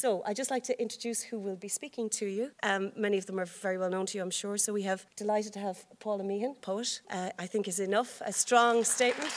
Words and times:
So 0.00 0.22
I'd 0.24 0.34
just 0.34 0.50
like 0.50 0.64
to 0.64 0.80
introduce 0.80 1.20
who 1.20 1.38
will 1.38 1.56
be 1.56 1.68
speaking 1.68 2.08
to 2.20 2.24
you. 2.24 2.52
Um, 2.62 2.90
many 2.96 3.18
of 3.18 3.26
them 3.26 3.38
are 3.38 3.44
very 3.44 3.76
well 3.76 3.90
known 3.90 4.06
to 4.06 4.16
you, 4.16 4.22
I'm 4.24 4.30
sure. 4.30 4.56
So 4.56 4.72
we 4.72 4.84
have 4.84 5.04
delighted 5.14 5.52
to 5.52 5.58
have 5.58 5.84
Paula 5.98 6.24
Meehan, 6.24 6.54
poet, 6.62 7.02
uh, 7.10 7.28
I 7.38 7.46
think 7.46 7.68
is 7.68 7.80
enough, 7.80 8.22
a 8.24 8.32
strong 8.32 8.82
statement. 8.82 9.30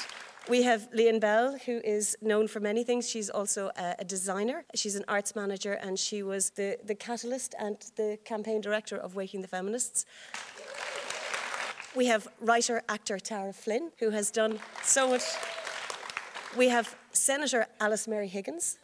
We 0.48 0.64
have 0.64 0.88
Lian 0.94 1.20
Bell, 1.20 1.58
who 1.66 1.82
is 1.84 2.16
known 2.22 2.48
for 2.48 2.62
many 2.62 2.86
things. 2.86 3.10
She's 3.10 3.30
also 3.30 3.72
a, 3.76 3.96
a, 4.00 4.06
designer, 4.06 4.64
she's 4.74 4.96
an 4.96 5.04
arts 5.10 5.36
manager, 5.36 5.74
and 5.74 6.00
she 6.00 6.24
was 6.24 6.52
the, 6.52 6.78
the 6.82 6.96
catalyst 6.96 7.56
and 7.60 7.76
the 7.98 8.18
campaign 8.24 8.62
director 8.62 8.96
of 8.96 9.18
Waking 9.18 9.42
the 9.42 9.50
Feminists. 9.50 10.06
We 11.94 12.06
have 12.06 12.30
writer 12.40 12.84
actor 12.88 13.20
Tara 13.20 13.52
Flynn, 13.52 13.92
who 14.00 14.12
has 14.12 14.32
done 14.32 14.60
so 14.82 15.10
much. 15.10 15.24
We 16.56 16.70
have 16.70 16.96
Senator 17.12 17.68
Alice 17.82 18.08
Mary 18.08 18.30
Higgins, 18.30 18.78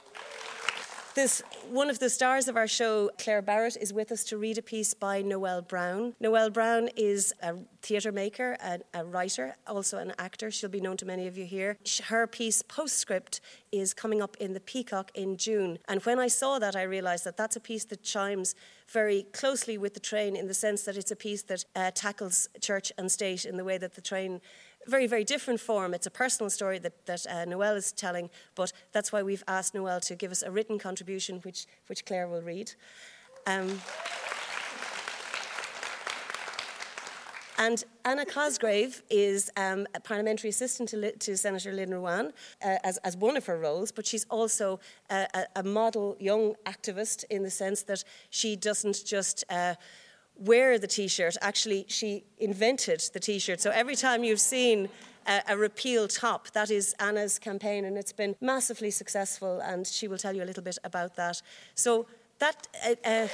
this 1.15 1.41
one 1.69 1.89
of 1.89 1.99
the 1.99 2.09
stars 2.09 2.47
of 2.47 2.57
our 2.57 2.67
show, 2.67 3.09
Claire 3.17 3.41
Barrett, 3.41 3.77
is 3.77 3.93
with 3.93 4.11
us 4.11 4.23
to 4.25 4.37
read 4.37 4.57
a 4.57 4.61
piece 4.61 4.93
by 4.93 5.21
Noelle 5.21 5.61
Brown. 5.61 6.13
Noelle 6.19 6.49
Brown 6.49 6.89
is 6.95 7.33
a 7.41 7.55
theatre 7.81 8.11
maker, 8.11 8.57
a, 8.63 8.79
a, 8.93 9.05
writer, 9.05 9.55
also 9.67 9.97
an 9.97 10.13
actor. 10.17 10.51
She'll 10.51 10.69
be 10.69 10.81
known 10.81 10.97
to 10.97 11.05
many 11.05 11.27
of 11.27 11.37
you 11.37 11.45
here. 11.45 11.77
Her 12.07 12.27
piece, 12.27 12.61
Postscript, 12.61 13.41
is 13.71 13.93
coming 13.93 14.21
up 14.21 14.35
in 14.37 14.53
the 14.53 14.59
Peacock 14.59 15.11
in 15.13 15.37
June. 15.37 15.79
And 15.87 16.01
when 16.03 16.19
I 16.19 16.27
saw 16.27 16.59
that, 16.59 16.75
I 16.75 16.83
realised 16.83 17.23
that 17.25 17.37
that's 17.37 17.55
a 17.55 17.61
piece 17.61 17.85
that 17.85 18.03
chimes 18.03 18.55
very 18.87 19.23
closely 19.33 19.77
with 19.77 19.93
the 19.93 19.99
train 19.99 20.35
in 20.35 20.47
the 20.47 20.53
sense 20.53 20.83
that 20.83 20.97
it's 20.97 21.11
a 21.11 21.15
piece 21.15 21.43
that 21.43 21.65
uh, 21.75 21.91
tackles 21.93 22.49
church 22.59 22.91
and 22.97 23.11
state 23.11 23.45
in 23.45 23.57
the 23.57 23.63
way 23.63 23.77
that 23.77 23.93
the 23.93 24.01
train 24.01 24.41
very, 24.87 25.07
very 25.07 25.23
different 25.23 25.59
form. 25.59 25.93
It's 25.93 26.07
a 26.07 26.11
personal 26.11 26.49
story 26.49 26.79
that, 26.79 27.05
that 27.05 27.25
uh, 27.27 27.45
Noelle 27.45 27.75
is 27.75 27.91
telling, 27.91 28.29
but 28.55 28.71
that's 28.91 29.11
why 29.11 29.21
we've 29.21 29.43
asked 29.47 29.73
Noelle 29.73 29.99
to 30.01 30.15
give 30.15 30.31
us 30.31 30.41
a 30.41 30.51
written 30.51 30.79
contribution, 30.79 31.39
which, 31.39 31.65
which 31.87 32.05
Claire 32.05 32.27
will 32.27 32.41
read. 32.41 32.73
Um, 33.45 33.79
And 37.59 37.83
Anna 38.05 38.25
Cosgrave 38.25 39.03
is 39.09 39.51
um, 39.57 39.85
a 39.93 39.99
parliamentary 39.99 40.49
assistant 40.49 40.87
to, 40.89 41.11
to 41.11 41.35
Senator 41.35 41.73
Lynn 41.73 41.89
Ruane 41.89 42.31
uh, 42.63 42.77
as, 42.85 42.95
as, 42.99 43.17
one 43.17 43.35
of 43.35 43.45
her 43.47 43.59
roles, 43.59 43.91
but 43.91 44.07
she's 44.07 44.25
also 44.29 44.79
a, 45.09 45.27
a, 45.57 45.63
model 45.63 46.15
young 46.21 46.55
activist 46.65 47.25
in 47.29 47.43
the 47.43 47.49
sense 47.49 47.83
that 47.83 48.05
she 48.29 48.55
doesn't 48.55 49.03
just 49.05 49.43
uh, 49.49 49.75
wear 50.39 50.79
the 50.79 50.87
t-shirt. 50.87 51.35
Actually, 51.41 51.85
she 51.87 52.23
invented 52.37 53.01
the 53.13 53.19
t-shirt. 53.19 53.61
So 53.61 53.71
every 53.71 53.95
time 53.95 54.23
you've 54.23 54.39
seen 54.39 54.89
a, 55.27 55.41
a, 55.49 55.57
repeal 55.57 56.07
top, 56.07 56.49
that 56.51 56.71
is 56.71 56.95
Anna's 56.99 57.37
campaign, 57.39 57.85
and 57.85 57.97
it's 57.97 58.13
been 58.13 58.35
massively 58.41 58.91
successful. 58.91 59.59
And 59.59 59.85
she 59.85 60.07
will 60.07 60.17
tell 60.17 60.35
you 60.35 60.43
a 60.43 60.45
little 60.45 60.63
bit 60.63 60.77
about 60.83 61.15
that. 61.15 61.41
So 61.75 62.07
that. 62.39 62.67
Uh, 62.85 62.95
uh, 63.05 63.27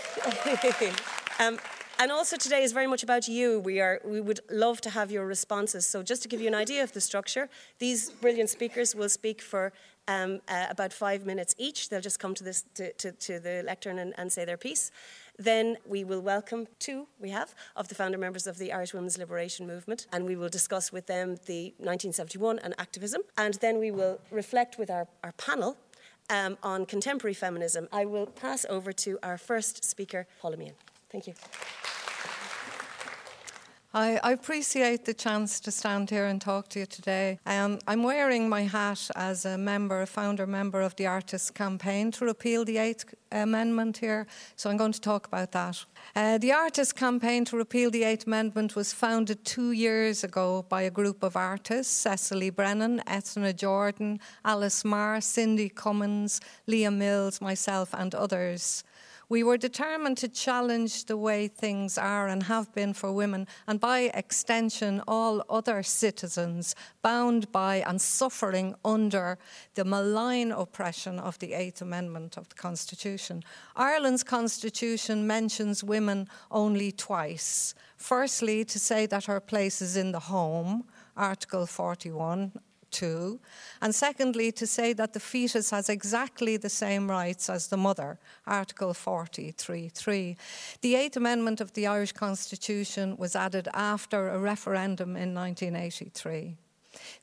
um, 1.39 1.59
and 1.97 2.11
also 2.11 2.35
today 2.35 2.63
is 2.63 2.73
very 2.73 2.87
much 2.87 3.03
about 3.03 3.27
you. 3.29 3.59
We 3.61 3.79
are 3.79 4.01
we 4.03 4.19
would 4.19 4.41
love 4.51 4.81
to 4.81 4.89
have 4.89 5.11
your 5.11 5.25
responses. 5.25 5.85
So 5.85 6.03
just 6.03 6.21
to 6.23 6.27
give 6.27 6.41
you 6.41 6.47
an 6.47 6.55
idea 6.55 6.83
of 6.83 6.91
the 6.91 6.99
structure, 6.99 7.49
these 7.79 8.09
brilliant 8.09 8.49
speakers 8.49 8.93
will 8.93 9.07
speak 9.07 9.41
for 9.41 9.71
um, 10.07 10.41
uh, 10.47 10.65
about 10.69 10.91
five 10.91 11.25
minutes 11.25 11.55
each. 11.57 11.89
They'll 11.89 12.01
just 12.01 12.19
come 12.19 12.35
to 12.35 12.43
this 12.43 12.65
to, 12.75 12.91
to, 12.93 13.11
to 13.11 13.39
the 13.39 13.63
lectern 13.65 13.99
and, 13.99 14.13
and 14.17 14.31
say 14.31 14.45
their 14.45 14.57
piece. 14.57 14.91
Then 15.37 15.77
we 15.85 16.03
will 16.03 16.21
welcome 16.21 16.67
two, 16.79 17.07
we 17.19 17.29
have, 17.29 17.53
of 17.75 17.87
the 17.87 17.95
founder 17.95 18.17
members 18.17 18.47
of 18.47 18.57
the 18.57 18.71
Irish 18.71 18.93
Women's 18.93 19.17
Liberation 19.17 19.67
Movement, 19.67 20.07
and 20.11 20.25
we 20.25 20.35
will 20.35 20.49
discuss 20.49 20.91
with 20.91 21.07
them 21.07 21.35
the 21.45 21.73
1971 21.77 22.59
and 22.59 22.73
activism. 22.77 23.21
And 23.37 23.55
then 23.55 23.79
we 23.79 23.91
will 23.91 24.19
reflect 24.31 24.77
with 24.77 24.89
our, 24.89 25.07
our 25.23 25.33
panel 25.33 25.77
um, 26.29 26.57
on 26.63 26.85
contemporary 26.85 27.33
feminism. 27.33 27.87
I 27.91 28.05
will 28.05 28.27
pass 28.27 28.65
over 28.69 28.93
to 28.93 29.19
our 29.21 29.37
first 29.37 29.83
speaker, 29.83 30.27
Paula 30.39 30.57
Meehan. 30.57 30.75
Thank 31.09 31.27
you. 31.27 31.33
I, 33.95 34.19
I, 34.25 34.33
appreciate 34.33 35.05
the 35.05 35.13
chance 35.13 35.61
to 35.61 35.71
stand 35.71 36.09
here 36.09 36.25
and 36.25 36.41
talk 36.41 36.67
to 36.69 36.79
you 36.79 36.85
today. 36.85 37.39
Um, 37.45 37.79
I'm 37.87 38.03
wearing 38.03 38.49
my 38.49 38.63
hat 38.63 39.09
as 39.15 39.45
a 39.45 39.57
member, 39.57 40.01
a 40.01 40.05
founder 40.05 40.45
member 40.45 40.81
of 40.81 40.97
the 40.97 41.07
Artists 41.07 41.49
Campaign 41.49 42.11
to 42.11 42.25
repeal 42.25 42.65
the 42.65 42.77
Eighth 42.77 43.05
Amendment 43.31 43.95
here, 43.95 44.27
so 44.57 44.69
I'm 44.69 44.75
going 44.75 44.91
to 44.91 44.99
talk 44.99 45.27
about 45.27 45.53
that. 45.53 45.85
Uh, 46.13 46.37
the 46.37 46.51
Artists 46.51 46.91
Campaign 46.91 47.45
to 47.45 47.55
repeal 47.55 47.89
the 47.89 48.03
Eighth 48.03 48.27
Amendment 48.27 48.75
was 48.75 48.91
founded 48.91 49.45
two 49.45 49.71
years 49.71 50.25
ago 50.25 50.65
by 50.67 50.81
a 50.81 50.91
group 50.91 51.23
of 51.23 51.37
artists 51.37 51.93
Cecily 51.93 52.49
Brennan, 52.49 53.01
Eithne 53.07 53.55
Jordan, 53.55 54.19
Alice 54.43 54.83
Maher, 54.83 55.21
Cindy 55.21 55.69
Cummins, 55.69 56.41
Leah 56.67 56.91
Mills, 56.91 57.39
myself, 57.39 57.93
and 57.93 58.13
others. 58.13 58.83
We 59.27 59.43
were 59.43 59.57
determined 59.57 60.17
to 60.19 60.27
challenge 60.27 61.05
the 61.05 61.17
way 61.17 61.47
things 61.47 61.97
are 61.97 62.27
and 62.27 62.43
have 62.43 62.73
been 62.73 62.93
for 62.93 63.11
women, 63.11 63.47
and 63.67 63.79
by 63.79 64.11
extension, 64.13 65.01
all 65.07 65.43
other 65.49 65.81
citizens 65.81 66.75
bound 67.01 67.51
by 67.51 67.77
and 67.87 67.99
suffering 67.99 68.75
under 68.85 69.39
the 69.73 69.83
malign 69.83 70.51
oppression 70.51 71.17
of 71.17 71.39
the 71.39 71.53
Eighth 71.53 71.81
Amendment 71.81 72.37
of 72.37 72.49
the 72.49 72.55
Constitution. 72.55 73.43
Ireland's 73.75 74.23
Constitution 74.23 75.25
mentions 75.25 75.83
women 75.83 76.29
only 76.51 76.91
twice. 76.91 77.73
Firstly, 77.97 78.63
to 78.65 78.77
say 78.79 79.07
that 79.07 79.25
her 79.25 79.39
place 79.39 79.81
is 79.81 79.97
in 79.97 80.11
the 80.11 80.19
home, 80.19 80.85
Article 81.17 81.65
41, 81.65 82.51
And 83.01 83.93
secondly, 83.93 84.51
to 84.53 84.67
say 84.67 84.93
that 84.93 85.13
the 85.13 85.19
fetus 85.19 85.69
has 85.71 85.89
exactly 85.89 86.57
the 86.57 86.69
same 86.69 87.09
rights 87.09 87.49
as 87.49 87.67
the 87.67 87.77
mother, 87.77 88.19
Article 88.47 88.93
43.3. 88.93 90.37
The 90.81 90.95
Eighth 90.95 91.17
Amendment 91.17 91.61
of 91.61 91.73
the 91.73 91.87
Irish 91.87 92.13
Constitution 92.13 93.17
was 93.17 93.35
added 93.35 93.67
after 93.73 94.29
a 94.29 94.39
referendum 94.39 95.15
in 95.15 95.33
1983. 95.33 96.57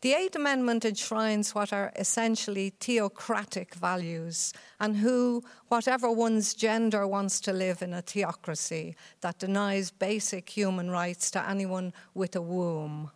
The 0.00 0.12
Eighth 0.12 0.36
Amendment 0.36 0.84
enshrines 0.84 1.54
what 1.54 1.72
are 1.72 1.92
essentially 1.96 2.74
theocratic 2.80 3.74
values, 3.74 4.52
and 4.80 4.96
who, 4.96 5.42
whatever 5.68 6.10
one's 6.10 6.54
gender, 6.54 7.06
wants 7.06 7.40
to 7.40 7.52
live 7.52 7.82
in 7.82 7.94
a 7.94 8.02
theocracy 8.02 8.96
that 9.20 9.38
denies 9.38 9.90
basic 9.90 10.50
human 10.50 10.90
rights 10.90 11.30
to 11.32 11.48
anyone 11.48 11.92
with 12.14 12.36
a 12.36 12.42
womb. 12.42 13.10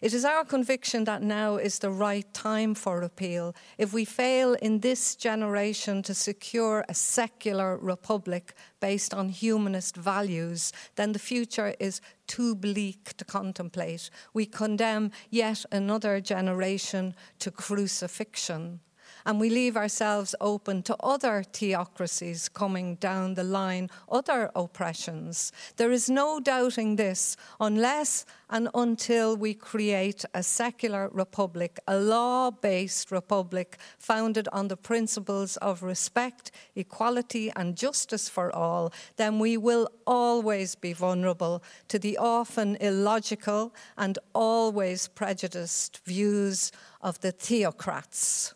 It 0.00 0.14
is 0.14 0.24
our 0.24 0.44
conviction 0.44 1.04
that 1.04 1.22
now 1.22 1.56
is 1.56 1.80
the 1.80 1.90
right 1.90 2.32
time 2.32 2.74
for 2.74 3.00
repeal. 3.00 3.54
If 3.78 3.92
we 3.92 4.04
fail 4.04 4.54
in 4.54 4.80
this 4.80 5.16
generation 5.16 6.02
to 6.04 6.14
secure 6.14 6.84
a 6.88 6.94
secular 6.94 7.76
republic 7.76 8.54
based 8.80 9.12
on 9.12 9.28
humanist 9.28 9.96
values, 9.96 10.72
then 10.94 11.12
the 11.12 11.18
future 11.18 11.74
is 11.80 12.00
too 12.28 12.54
bleak 12.54 13.16
to 13.16 13.24
contemplate. 13.24 14.10
We 14.32 14.46
condemn 14.46 15.10
yet 15.30 15.64
another 15.72 16.20
generation 16.20 17.14
to 17.40 17.50
crucifixion 17.50 18.80
and 19.28 19.38
we 19.38 19.50
leave 19.50 19.76
ourselves 19.76 20.34
open 20.40 20.82
to 20.82 20.96
other 21.00 21.42
theocracies 21.42 22.48
coming 22.48 22.94
down 22.94 23.34
the 23.34 23.44
line, 23.44 23.90
other 24.10 24.50
oppressions. 24.56 25.52
There 25.76 25.92
is 25.92 26.08
no 26.08 26.40
doubting 26.40 26.96
this 26.96 27.36
unless 27.60 28.24
and 28.48 28.70
until 28.74 29.36
we 29.36 29.52
create 29.52 30.24
a 30.32 30.42
secular 30.42 31.10
republic, 31.12 31.78
a 31.86 31.98
law 31.98 32.50
based 32.50 33.10
republic 33.10 33.76
founded 33.98 34.48
on 34.50 34.68
the 34.68 34.78
principles 34.78 35.58
of 35.58 35.82
respect, 35.82 36.50
equality, 36.74 37.52
and 37.54 37.76
justice 37.76 38.30
for 38.30 38.50
all, 38.56 38.90
then 39.16 39.38
we 39.38 39.58
will 39.58 39.90
always 40.06 40.74
be 40.74 40.94
vulnerable 40.94 41.62
to 41.88 41.98
the 41.98 42.16
often 42.16 42.76
illogical 42.76 43.74
and 43.98 44.18
always 44.34 45.06
prejudiced 45.06 46.00
views 46.06 46.72
of 47.02 47.20
the 47.20 47.30
theocrats. 47.30 48.54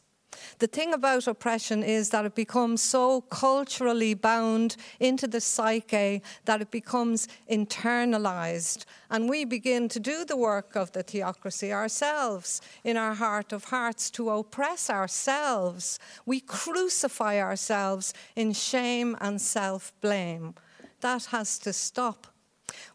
The 0.63 0.69
thing 0.69 0.95
about 0.95 1.27
oppression 1.27 1.83
is 1.83 2.11
that 2.11 2.25
it 2.25 2.37
becomes 2.37 2.83
so 2.83 3.23
culturally 3.23 4.15
bound 4.15 4.77
into 5.01 5.27
the 5.27 5.41
psyche 5.41 6.23
that 6.45 6.63
it 6.63 6.71
becomes 6.71 7.27
internalized. 7.51 8.85
And 9.11 9.29
we 9.29 9.45
begin 9.45 9.89
to 9.89 9.99
do 9.99 10.25
the 10.25 10.37
work 10.37 10.77
of 10.77 10.93
the 10.93 11.03
theocracy 11.03 11.73
ourselves 11.73 12.61
in 12.85 12.97
our 12.97 13.15
heart 13.15 13.53
of 13.53 13.65
hearts 13.65 14.09
to 14.13 14.31
oppress 14.31 14.89
ourselves. 14.89 15.99
We 16.27 16.39
crucify 16.39 17.41
ourselves 17.41 18.15
in 18.37 18.53
shame 18.53 19.17
and 19.21 19.41
self 19.41 19.93
blame. 20.01 20.55
That 21.01 21.25
has 21.25 21.59
to 21.59 21.73
stop. 21.73 22.32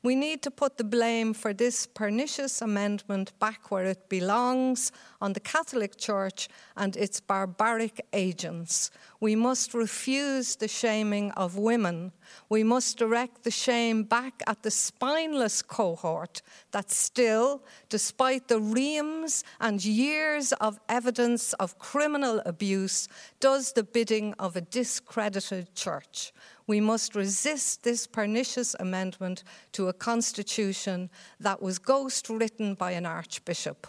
We 0.07 0.15
need 0.15 0.41
to 0.43 0.51
put 0.51 0.77
the 0.77 0.85
blame 0.85 1.33
for 1.33 1.51
this 1.51 1.85
pernicious 1.85 2.61
amendment 2.61 3.37
back 3.39 3.71
where 3.71 3.83
it 3.83 4.07
belongs 4.07 4.93
on 5.19 5.33
the 5.33 5.41
Catholic 5.41 5.97
Church 5.97 6.47
and 6.77 6.95
its 6.95 7.19
barbaric 7.19 7.99
agents. 8.13 8.89
We 9.19 9.35
must 9.35 9.73
refuse 9.73 10.55
the 10.55 10.69
shaming 10.69 11.31
of 11.31 11.57
women. 11.57 12.13
We 12.47 12.63
must 12.63 12.97
direct 12.97 13.43
the 13.43 13.51
shame 13.51 14.03
back 14.03 14.41
at 14.47 14.63
the 14.63 14.71
spineless 14.71 15.61
cohort 15.61 16.41
that 16.71 16.89
still, 16.89 17.61
despite 17.89 18.47
the 18.47 18.61
reams 18.61 19.43
and 19.59 19.83
years 19.83 20.53
of 20.53 20.79
evidence 20.87 21.51
of 21.59 21.79
criminal 21.79 22.41
abuse, 22.45 23.09
does 23.41 23.73
the 23.73 23.83
bidding 23.83 24.35
of 24.39 24.55
a 24.55 24.61
discredited 24.61 25.75
church. 25.75 26.31
We 26.67 26.81
must 26.81 27.15
resist 27.15 27.83
this 27.83 28.05
pernicious 28.05 28.75
amendment 28.79 29.43
to 29.71 29.87
a 29.87 29.93
constitution 29.93 31.09
that 31.39 31.61
was 31.61 31.79
ghost 31.79 32.29
written 32.29 32.75
by 32.75 32.91
an 32.91 33.05
archbishop. 33.05 33.87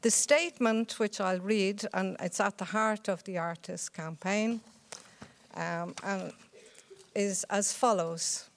The 0.00 0.10
statement, 0.10 0.98
which 0.98 1.20
I'll 1.20 1.40
read, 1.40 1.84
and 1.92 2.16
it's 2.20 2.40
at 2.40 2.56
the 2.56 2.64
heart 2.64 3.08
of 3.08 3.22
the 3.24 3.36
Artist 3.36 3.92
campaign, 3.92 4.60
um, 5.54 5.94
is 7.14 7.44
as 7.50 7.72
follows. 7.72 8.48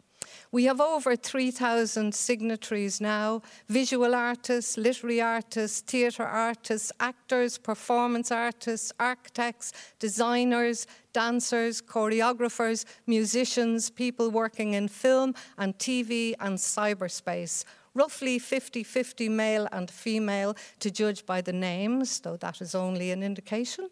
We 0.53 0.65
have 0.65 0.81
over 0.81 1.17
3,000 1.17 2.15
signatories 2.15 3.01
now 3.01 3.43
visual 3.69 4.15
artists, 4.15 4.77
literary 4.77 5.21
artists, 5.21 5.81
theatre 5.81 6.25
artists, 6.25 6.93
actors, 7.01 7.59
performance 7.59 8.31
artists, 8.31 8.93
architects, 8.99 9.73
designers, 9.99 10.87
dancers, 11.13 11.81
choreographers, 11.81 12.85
musicians, 13.07 13.91
people 13.91 14.31
working 14.31 14.75
in 14.75 14.89
film 14.89 15.35
and 15.59 15.77
TV 15.79 16.35
and 16.41 16.59
cyberspace 16.59 17.65
roughly 17.97 18.39
50 18.39 18.85
50 18.85 19.29
male 19.31 19.67
and 19.73 19.91
female 19.91 20.55
to 20.81 20.91
judge 20.91 21.25
by 21.25 21.41
the 21.41 21.53
names, 21.53 22.21
though 22.21 22.37
that 22.37 22.61
is 22.61 22.75
only 22.75 23.11
an 23.11 23.23
indication. 23.23 23.89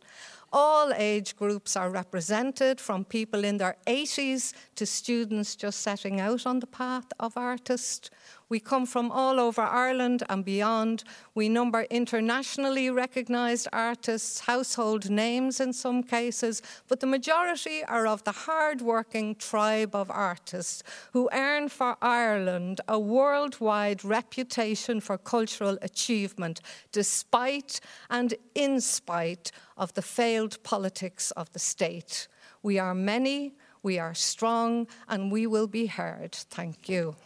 All 0.56 0.92
age 0.94 1.34
groups 1.34 1.76
are 1.76 1.90
represented, 1.90 2.80
from 2.80 3.04
people 3.04 3.44
in 3.44 3.56
their 3.56 3.76
80s 3.88 4.52
to 4.76 4.86
students 4.86 5.56
just 5.56 5.80
setting 5.80 6.20
out 6.20 6.46
on 6.46 6.60
the 6.60 6.68
path 6.68 7.06
of 7.18 7.36
artist. 7.36 8.10
We 8.48 8.60
come 8.60 8.86
from 8.86 9.10
all 9.10 9.40
over 9.40 9.62
Ireland 9.62 10.22
and 10.28 10.44
beyond. 10.44 11.04
We 11.34 11.48
number 11.48 11.82
internationally 11.90 12.90
recognised 12.90 13.68
artists, 13.72 14.40
household 14.40 15.10
names 15.10 15.60
in 15.60 15.72
some 15.72 16.02
cases, 16.02 16.62
but 16.88 17.00
the 17.00 17.06
majority 17.06 17.82
are 17.84 18.06
of 18.06 18.24
the 18.24 18.32
hard 18.32 18.80
working 18.80 19.34
tribe 19.34 19.94
of 19.94 20.10
artists 20.10 20.82
who 21.12 21.28
earn 21.32 21.68
for 21.68 21.96
Ireland 22.02 22.80
a 22.86 22.98
worldwide 22.98 24.04
reputation 24.04 25.00
for 25.00 25.18
cultural 25.18 25.78
achievement, 25.82 26.60
despite 26.92 27.80
and 28.10 28.34
in 28.54 28.80
spite 28.80 29.50
of 29.76 29.94
the 29.94 30.02
failed 30.02 30.62
politics 30.62 31.30
of 31.32 31.52
the 31.52 31.58
state. 31.58 32.28
We 32.62 32.78
are 32.78 32.94
many, 32.94 33.54
we 33.82 33.98
are 33.98 34.14
strong, 34.14 34.86
and 35.08 35.30
we 35.30 35.46
will 35.46 35.66
be 35.66 35.86
heard. 35.86 36.34
Thank 36.34 36.88
you. 36.88 37.16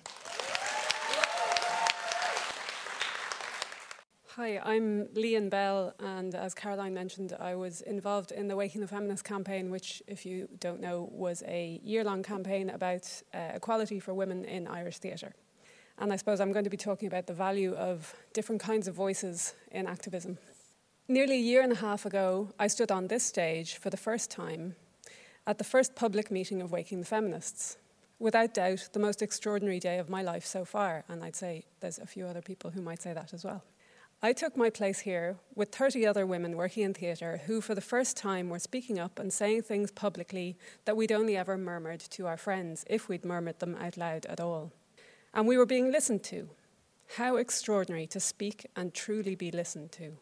Hi, 4.39 4.61
I'm 4.63 5.09
Lian 5.17 5.49
Bell, 5.51 5.95
and 5.99 6.33
as 6.33 6.55
Caroline 6.55 6.95
mentioned, 6.95 7.37
I 7.41 7.57
was 7.57 7.81
involved 7.81 8.31
in 8.31 8.47
the 8.47 8.55
Waking 8.55 8.81
the 8.81 8.87
Feminist 8.87 9.25
campaign, 9.25 9.69
which, 9.69 10.01
if 10.07 10.25
you 10.25 10.49
don't 10.61 10.81
know, 10.81 11.09
was 11.11 11.43
a 11.49 11.81
year 11.83 12.05
long 12.05 12.23
campaign 12.23 12.71
about 12.71 13.03
uh, 13.35 13.55
equality 13.55 13.99
for 13.99 14.15
women 14.15 14.45
in 14.45 14.69
Irish 14.69 14.99
theatre. 14.99 15.35
And 15.99 16.13
I 16.13 16.17
suppose 16.17 16.39
I'm 16.39 16.53
going 16.53 16.63
to 16.63 16.71
be 16.71 16.77
talking 16.77 17.09
about 17.09 17.27
the 17.27 17.33
value 17.33 17.75
of 17.75 18.15
different 18.33 18.63
kinds 18.63 18.87
of 18.87 18.95
voices 18.95 19.55
in 19.73 19.89
activism. 19.89 20.39
Nearly 21.09 21.35
a 21.35 21.43
year 21.51 21.63
and 21.63 21.73
a 21.73 21.81
half 21.89 22.07
ago, 22.07 22.51
I 22.61 22.69
stood 22.69 22.93
on 22.93 23.09
this 23.09 23.25
stage 23.25 23.79
for 23.79 23.91
the 23.91 23.97
first 23.97 24.31
time 24.31 24.77
at 25.49 25.59
the 25.59 25.65
first 25.65 25.97
public 25.97 26.31
meeting 26.31 26.63
of 26.63 26.71
Waking 26.71 27.01
the 27.01 27.07
Feminists. 27.07 27.77
Without 28.21 28.55
doubt, 28.55 28.91
the 28.93 29.01
most 29.01 29.21
extraordinary 29.21 29.81
day 29.81 29.99
of 29.99 30.09
my 30.09 30.23
life 30.23 30.47
so 30.47 30.65
far, 30.65 31.03
and 31.09 31.25
I'd 31.25 31.35
say 31.35 31.65
there's 31.81 31.99
a 31.99 32.07
few 32.07 32.25
other 32.25 32.41
people 32.41 32.71
who 32.71 32.83
might 32.83 33.03
say 33.03 33.13
that 33.13 33.35
as 33.35 33.45
well. 33.45 33.65
I 34.21 34.33
took 34.33 34.57
my 34.57 34.69
place 34.69 35.01
here 35.01 35.37
with 35.55 35.73
30 35.73 36.05
other 36.05 36.27
women 36.27 36.57
working 36.57 36.83
in 36.83 36.93
theatre 36.93 37.43
who, 37.47 37.61
for 37.61 37.77
the 37.77 37.81
first 37.81 38.17
time, 38.17 38.49
were 38.49 38.59
speaking 38.59 38.99
up 38.99 39.21
and 39.21 39.33
saying 39.33 39.63
things 39.63 39.93
publicly 39.93 40.57
that 40.87 40.97
we'd 40.97 41.13
only 41.13 41.37
ever 41.37 41.57
murmured 41.57 42.01
to 42.01 42.27
our 42.27 42.37
friends, 42.37 42.85
if 42.91 43.09
we'd 43.09 43.25
murmured 43.25 43.61
them 43.61 43.77
out 43.77 43.97
loud 43.97 44.27
at 44.27 44.41
all. 44.41 44.73
And 45.33 45.47
we 45.47 45.57
were 45.57 45.67
being 45.67 45.93
listened 45.93 46.25
to. 46.25 46.51
How 47.17 47.37
extraordinary 47.37 48.09
to 48.09 48.19
speak 48.19 48.67
and 48.75 48.93
truly 48.93 49.37
be 49.37 49.53
listened 49.53 49.93
to. 49.93 50.17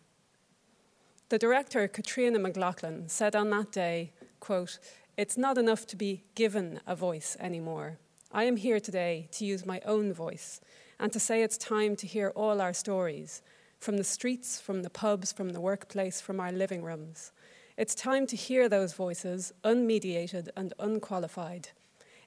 The 1.31 1.38
director, 1.38 1.88
Caitríona 1.88 2.38
McLaughlin, 2.38 3.08
said 3.08 3.35
on 3.35 3.49
that 3.50 3.73
day, 3.73 4.12
quote, 4.40 4.78
It's 5.16 5.38
not 5.38 5.56
enough 5.56 5.87
to 5.87 5.97
be 5.97 6.23
given 6.35 6.80
a 6.87 6.94
voice 6.94 7.35
anymore. 7.40 7.97
I 8.30 8.44
am 8.44 8.56
here 8.56 8.78
today 8.78 9.28
to 9.32 9.47
use 9.47 9.64
my 9.64 9.80
own 9.87 10.12
voice 10.12 10.61
and 11.00 11.11
to 11.12 11.18
say 11.18 11.42
it's 11.42 11.56
time 11.56 11.97
to 11.97 12.06
hear 12.06 12.28
all 12.37 12.61
our 12.61 12.75
stories 12.75 13.40
from 13.78 13.97
the 13.97 14.04
streets, 14.04 14.61
from 14.61 14.83
the 14.83 14.90
pubs, 14.90 15.33
from 15.33 15.50
the 15.50 15.61
workplace, 15.61 16.21
from 16.21 16.40
our 16.40 16.52
living 16.52 16.83
rooms. 16.83 17.33
It's 17.76 17.95
time 17.95 18.26
to 18.28 18.37
hear 18.37 18.68
those 18.68 18.95
voices, 18.95 19.52
unmediated 19.62 20.49
and 20.56 20.73
unqualified. 20.78 21.68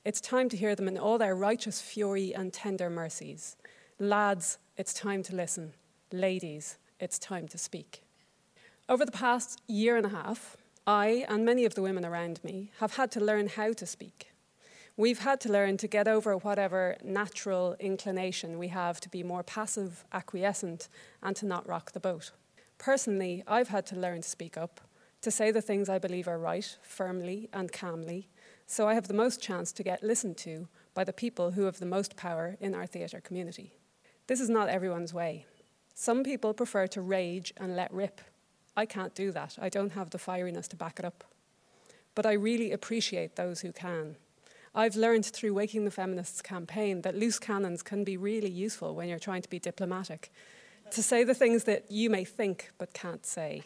It's 0.06 0.22
time 0.22 0.48
to 0.50 0.58
hear 0.58 0.76
them 0.76 0.88
in 0.88 0.98
all 0.98 1.18
their 1.18 1.36
righteous 1.36 1.82
fury 1.82 2.34
and 2.34 2.54
tender 2.54 2.90
mercies. 2.90 3.58
Lads, 4.00 4.60
it's 4.78 4.94
time 4.94 5.24
to 5.24 5.36
listen. 5.36 5.74
Ladies, 6.12 6.78
it's 7.00 7.20
time 7.20 7.48
to 7.50 7.58
speak. 7.58 8.04
Over 8.88 9.06
the 9.06 9.12
past 9.12 9.62
year 9.68 9.98
and 9.98 10.06
a 10.06 10.10
half, 10.10 10.56
I 10.88 11.26
and 11.28 11.46
many 11.46 11.66
of 11.66 11.76
the 11.76 11.82
women 11.82 12.06
around 12.06 12.44
me 12.44 12.72
have 12.80 12.96
had 12.96 13.12
to 13.12 13.20
learn 13.20 13.48
how 13.48 13.74
to 13.74 13.86
speak. 13.86 14.29
We've 15.00 15.20
had 15.20 15.40
to 15.42 15.50
learn 15.50 15.78
to 15.78 15.88
get 15.88 16.10
over 16.10 16.36
whatever 16.36 16.98
natural 17.02 17.78
inclination 17.80 18.60
we 18.60 18.68
have 18.68 19.00
to 19.00 19.08
be 19.08 19.24
more 19.24 19.44
passive, 19.44 20.04
acquiescent, 20.12 20.90
and 21.24 21.34
to 21.38 21.46
not 21.46 21.66
rock 21.66 21.94
the 21.94 22.02
boat. 22.02 22.32
Personally, 22.78 23.42
I've 23.48 23.70
had 23.70 23.86
to 23.86 23.96
learn 23.96 24.24
to 24.24 24.28
speak 24.28 24.58
up, 24.58 24.82
to 25.22 25.32
say 25.32 25.52
the 25.52 25.62
things 25.62 25.88
I 25.88 26.00
believe 26.00 26.28
are 26.28 26.38
right, 26.38 26.78
firmly 26.82 27.48
and 27.54 27.72
calmly, 27.72 28.28
so 28.68 28.90
I 28.90 28.94
have 28.94 29.08
the 29.08 29.14
most 29.14 29.42
chance 29.42 29.72
to 29.72 29.84
get 29.84 30.04
listened 30.04 30.36
to 30.40 30.68
by 30.94 31.06
the 31.06 31.14
people 31.14 31.52
who 31.52 31.64
have 31.64 31.80
the 31.80 31.86
most 31.86 32.18
power 32.18 32.58
in 32.60 32.76
our 32.76 32.86
theatre 32.86 33.22
community. 33.22 33.72
This 34.28 34.42
is 34.42 34.50
not 34.50 34.68
everyone's 34.68 35.14
way. 35.14 35.46
Some 35.96 36.26
people 36.26 36.54
prefer 36.54 36.88
to 36.88 37.00
rage 37.00 37.54
and 37.56 37.74
let 37.74 37.94
rip 37.94 38.20
I 38.76 38.86
can't 38.86 39.16
do 39.16 39.32
that. 39.32 39.58
I 39.62 39.70
don't 39.70 39.94
have 39.94 40.10
the 40.10 40.18
fieriness 40.18 40.68
to 40.68 40.76
back 40.76 41.00
it 41.00 41.06
up. 41.06 41.24
But 42.16 42.26
I 42.26 42.34
really 42.34 42.74
appreciate 42.74 43.38
those 43.38 43.62
who 43.62 43.72
can. 43.72 44.18
I've 44.76 44.96
learned 44.96 45.26
through 45.26 45.54
Waking 45.54 45.86
the 45.86 45.92
Feminists 45.92 46.42
campaign 46.42 47.02
that 47.02 47.16
loose 47.16 47.40
cannons 47.40 47.82
can 47.82 48.04
be 48.04 48.18
really 48.18 48.50
useful 48.50 48.96
when 48.96 49.10
you're 49.10 49.20
trying 49.20 49.42
to 49.42 49.50
be 49.50 49.60
diplomatic, 49.60 50.32
to 50.92 51.02
say 51.02 51.24
the 51.24 51.34
things 51.34 51.64
that 51.64 51.92
you 51.92 52.10
may 52.10 52.24
think 52.24 52.72
but 52.78 52.94
can't 52.94 53.26
say. 53.26 53.64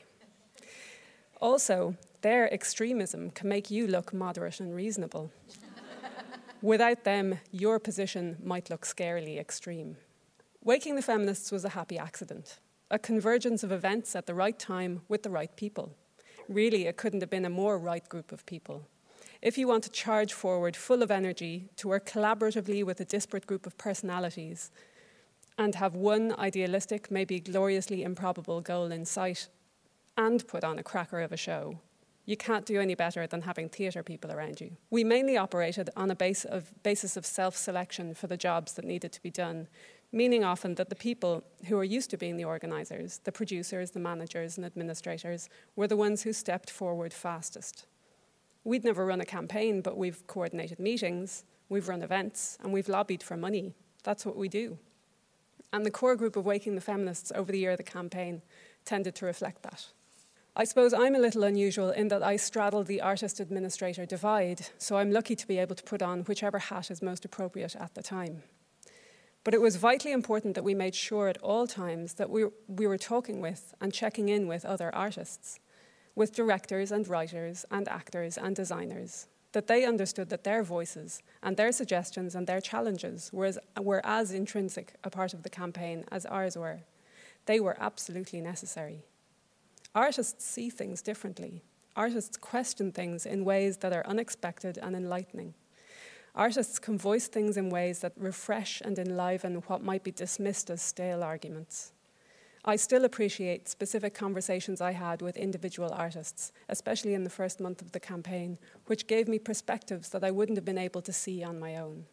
Also, 1.42 1.96
their 2.22 2.52
extremism 2.54 3.30
can 3.32 3.50
make 3.50 3.70
you 3.70 3.86
look 3.86 4.14
moderate 4.14 4.62
and 4.62 4.74
reasonable. 4.74 5.30
Without 6.62 7.04
them, 7.04 7.40
your 7.52 7.80
position 7.80 8.38
might 8.42 8.70
look 8.70 8.86
scarily 8.86 9.38
extreme. 9.38 9.98
Waking 10.64 10.96
the 10.96 11.02
Feminists 11.02 11.52
was 11.52 11.66
a 11.66 11.70
happy 11.70 11.98
accident, 11.98 12.60
a 12.90 12.98
convergence 12.98 13.64
of 13.64 13.74
events 13.74 14.16
at 14.16 14.26
the 14.26 14.34
right 14.34 14.58
time 14.58 15.02
with 15.10 15.24
the 15.24 15.30
right 15.30 15.54
people. 15.58 15.94
Really, 16.48 16.88
it 16.88 16.96
couldn't 16.96 17.20
have 17.20 17.30
been 17.30 17.44
a 17.44 17.50
more 17.50 17.78
right 17.78 18.08
group 18.08 18.32
of 18.32 18.46
people. 18.46 18.88
If 19.44 19.58
you 19.58 19.68
want 19.68 19.84
to 19.84 19.90
charge 19.90 20.32
forward 20.32 20.74
full 20.74 21.04
of 21.04 21.12
energy, 21.12 21.68
to 21.76 21.90
work 21.90 22.10
collaboratively 22.10 22.86
with 22.86 23.02
a 23.02 23.06
disparate 23.06 23.46
group 23.46 23.68
of 23.68 23.78
personalities, 23.78 24.72
and 25.58 25.76
have 25.76 25.96
one 25.96 26.34
idealistic, 26.40 27.12
maybe 27.12 27.42
gloriously 27.42 28.04
improbable 28.04 28.62
goal 28.62 28.90
in 28.90 29.04
sight, 29.04 29.50
and 30.16 30.48
put 30.48 30.64
on 30.64 30.80
a 30.80 30.84
cracker 30.84 31.20
of 31.20 31.34
a 31.34 31.38
show, 31.38 31.78
you 32.26 32.38
can't 32.38 32.66
do 32.66 32.80
any 32.80 32.96
better 32.96 33.28
than 33.28 33.42
having 33.42 33.68
theatre 33.68 34.02
people 34.02 34.32
around 34.32 34.62
you. 34.62 34.78
We 34.90 35.04
mainly 35.04 35.36
operated 35.36 35.90
on 35.98 36.10
a 36.10 36.16
base 36.16 36.46
of, 36.46 36.72
basis 36.82 37.18
of 37.18 37.26
self 37.26 37.58
selection 37.58 38.14
for 38.14 38.28
the 38.28 38.38
jobs 38.38 38.72
that 38.76 38.86
needed 38.86 39.12
to 39.12 39.22
be 39.22 39.30
done, 39.30 39.68
meaning 40.14 40.46
often 40.46 40.76
that 40.76 40.88
the 40.88 40.96
people 40.96 41.44
who 41.66 41.78
are 41.78 41.84
used 41.84 42.12
to 42.12 42.18
being 42.18 42.38
the 42.38 42.46
organisers, 42.46 43.20
the 43.26 43.32
producers, 43.34 43.92
the 43.92 44.00
managers, 44.00 44.56
and 44.56 44.66
administrators, 44.66 45.50
were 45.76 45.88
the 45.88 45.98
ones 45.98 46.24
who 46.24 46.32
stepped 46.32 46.70
forward 46.70 47.12
fastest. 47.12 47.88
We'd 48.64 48.84
never 48.84 49.06
run 49.06 49.22
a 49.22 49.26
campaign, 49.26 49.82
but 49.82 49.98
we've 49.98 50.26
coordinated 50.28 50.80
meetings, 50.80 51.44
we've 51.70 51.90
run 51.90 52.02
events, 52.02 52.58
and 52.64 52.72
we've 52.72 52.90
lobbied 52.90 53.22
for 53.22 53.36
money. 53.36 53.74
That's 54.04 54.26
what 54.26 54.38
we 54.38 54.48
do. 54.48 54.78
And 55.72 55.86
the 55.86 55.92
core 55.92 56.16
group 56.16 56.36
of 56.36 56.46
Waking 56.46 56.76
the 56.76 56.82
Feminists 56.82 57.32
over 57.36 57.52
the 57.52 57.60
year 57.60 57.72
of 57.72 57.78
the 57.78 57.84
campaign 57.84 58.42
tended 58.86 59.16
to 59.16 59.26
reflect 59.26 59.64
that. 59.64 59.88
I 60.56 60.66
suppose 60.66 60.94
I'm 60.94 61.16
a 61.16 61.20
little 61.20 61.44
unusual 61.44 61.90
in 61.90 62.10
that 62.10 62.22
I 62.22 62.36
straddle 62.36 62.84
the 62.84 63.02
artist 63.02 63.40
administrator 63.40 64.06
divide, 64.06 64.68
so 64.78 64.98
I'm 64.98 65.12
lucky 65.12 65.36
to 65.36 65.48
be 65.48 65.58
able 65.58 65.76
to 65.76 65.84
put 65.84 66.04
on 66.04 66.22
whichever 66.22 66.60
hat 66.60 66.92
is 66.92 67.02
most 67.02 67.26
appropriate 67.26 67.76
at 67.76 67.96
the 67.96 68.04
time. 68.04 68.44
But 69.44 69.56
it 69.56 69.62
was 69.62 69.78
vitally 69.78 70.14
important 70.14 70.54
that 70.54 70.64
we 70.64 70.76
made 70.76 70.94
sure 70.94 71.28
at 71.28 71.40
all 71.40 71.66
times 71.66 72.14
that 72.14 72.30
we, 72.30 72.46
we 72.68 72.86
were 72.86 73.00
talking 73.00 73.42
with 73.42 73.74
and 73.82 73.92
checking 73.92 74.30
in 74.30 74.48
with 74.48 74.64
other 74.64 74.94
artists, 74.94 75.60
with 76.16 76.34
directors 76.34 76.92
and 76.92 77.08
writers 77.08 77.66
and 77.72 77.88
actors 77.88 78.38
and 78.38 78.56
designers, 78.56 79.28
that 79.54 79.68
they 79.68 79.86
understood 79.86 80.30
that 80.30 80.44
their 80.44 80.64
voices 80.64 81.22
and 81.42 81.58
their 81.58 81.72
suggestions 81.72 82.36
and 82.36 82.48
their 82.48 82.62
challenges 82.62 83.32
were 83.34 83.46
as, 83.46 83.60
were 83.80 84.02
as 84.04 84.32
intrinsic 84.32 84.94
a 85.04 85.10
part 85.10 85.34
of 85.34 85.44
the 85.44 85.50
campaign 85.50 86.06
as 86.12 86.26
ours 86.26 86.58
were. 86.58 86.82
They 87.46 87.60
were 87.60 87.78
absolutely 87.80 88.42
necessary. 88.42 89.04
Artists 89.96 90.46
see 90.46 90.70
things 90.70 91.02
differently. 91.02 91.62
Artists 91.96 92.38
question 92.38 92.92
things 92.92 93.26
in 93.26 93.46
ways 93.46 93.78
that 93.78 93.94
are 93.94 94.06
unexpected 94.08 94.80
and 94.82 94.96
enlightening. 94.96 95.54
Artists 96.36 96.80
can 96.80 96.98
voice 96.98 97.28
things 97.28 97.58
in 97.58 97.70
ways 97.70 98.00
that 98.00 98.14
refresh 98.18 98.82
and 98.82 98.98
enliven 98.98 99.56
what 99.68 99.84
might 99.84 100.04
be 100.04 100.10
dismissed 100.10 100.72
as 100.72 100.82
stale 100.82 101.24
arguments. 101.24 101.92
I 102.66 102.78
still 102.78 103.04
appreciate 103.04 103.68
specific 103.68 104.14
conversations 104.14 104.80
I 104.80 104.94
had 104.94 105.22
with 105.22 105.36
individual 105.36 105.92
artists, 105.92 106.54
especially 106.70 107.14
in 107.14 107.26
the 107.26 107.30
first 107.30 107.60
month 107.60 107.82
of 107.82 107.92
the 107.92 108.00
campaign, 108.00 108.58
which 108.86 109.08
gave 109.08 109.28
me 109.28 109.38
perspectives 109.38 110.10
that 110.10 110.24
I 110.24 110.32
wouldn't 110.32 110.58
have 110.58 110.64
been 110.64 110.78
able 110.78 111.02
to 111.02 111.12
see 111.12 111.44
on 111.44 111.60
my 111.60 111.76
own. 111.76 112.06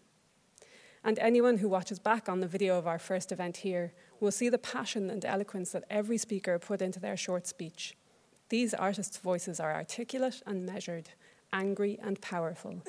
And 1.04 1.20
anyone 1.20 1.58
who 1.58 1.68
watches 1.68 2.00
back 2.00 2.28
on 2.28 2.40
the 2.40 2.48
video 2.48 2.76
of 2.76 2.88
our 2.88 2.98
first 2.98 3.30
event 3.30 3.58
here 3.58 3.92
will 4.18 4.32
see 4.32 4.48
the 4.48 4.58
passion 4.58 5.08
and 5.08 5.24
eloquence 5.24 5.70
that 5.70 5.84
every 5.88 6.18
speaker 6.18 6.58
put 6.58 6.82
into 6.82 6.98
their 6.98 7.16
short 7.16 7.46
speech. 7.46 7.96
These 8.48 8.74
artists' 8.74 9.18
voices 9.18 9.60
are 9.60 9.72
articulate 9.72 10.42
and 10.44 10.66
measured, 10.66 11.10
angry 11.52 11.96
and 12.02 12.20
powerful. 12.20 12.82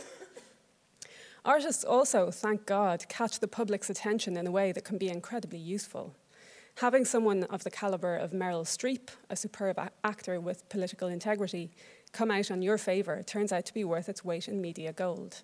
Artists 1.45 1.83
also, 1.83 2.31
thank 2.31 2.65
God, 2.65 3.05
catch 3.07 3.39
the 3.39 3.47
public's 3.47 3.89
attention 3.89 4.35
in 4.35 4.47
a 4.47 4.51
way 4.51 4.71
that 4.71 4.83
can 4.83 4.97
be 4.97 5.09
incredibly 5.09 5.59
useful. 5.59 6.15
Having 6.81 7.05
someone 7.05 7.43
of 7.43 7.63
the 7.63 7.69
caliber 7.69 8.15
of 8.15 8.31
Meryl 8.31 8.65
Streep, 8.65 9.09
a 9.29 9.35
superb 9.35 9.79
actor 10.03 10.41
with 10.41 10.67
political 10.67 11.09
integrity, 11.09 11.69
come 12.11 12.31
out 12.31 12.49
on 12.49 12.63
your 12.63 12.79
favour 12.79 13.21
turns 13.21 13.51
out 13.51 13.67
to 13.67 13.73
be 13.75 13.83
worth 13.83 14.09
its 14.09 14.25
weight 14.25 14.47
in 14.47 14.59
media 14.59 14.91
gold. 14.91 15.43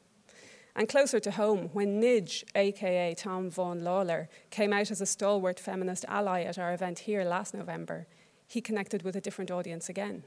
And 0.75 0.89
closer 0.89 1.19
to 1.19 1.29
home, 1.29 1.69
when 1.73 2.01
Nidge, 2.01 2.43
aka 2.55 3.13
Tom 3.13 3.51
Vaughan-Lawlor, 3.51 4.29
came 4.49 4.73
out 4.73 4.89
as 4.89 4.99
a 4.99 5.05
stalwart 5.05 5.59
feminist 5.59 6.05
ally 6.07 6.41
at 6.41 6.57
our 6.57 6.73
event 6.73 6.97
here 6.97 7.23
last 7.23 7.53
November, 7.53 8.07
he 8.47 8.59
connected 8.59 9.03
with 9.03 9.15
a 9.15 9.21
different 9.21 9.51
audience 9.51 9.89
again. 9.89 10.23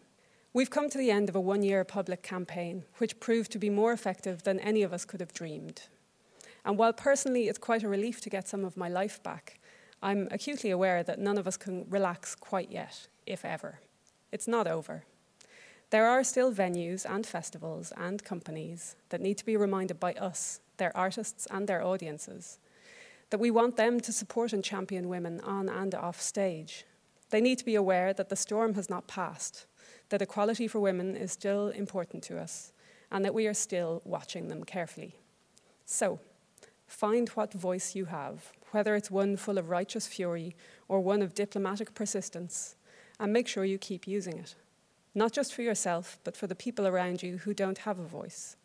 We've 0.52 0.70
come 0.70 0.88
to 0.90 0.98
the 0.98 1.10
end 1.10 1.28
of 1.28 1.34
a 1.34 1.40
one 1.40 1.64
year 1.64 1.82
public 1.82 2.22
campaign, 2.22 2.84
which 2.98 3.18
proved 3.18 3.50
to 3.50 3.58
be 3.58 3.68
more 3.68 3.92
effective 3.92 4.44
than 4.44 4.60
any 4.60 4.84
of 4.84 4.92
us 4.92 5.04
could 5.04 5.18
have 5.18 5.34
dreamed. 5.34 5.88
And 6.64 6.78
while 6.78 6.92
personally 6.92 7.48
it's 7.48 7.58
quite 7.58 7.82
a 7.82 7.88
relief 7.88 8.20
to 8.20 8.30
get 8.30 8.46
some 8.46 8.64
of 8.64 8.76
my 8.76 8.88
life 8.88 9.20
back, 9.24 9.59
I'm 10.02 10.28
acutely 10.30 10.70
aware 10.70 11.02
that 11.02 11.18
none 11.18 11.36
of 11.36 11.46
us 11.46 11.56
can 11.56 11.86
relax 11.90 12.34
quite 12.34 12.70
yet, 12.70 13.08
if 13.26 13.44
ever. 13.44 13.80
It's 14.32 14.48
not 14.48 14.66
over. 14.66 15.04
There 15.90 16.06
are 16.06 16.24
still 16.24 16.52
venues 16.52 17.04
and 17.04 17.26
festivals 17.26 17.92
and 17.96 18.22
companies 18.22 18.96
that 19.08 19.20
need 19.20 19.36
to 19.38 19.44
be 19.44 19.56
reminded 19.56 19.98
by 19.98 20.14
us, 20.14 20.60
their 20.76 20.96
artists 20.96 21.46
and 21.50 21.66
their 21.66 21.84
audiences, 21.84 22.58
that 23.30 23.40
we 23.40 23.50
want 23.50 23.76
them 23.76 24.00
to 24.00 24.12
support 24.12 24.52
and 24.52 24.64
champion 24.64 25.08
women 25.08 25.40
on 25.40 25.68
and 25.68 25.94
off 25.94 26.20
stage. 26.20 26.84
They 27.30 27.40
need 27.40 27.58
to 27.58 27.64
be 27.64 27.74
aware 27.74 28.12
that 28.12 28.28
the 28.28 28.36
storm 28.36 28.74
has 28.74 28.88
not 28.88 29.06
passed, 29.06 29.66
that 30.08 30.22
equality 30.22 30.66
for 30.68 30.80
women 30.80 31.16
is 31.16 31.32
still 31.32 31.68
important 31.68 32.22
to 32.24 32.38
us, 32.38 32.72
and 33.10 33.24
that 33.24 33.34
we 33.34 33.46
are 33.46 33.54
still 33.54 34.00
watching 34.04 34.48
them 34.48 34.64
carefully. 34.64 35.16
So, 35.84 36.20
find 36.86 37.28
what 37.30 37.52
voice 37.52 37.94
you 37.94 38.06
have, 38.06 38.52
whether 38.70 38.94
it's 38.94 39.10
one 39.10 39.36
full 39.36 39.58
of 39.58 39.70
righteous 39.70 40.06
fury 40.06 40.54
or 40.88 41.00
one 41.00 41.22
of 41.22 41.34
diplomatic 41.34 41.94
persistence, 41.94 42.76
and 43.18 43.32
make 43.32 43.48
sure 43.48 43.64
you 43.64 43.78
keep 43.78 44.06
using 44.06 44.38
it 44.38 44.54
not 45.14 45.32
just 45.32 45.54
for 45.54 45.62
yourself, 45.62 46.18
but 46.24 46.36
for 46.36 46.46
the 46.46 46.54
people 46.54 46.86
around 46.86 47.22
you 47.22 47.38
who 47.38 47.54
don't 47.54 47.78
have 47.78 47.98
a 47.98 48.04
voice. 48.04 48.56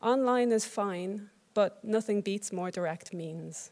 Online 0.00 0.52
is 0.52 0.64
fine, 0.64 1.28
but 1.54 1.84
nothing 1.84 2.20
beats 2.20 2.52
more 2.52 2.70
direct 2.70 3.12
means. 3.12 3.70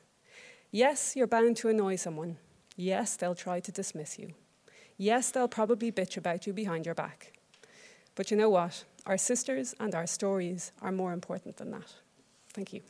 Yes, 0.70 1.14
you're 1.16 1.26
bound 1.26 1.56
to 1.58 1.68
annoy 1.68 1.96
someone. 1.96 2.36
Yes, 2.76 3.16
they'll 3.16 3.34
try 3.34 3.60
to 3.60 3.72
dismiss 3.72 4.18
you. 4.18 4.34
Yes, 4.98 5.30
they'll 5.30 5.48
probably 5.48 5.92
bitch 5.92 6.16
about 6.16 6.46
you 6.46 6.52
behind 6.52 6.84
your 6.84 6.94
back. 6.94 7.32
But 8.14 8.30
you 8.30 8.36
know 8.36 8.50
what? 8.50 8.84
Our 9.06 9.18
sisters 9.18 9.74
and 9.78 9.94
our 9.94 10.06
stories 10.06 10.72
are 10.82 10.92
more 10.92 11.12
important 11.12 11.56
than 11.56 11.70
that. 11.70 11.94
Thank 12.52 12.72
you. 12.72 12.80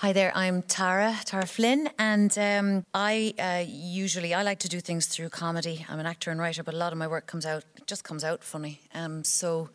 Hi 0.00 0.14
there, 0.14 0.32
I'm 0.34 0.62
Tara, 0.62 1.14
Tara 1.26 1.44
Flynn, 1.44 1.90
and 1.98 2.38
um, 2.38 2.86
I 2.94 3.34
uh, 3.38 3.62
usually 3.68 4.32
I 4.32 4.42
like 4.42 4.58
to 4.60 4.68
do 4.68 4.80
things 4.80 5.04
through 5.04 5.28
comedy. 5.28 5.84
I'm 5.90 6.00
an 6.00 6.06
actor 6.06 6.30
and 6.30 6.40
writer, 6.40 6.62
but 6.62 6.72
a 6.72 6.78
lot 6.78 6.92
of 6.92 6.98
my 6.98 7.06
work 7.06 7.26
comes 7.26 7.44
out 7.44 7.64
just 7.84 8.02
comes 8.02 8.24
out 8.24 8.42
funny. 8.42 8.80
Um, 8.94 9.24
so 9.24 9.68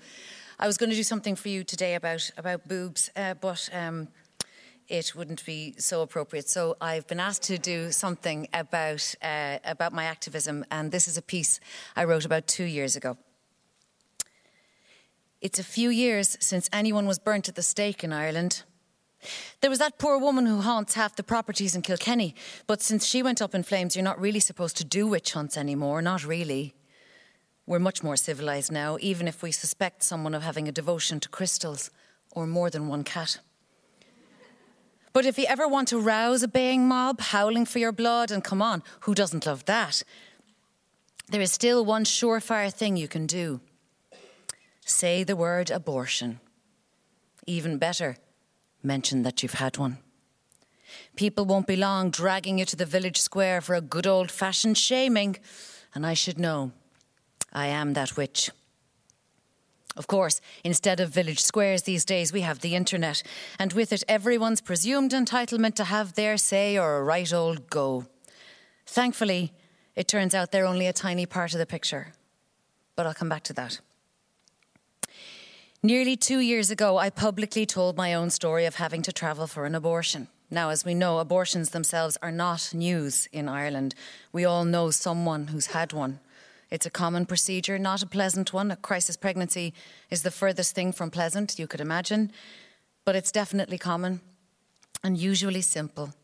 I 0.59 0.65
was 0.65 0.77
going 0.77 0.89
to 0.89 0.95
do 0.95 1.03
something 1.03 1.35
for 1.35 1.49
you 1.49 1.63
today 1.63 1.93
about 1.93 2.31
about 2.37 2.67
boobs, 2.67 3.11
uh, 3.15 3.35
but 3.35 3.69
um, 3.71 4.07
it 4.87 5.13
wouldn't 5.15 5.45
be 5.45 5.75
so 5.77 6.01
appropriate. 6.01 6.49
So 6.49 6.75
I've 6.81 7.05
been 7.05 7.19
asked 7.19 7.43
to 7.43 7.59
do 7.59 7.91
something 7.91 8.47
about 8.51 9.13
uh, 9.21 9.59
about 9.63 9.93
my 9.93 10.05
activism, 10.05 10.65
and 10.71 10.91
this 10.91 11.07
is 11.07 11.17
a 11.17 11.21
piece 11.21 11.59
I 11.95 12.03
wrote 12.03 12.25
about 12.25 12.47
two 12.47 12.65
years 12.65 12.95
ago. 12.95 13.15
It's 15.39 15.59
a 15.59 15.63
few 15.63 15.91
years 15.91 16.35
since 16.39 16.67
anyone 16.73 17.05
was 17.05 17.19
burnt 17.19 17.47
at 17.47 17.53
the 17.53 17.61
stake 17.61 18.03
in 18.03 18.11
Ireland. 18.11 18.63
There 19.61 19.69
was 19.69 19.79
that 19.79 19.97
poor 19.97 20.17
woman 20.17 20.45
who 20.45 20.61
haunts 20.61 20.93
half 20.93 21.15
the 21.15 21.23
properties 21.23 21.75
in 21.75 21.81
Kilkenny, 21.81 22.35
but 22.67 22.81
since 22.81 23.05
she 23.05 23.23
went 23.23 23.41
up 23.41 23.55
in 23.55 23.63
flames, 23.63 23.95
you're 23.95 24.03
not 24.03 24.19
really 24.19 24.39
supposed 24.39 24.77
to 24.77 24.85
do 24.85 25.07
witch 25.07 25.33
hunts 25.33 25.57
anymore, 25.57 26.01
not 26.01 26.25
really. 26.25 26.73
We're 27.67 27.79
much 27.79 28.03
more 28.03 28.15
civilised 28.15 28.71
now, 28.71 28.97
even 29.01 29.27
if 29.27 29.41
we 29.41 29.51
suspect 29.51 30.03
someone 30.03 30.35
of 30.35 30.43
having 30.43 30.67
a 30.67 30.71
devotion 30.71 31.19
to 31.21 31.29
crystals 31.29 31.89
or 32.31 32.45
more 32.45 32.69
than 32.69 32.87
one 32.87 33.03
cat. 33.03 33.39
But 35.13 35.25
if 35.25 35.39
you 35.39 35.45
ever 35.47 35.67
want 35.67 35.87
to 35.87 35.99
rouse 35.99 36.43
a 36.43 36.47
baying 36.47 36.87
mob, 36.87 37.21
howling 37.21 37.65
for 37.65 37.79
your 37.79 37.93
blood, 37.93 38.31
and 38.31 38.43
come 38.43 38.61
on, 38.61 38.83
who 39.01 39.15
doesn't 39.15 39.45
love 39.45 39.65
that? 39.65 40.03
There 41.29 41.41
is 41.41 41.51
still 41.51 41.83
one 41.85 42.03
surefire 42.03 42.71
thing 42.71 42.97
you 42.97 43.07
can 43.07 43.25
do 43.25 43.61
say 44.85 45.23
the 45.23 45.35
word 45.35 45.71
abortion. 45.71 46.39
Even 47.47 47.79
better, 47.79 48.17
mention 48.85 49.23
that 49.23 49.41
you've 49.41 49.53
had 49.53 49.77
one. 49.77 49.97
People 51.15 51.45
won't 51.45 51.67
be 51.67 51.75
long 51.75 52.09
dragging 52.09 52.59
you 52.59 52.65
to 52.65 52.75
the 52.75 52.85
village 52.85 53.19
square 53.19 53.61
for 53.61 53.75
a 53.75 53.81
good 53.81 54.07
old 54.07 54.31
fashioned 54.31 54.77
shaming, 54.77 55.37
and 55.93 56.05
I 56.05 56.13
should 56.13 56.37
know. 56.37 56.71
I 57.51 57.67
am 57.67 57.93
that 57.93 58.17
witch. 58.17 58.51
Of 59.97 60.07
course, 60.07 60.41
instead 60.63 60.99
of 60.99 61.09
village 61.09 61.39
squares 61.39 61.83
these 61.83 62.03
days, 62.03 62.33
we 62.33 62.41
have 62.41 62.59
the 62.59 62.75
internet, 62.75 63.23
and 63.57 63.71
with 63.71 63.93
it, 63.93 64.03
everyone's 64.09 64.59
presumed 64.59 65.11
entitlement 65.11 65.75
to 65.75 65.85
have 65.85 66.13
their 66.13 66.35
say 66.37 66.77
or 66.77 66.97
a 66.97 67.03
right 67.03 67.31
old 67.31 67.69
go. 67.69 68.05
Thankfully, 68.85 69.53
it 69.95 70.09
turns 70.09 70.35
out 70.35 70.51
they're 70.51 70.65
only 70.65 70.87
a 70.87 70.93
tiny 70.93 71.25
part 71.25 71.53
of 71.53 71.59
the 71.59 71.65
picture. 71.65 72.13
But 72.95 73.05
I'll 73.05 73.13
come 73.13 73.29
back 73.29 73.43
to 73.43 73.53
that. 73.53 73.79
Nearly 75.85 76.15
two 76.15 76.39
years 76.39 76.71
ago, 76.71 76.97
I 76.97 77.11
publicly 77.11 77.67
told 77.67 77.95
my 77.95 78.15
own 78.15 78.31
story 78.31 78.65
of 78.65 78.73
having 78.73 79.03
to 79.03 79.13
travel 79.13 79.45
for 79.45 79.67
an 79.67 79.75
abortion. 79.75 80.29
Now, 80.49 80.71
as 80.71 80.83
we 80.83 80.95
know, 80.95 81.19
abortions 81.19 81.69
themselves 81.69 82.17
are 82.23 82.31
not 82.31 82.73
news 82.73 83.27
in 83.31 83.47
Ireland. 83.47 83.93
We 84.31 84.45
all 84.45 84.65
know 84.65 84.89
someone 84.89 85.49
who's 85.49 85.67
had 85.67 85.93
one. 85.93 86.21
It's 86.71 86.87
a 86.87 86.89
common 86.89 87.27
procedure, 87.27 87.77
not 87.77 88.01
a 88.01 88.07
pleasant 88.07 88.51
one. 88.51 88.71
A 88.71 88.75
crisis 88.75 89.15
pregnancy 89.15 89.75
is 90.09 90.23
the 90.23 90.31
furthest 90.31 90.73
thing 90.73 90.91
from 90.91 91.11
pleasant 91.11 91.59
you 91.59 91.67
could 91.67 91.81
imagine, 91.81 92.31
but 93.05 93.15
it's 93.15 93.31
definitely 93.31 93.77
common 93.77 94.21
and 95.03 95.19
usually 95.19 95.61
simple. 95.61 96.15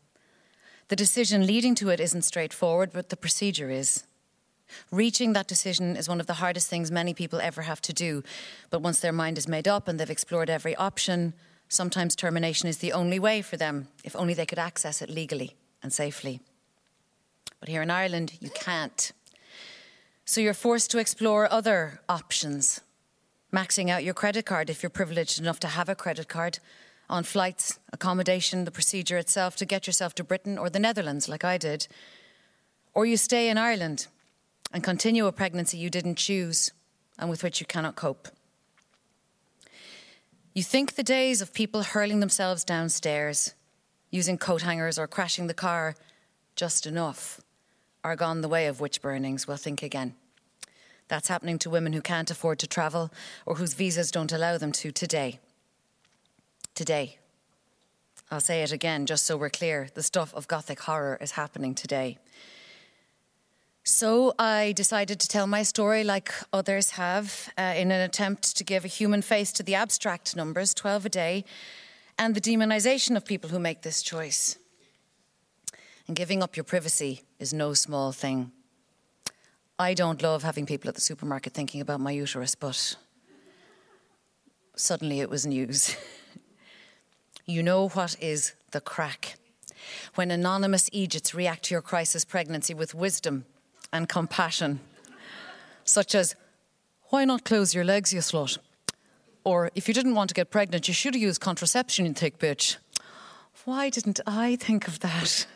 The 0.88 0.96
decision 0.96 1.46
leading 1.46 1.76
to 1.76 1.90
it 1.90 2.00
isn't 2.00 2.22
straightforward, 2.22 2.90
but 2.92 3.10
the 3.10 3.16
procedure 3.16 3.70
is. 3.70 4.02
Reaching 4.90 5.32
that 5.32 5.48
decision 5.48 5.96
is 5.96 6.08
one 6.08 6.20
of 6.20 6.26
the 6.26 6.34
hardest 6.34 6.68
things 6.68 6.90
many 6.90 7.14
people 7.14 7.40
ever 7.40 7.62
have 7.62 7.80
to 7.82 7.92
do. 7.92 8.22
But 8.70 8.82
once 8.82 9.00
their 9.00 9.12
mind 9.12 9.38
is 9.38 9.48
made 9.48 9.68
up 9.68 9.88
and 9.88 9.98
they've 9.98 10.10
explored 10.10 10.50
every 10.50 10.76
option, 10.76 11.34
sometimes 11.68 12.14
termination 12.14 12.68
is 12.68 12.78
the 12.78 12.92
only 12.92 13.18
way 13.18 13.42
for 13.42 13.56
them, 13.56 13.88
if 14.04 14.14
only 14.16 14.34
they 14.34 14.46
could 14.46 14.58
access 14.58 15.02
it 15.02 15.10
legally 15.10 15.56
and 15.82 15.92
safely. 15.92 16.40
But 17.60 17.68
here 17.68 17.82
in 17.82 17.90
Ireland, 17.90 18.34
you 18.40 18.50
can't. 18.50 19.12
So 20.24 20.40
you're 20.40 20.54
forced 20.54 20.90
to 20.92 20.98
explore 20.98 21.52
other 21.52 22.00
options. 22.08 22.80
Maxing 23.52 23.90
out 23.90 24.04
your 24.04 24.14
credit 24.14 24.46
card 24.46 24.70
if 24.70 24.82
you're 24.82 24.90
privileged 24.90 25.38
enough 25.38 25.60
to 25.60 25.68
have 25.68 25.88
a 25.88 25.94
credit 25.94 26.28
card, 26.28 26.58
on 27.10 27.22
flights, 27.22 27.78
accommodation, 27.92 28.64
the 28.64 28.70
procedure 28.70 29.18
itself 29.18 29.54
to 29.56 29.66
get 29.66 29.86
yourself 29.86 30.14
to 30.14 30.24
Britain 30.24 30.56
or 30.56 30.70
the 30.70 30.78
Netherlands, 30.78 31.28
like 31.28 31.44
I 31.44 31.58
did. 31.58 31.86
Or 32.94 33.04
you 33.04 33.16
stay 33.16 33.48
in 33.50 33.58
Ireland 33.58 34.06
and 34.72 34.82
continue 34.82 35.26
a 35.26 35.32
pregnancy 35.32 35.76
you 35.76 35.90
didn't 35.90 36.16
choose 36.16 36.72
and 37.18 37.28
with 37.28 37.42
which 37.42 37.60
you 37.60 37.66
cannot 37.66 37.96
cope. 37.96 38.28
You 40.54 40.62
think 40.62 40.94
the 40.94 41.02
days 41.02 41.40
of 41.40 41.54
people 41.54 41.82
hurling 41.82 42.20
themselves 42.20 42.64
downstairs, 42.64 43.54
using 44.10 44.36
coat 44.36 44.62
hangers 44.62 44.98
or 44.98 45.06
crashing 45.06 45.46
the 45.46 45.54
car 45.54 45.94
just 46.56 46.86
enough, 46.86 47.40
are 48.04 48.16
gone 48.16 48.40
the 48.40 48.48
way 48.48 48.66
of 48.66 48.80
witch 48.80 49.00
burnings. 49.00 49.46
Well, 49.46 49.56
think 49.56 49.82
again. 49.82 50.14
That's 51.08 51.28
happening 51.28 51.58
to 51.60 51.70
women 51.70 51.92
who 51.92 52.02
can't 52.02 52.30
afford 52.30 52.58
to 52.60 52.66
travel 52.66 53.10
or 53.46 53.56
whose 53.56 53.74
visas 53.74 54.10
don't 54.10 54.32
allow 54.32 54.58
them 54.58 54.72
to 54.72 54.92
today. 54.92 55.40
Today. 56.74 57.18
I'll 58.30 58.40
say 58.40 58.62
it 58.62 58.72
again 58.72 59.06
just 59.06 59.26
so 59.26 59.36
we're 59.36 59.50
clear. 59.50 59.88
The 59.94 60.02
stuff 60.02 60.34
of 60.34 60.48
Gothic 60.48 60.80
horror 60.80 61.18
is 61.20 61.32
happening 61.32 61.74
today. 61.74 62.18
So 63.84 64.32
I 64.38 64.72
decided 64.76 65.18
to 65.18 65.28
tell 65.28 65.48
my 65.48 65.64
story 65.64 66.04
like 66.04 66.32
others 66.52 66.90
have 66.90 67.52
uh, 67.58 67.74
in 67.76 67.90
an 67.90 68.00
attempt 68.00 68.56
to 68.56 68.62
give 68.62 68.84
a 68.84 68.88
human 68.88 69.22
face 69.22 69.52
to 69.54 69.64
the 69.64 69.74
abstract 69.74 70.36
numbers, 70.36 70.72
12 70.72 71.06
a 71.06 71.08
day, 71.08 71.44
and 72.16 72.36
the 72.36 72.40
demonization 72.40 73.16
of 73.16 73.24
people 73.24 73.50
who 73.50 73.58
make 73.58 73.82
this 73.82 74.00
choice. 74.00 74.56
And 76.06 76.14
giving 76.14 76.44
up 76.44 76.56
your 76.56 76.62
privacy 76.62 77.22
is 77.40 77.52
no 77.52 77.74
small 77.74 78.12
thing. 78.12 78.52
I 79.80 79.94
don't 79.94 80.22
love 80.22 80.44
having 80.44 80.64
people 80.64 80.88
at 80.88 80.94
the 80.94 81.00
supermarket 81.00 81.52
thinking 81.52 81.80
about 81.80 81.98
my 81.98 82.12
uterus, 82.12 82.54
but 82.54 82.94
suddenly 84.76 85.18
it 85.18 85.28
was 85.28 85.44
news. 85.44 85.96
you 87.46 87.64
know 87.64 87.88
what 87.88 88.14
is 88.20 88.52
the 88.70 88.80
crack. 88.80 89.34
When 90.14 90.30
anonymous 90.30 90.88
Egypts 90.92 91.34
react 91.34 91.64
to 91.64 91.74
your 91.74 91.82
crisis 91.82 92.24
pregnancy 92.24 92.74
with 92.74 92.94
wisdom 92.94 93.44
and 93.92 94.08
compassion, 94.08 94.80
such 95.84 96.14
as, 96.14 96.34
Why 97.10 97.24
not 97.24 97.44
close 97.44 97.74
your 97.74 97.84
legs, 97.84 98.12
you 98.12 98.20
slut? 98.20 98.58
Or, 99.44 99.70
If 99.74 99.88
you 99.88 99.94
didn't 99.94 100.14
want 100.14 100.28
to 100.28 100.34
get 100.34 100.50
pregnant, 100.50 100.88
you 100.88 100.94
should 100.94 101.14
have 101.14 101.22
used 101.22 101.40
contraception, 101.40 102.06
you 102.06 102.12
thick 102.14 102.38
bitch. 102.38 102.76
Why 103.64 103.90
didn't 103.90 104.20
I 104.26 104.56
think 104.56 104.88
of 104.88 105.00
that? 105.00 105.46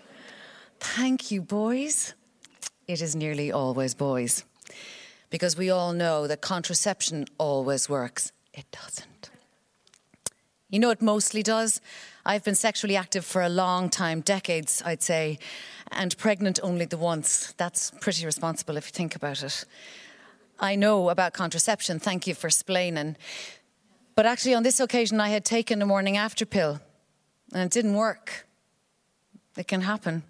Thank 0.79 1.31
you, 1.31 1.41
boys 1.41 2.15
it 2.87 3.03
is 3.03 3.17
nearly 3.17 3.51
always 3.51 3.95
boys. 3.95 4.45
Because 5.31 5.57
we 5.57 5.71
all 5.71 5.93
know 5.93 6.27
that 6.27 6.41
contraception 6.41 7.27
always 7.39 7.89
works. 7.89 8.33
It 8.55 8.65
doesn't. 8.71 9.31
You 10.71 10.79
know, 10.79 10.91
it 10.91 11.03
mostly 11.03 11.43
does. 11.43 11.81
I've 12.25 12.45
been 12.45 12.55
sexually 12.55 12.97
active 12.97 13.25
for 13.25 13.43
a 13.43 13.49
long 13.49 13.89
time, 13.89 14.21
decades, 14.21 14.83
I'd 14.85 15.03
say, 15.03 15.39
and 15.97 16.17
pregnant 16.19 16.61
only 16.63 16.85
the 16.85 16.99
once. 16.99 17.53
That's 17.57 17.91
pretty 18.01 18.25
responsible 18.25 18.77
if 18.77 18.87
you 18.87 18.93
think 18.93 19.17
about 19.17 19.43
it. 19.43 19.65
I 20.59 20.77
know 20.77 21.11
about 21.11 21.33
contraception, 21.33 21.99
thank 21.99 22.27
you 22.27 22.35
for 22.35 22.47
explaining. 22.47 23.17
But 24.15 24.27
actually, 24.27 24.55
on 24.55 24.63
this 24.63 24.81
occasion, 24.81 25.21
I 25.21 25.29
had 25.29 25.45
taken 25.45 25.83
a 25.83 25.87
morning 25.87 26.17
after 26.17 26.47
pill 26.47 26.81
and 27.53 27.63
it 27.65 27.71
didn't 27.71 27.95
work. 27.95 28.47
It 29.57 29.69
can 29.69 29.83
happen. 29.83 30.23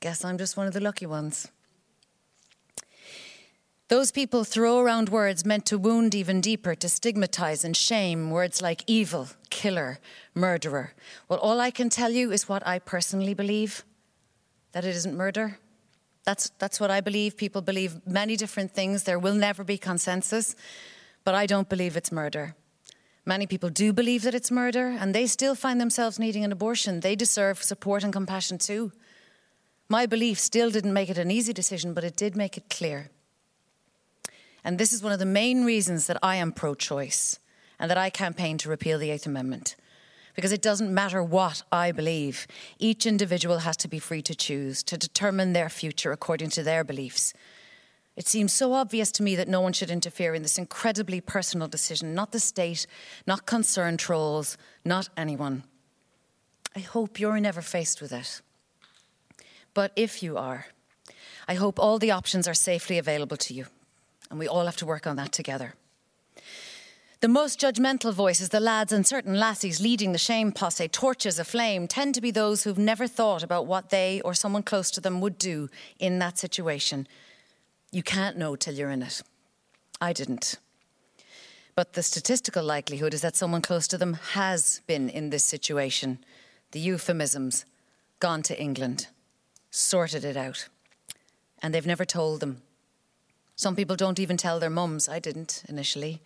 Guess 0.00 0.24
I'm 0.24 0.38
just 0.38 0.56
one 0.56 0.66
of 0.66 0.72
the 0.72 0.80
lucky 0.80 1.06
ones. 1.06 1.48
Those 3.88 4.12
people 4.12 4.44
throw 4.44 4.78
around 4.78 5.08
words 5.08 5.44
meant 5.44 5.66
to 5.66 5.76
wound 5.76 6.14
even 6.14 6.40
deeper, 6.40 6.76
to 6.76 6.88
stigmatize 6.88 7.64
and 7.64 7.76
shame, 7.76 8.30
words 8.30 8.62
like 8.62 8.84
evil, 8.86 9.28
killer, 9.50 9.98
murderer. 10.32 10.94
Well, 11.28 11.40
all 11.40 11.60
I 11.60 11.72
can 11.72 11.90
tell 11.90 12.12
you 12.12 12.30
is 12.30 12.48
what 12.48 12.64
I 12.64 12.78
personally 12.78 13.34
believe 13.34 13.84
that 14.72 14.84
it 14.84 14.94
isn't 14.94 15.16
murder. 15.16 15.58
That's, 16.24 16.50
that's 16.58 16.78
what 16.78 16.90
I 16.90 17.00
believe. 17.00 17.36
People 17.36 17.62
believe 17.62 18.06
many 18.06 18.36
different 18.36 18.72
things. 18.72 19.04
There 19.04 19.18
will 19.18 19.34
never 19.34 19.64
be 19.64 19.78
consensus, 19.78 20.54
but 21.24 21.34
I 21.34 21.46
don't 21.46 21.68
believe 21.68 21.96
it's 21.96 22.12
murder. 22.12 22.54
Many 23.26 23.46
people 23.46 23.68
do 23.68 23.92
believe 23.92 24.22
that 24.22 24.34
it's 24.34 24.50
murder, 24.50 24.88
and 24.88 25.14
they 25.14 25.26
still 25.26 25.54
find 25.54 25.80
themselves 25.80 26.18
needing 26.18 26.44
an 26.44 26.52
abortion. 26.52 27.00
They 27.00 27.16
deserve 27.16 27.62
support 27.62 28.02
and 28.02 28.12
compassion 28.12 28.58
too. 28.58 28.92
My 29.88 30.06
belief 30.06 30.38
still 30.38 30.70
didn't 30.70 30.92
make 30.92 31.10
it 31.10 31.18
an 31.18 31.30
easy 31.30 31.52
decision, 31.52 31.94
but 31.94 32.04
it 32.04 32.16
did 32.16 32.36
make 32.36 32.56
it 32.56 32.70
clear. 32.70 33.10
And 34.62 34.78
this 34.78 34.92
is 34.92 35.02
one 35.02 35.12
of 35.12 35.18
the 35.18 35.26
main 35.26 35.64
reasons 35.64 36.06
that 36.06 36.18
I 36.22 36.36
am 36.36 36.52
pro 36.52 36.74
choice 36.74 37.38
and 37.78 37.90
that 37.90 37.98
I 37.98 38.10
campaign 38.10 38.58
to 38.58 38.68
repeal 38.68 38.98
the 38.98 39.10
Eighth 39.10 39.26
Amendment. 39.26 39.74
Because 40.40 40.52
it 40.52 40.62
doesn't 40.62 40.94
matter 40.94 41.22
what 41.22 41.64
I 41.70 41.92
believe, 41.92 42.46
each 42.78 43.04
individual 43.04 43.58
has 43.58 43.76
to 43.76 43.88
be 43.88 43.98
free 43.98 44.22
to 44.22 44.34
choose, 44.34 44.82
to 44.84 44.96
determine 44.96 45.52
their 45.52 45.68
future 45.68 46.12
according 46.12 46.48
to 46.52 46.62
their 46.62 46.82
beliefs. 46.82 47.34
It 48.16 48.26
seems 48.26 48.50
so 48.50 48.72
obvious 48.72 49.12
to 49.12 49.22
me 49.22 49.36
that 49.36 49.48
no 49.48 49.60
one 49.60 49.74
should 49.74 49.90
interfere 49.90 50.34
in 50.34 50.40
this 50.40 50.56
incredibly 50.56 51.20
personal 51.20 51.68
decision, 51.68 52.14
not 52.14 52.32
the 52.32 52.40
state, 52.40 52.86
not 53.26 53.44
concerned 53.44 53.98
trolls, 53.98 54.56
not 54.82 55.10
anyone. 55.14 55.64
I 56.74 56.78
hope 56.78 57.20
you're 57.20 57.38
never 57.38 57.60
faced 57.60 58.00
with 58.00 58.10
it. 58.10 58.40
But 59.74 59.92
if 59.94 60.22
you 60.22 60.38
are, 60.38 60.68
I 61.48 61.52
hope 61.52 61.78
all 61.78 61.98
the 61.98 62.12
options 62.12 62.48
are 62.48 62.54
safely 62.54 62.96
available 62.96 63.36
to 63.36 63.52
you, 63.52 63.66
and 64.30 64.38
we 64.38 64.48
all 64.48 64.64
have 64.64 64.78
to 64.78 64.86
work 64.86 65.06
on 65.06 65.16
that 65.16 65.32
together. 65.32 65.74
The 67.20 67.28
most 67.28 67.60
judgmental 67.60 68.14
voices, 68.14 68.48
the 68.48 68.60
lads 68.60 68.92
and 68.92 69.06
certain 69.06 69.34
lassies 69.38 69.80
leading 69.80 70.12
the 70.12 70.18
shame 70.18 70.52
posse, 70.52 70.88
torches 70.88 71.38
aflame, 71.38 71.86
tend 71.86 72.14
to 72.14 72.20
be 72.22 72.30
those 72.30 72.64
who've 72.64 72.78
never 72.78 73.06
thought 73.06 73.42
about 73.42 73.66
what 73.66 73.90
they 73.90 74.22
or 74.22 74.32
someone 74.32 74.62
close 74.62 74.90
to 74.92 75.02
them 75.02 75.20
would 75.20 75.36
do 75.36 75.68
in 75.98 76.18
that 76.18 76.38
situation. 76.38 77.06
You 77.92 78.02
can't 78.02 78.38
know 78.38 78.56
till 78.56 78.74
you're 78.74 78.90
in 78.90 79.02
it. 79.02 79.20
I 80.00 80.14
didn't. 80.14 80.56
But 81.74 81.92
the 81.92 82.02
statistical 82.02 82.64
likelihood 82.64 83.12
is 83.12 83.20
that 83.20 83.36
someone 83.36 83.60
close 83.60 83.86
to 83.88 83.98
them 83.98 84.14
has 84.32 84.80
been 84.86 85.10
in 85.10 85.28
this 85.28 85.44
situation. 85.44 86.18
The 86.72 86.80
euphemisms, 86.80 87.66
gone 88.18 88.42
to 88.42 88.58
England 88.58 89.08
sorted 89.70 90.24
it 90.24 90.36
out. 90.36 90.68
And 91.62 91.74
they've 91.74 91.86
never 91.86 92.04
told 92.04 92.40
them. 92.40 92.62
Some 93.56 93.76
people 93.76 93.96
don't 93.96 94.18
even 94.18 94.36
tell 94.36 94.58
their 94.58 94.70
mums. 94.70 95.08
I 95.08 95.18
didn't 95.18 95.62
initially. 95.68 96.20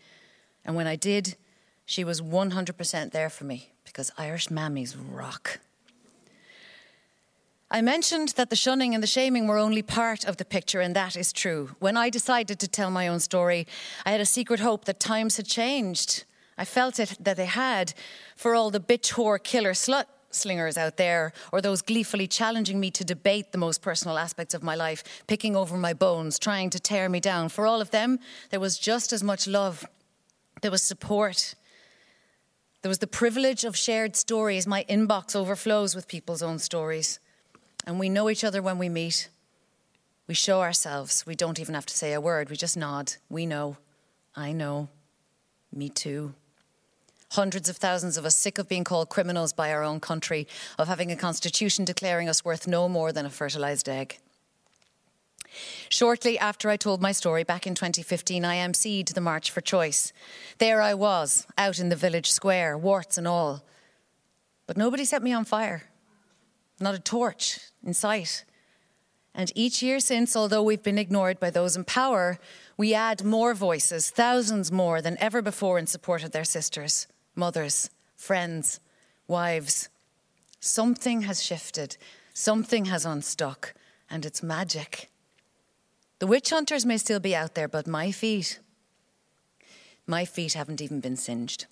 And 0.64 0.76
when 0.76 0.86
I 0.86 0.96
did, 0.96 1.36
she 1.84 2.04
was 2.04 2.20
100% 2.20 3.12
there 3.12 3.30
for 3.30 3.44
me 3.44 3.72
because 3.84 4.10
Irish 4.16 4.48
mammies 4.48 4.96
rock. 4.96 5.60
I 7.70 7.82
mentioned 7.82 8.28
that 8.36 8.50
the 8.50 8.56
shunning 8.56 8.94
and 8.94 9.02
the 9.02 9.08
shaming 9.08 9.48
were 9.48 9.58
only 9.58 9.82
part 9.82 10.24
of 10.24 10.36
the 10.36 10.44
picture, 10.44 10.80
and 10.80 10.94
that 10.94 11.16
is 11.16 11.32
true. 11.32 11.70
When 11.80 11.96
I 11.96 12.08
decided 12.08 12.58
to 12.60 12.68
tell 12.68 12.90
my 12.90 13.08
own 13.08 13.20
story, 13.20 13.66
I 14.06 14.12
had 14.12 14.20
a 14.20 14.26
secret 14.26 14.60
hope 14.60 14.84
that 14.84 15.00
times 15.00 15.38
had 15.38 15.46
changed. 15.46 16.24
I 16.56 16.64
felt 16.64 17.00
it 17.00 17.16
that 17.18 17.36
they 17.36 17.46
had. 17.46 17.94
For 18.36 18.54
all 18.54 18.70
the 18.70 18.80
bitch, 18.80 19.14
whore, 19.14 19.42
killer, 19.42 19.72
slut 19.72 20.04
slingers 20.30 20.76
out 20.76 20.96
there, 20.96 21.32
or 21.52 21.60
those 21.60 21.82
gleefully 21.82 22.26
challenging 22.26 22.78
me 22.80 22.90
to 22.92 23.04
debate 23.04 23.52
the 23.52 23.58
most 23.58 23.82
personal 23.82 24.18
aspects 24.18 24.54
of 24.54 24.62
my 24.62 24.74
life, 24.74 25.02
picking 25.26 25.56
over 25.56 25.76
my 25.76 25.94
bones, 25.94 26.38
trying 26.38 26.70
to 26.70 26.80
tear 26.80 27.08
me 27.08 27.20
down. 27.20 27.48
For 27.48 27.66
all 27.66 27.80
of 27.80 27.90
them, 27.90 28.18
there 28.50 28.60
was 28.60 28.78
just 28.78 29.12
as 29.12 29.22
much 29.22 29.46
love 29.46 29.84
There 30.64 30.70
was 30.70 30.82
support. 30.82 31.56
There 32.80 32.88
was 32.88 33.00
the 33.00 33.06
privilege 33.06 33.64
of 33.64 33.76
shared 33.76 34.16
stories. 34.16 34.66
My 34.66 34.86
inbox 34.88 35.36
overflows 35.36 35.94
with 35.94 36.08
people's 36.08 36.40
own 36.40 36.58
stories. 36.58 37.20
And 37.86 38.00
we 38.00 38.08
know 38.08 38.30
each 38.30 38.44
other 38.44 38.62
when 38.62 38.78
we 38.78 38.88
meet. 38.88 39.28
We 40.26 40.32
show 40.32 40.62
ourselves. 40.62 41.26
We 41.26 41.34
don't 41.34 41.60
even 41.60 41.74
have 41.74 41.84
to 41.84 41.94
say 41.94 42.14
a 42.14 42.20
word. 42.20 42.48
We 42.48 42.56
just 42.56 42.78
nod. 42.78 43.16
We 43.28 43.44
know. 43.44 43.76
I 44.34 44.52
know. 44.52 44.88
Me 45.70 45.90
too. 45.90 46.32
Hundreds 47.32 47.68
of 47.68 47.76
thousands 47.76 48.16
of 48.16 48.24
us 48.24 48.34
sick 48.34 48.56
of 48.56 48.66
being 48.66 48.84
called 48.84 49.10
criminals 49.10 49.52
by 49.52 49.70
our 49.70 49.82
own 49.82 50.00
country, 50.00 50.48
of 50.78 50.88
having 50.88 51.12
a 51.12 51.16
constitution 51.16 51.84
declaring 51.84 52.26
us 52.26 52.42
worth 52.42 52.66
no 52.66 52.88
more 52.88 53.12
than 53.12 53.26
a 53.26 53.30
fertilised 53.30 53.86
egg. 53.86 54.18
Shortly 55.88 56.38
after 56.38 56.70
I 56.70 56.76
told 56.76 57.00
my 57.00 57.12
story 57.12 57.44
back 57.44 57.66
in 57.66 57.74
2015, 57.74 58.44
I 58.44 58.56
emceed 58.56 59.14
the 59.14 59.20
March 59.20 59.50
for 59.50 59.60
Choice. 59.60 60.12
There 60.58 60.80
I 60.80 60.94
was, 60.94 61.46
out 61.56 61.78
in 61.78 61.88
the 61.88 61.96
village 61.96 62.30
square, 62.30 62.76
warts 62.76 63.18
and 63.18 63.28
all. 63.28 63.64
But 64.66 64.76
nobody 64.76 65.04
set 65.04 65.22
me 65.22 65.32
on 65.32 65.44
fire, 65.44 65.84
not 66.80 66.94
a 66.94 66.98
torch 66.98 67.60
in 67.84 67.94
sight. 67.94 68.44
And 69.34 69.50
each 69.54 69.82
year 69.82 69.98
since, 69.98 70.36
although 70.36 70.62
we've 70.62 70.82
been 70.82 70.98
ignored 70.98 71.40
by 71.40 71.50
those 71.50 71.76
in 71.76 71.84
power, 71.84 72.38
we 72.76 72.94
add 72.94 73.24
more 73.24 73.52
voices, 73.52 74.10
thousands 74.10 74.70
more 74.70 75.02
than 75.02 75.18
ever 75.20 75.42
before, 75.42 75.78
in 75.78 75.86
support 75.86 76.22
of 76.22 76.30
their 76.30 76.44
sisters, 76.44 77.08
mothers, 77.34 77.90
friends, 78.16 78.78
wives. 79.26 79.88
Something 80.60 81.22
has 81.22 81.42
shifted, 81.42 81.96
something 82.32 82.86
has 82.86 83.04
unstuck, 83.04 83.74
and 84.08 84.24
it's 84.24 84.42
magic. 84.42 85.10
The 86.20 86.26
witch 86.26 86.50
hunters 86.50 86.86
may 86.86 86.96
still 86.96 87.20
be 87.20 87.34
out 87.34 87.54
there, 87.54 87.68
but 87.68 87.86
my 87.86 88.12
feet, 88.12 88.60
my 90.06 90.24
feet 90.24 90.54
haven't 90.54 90.80
even 90.80 91.00
been 91.00 91.16
singed. 91.16 91.66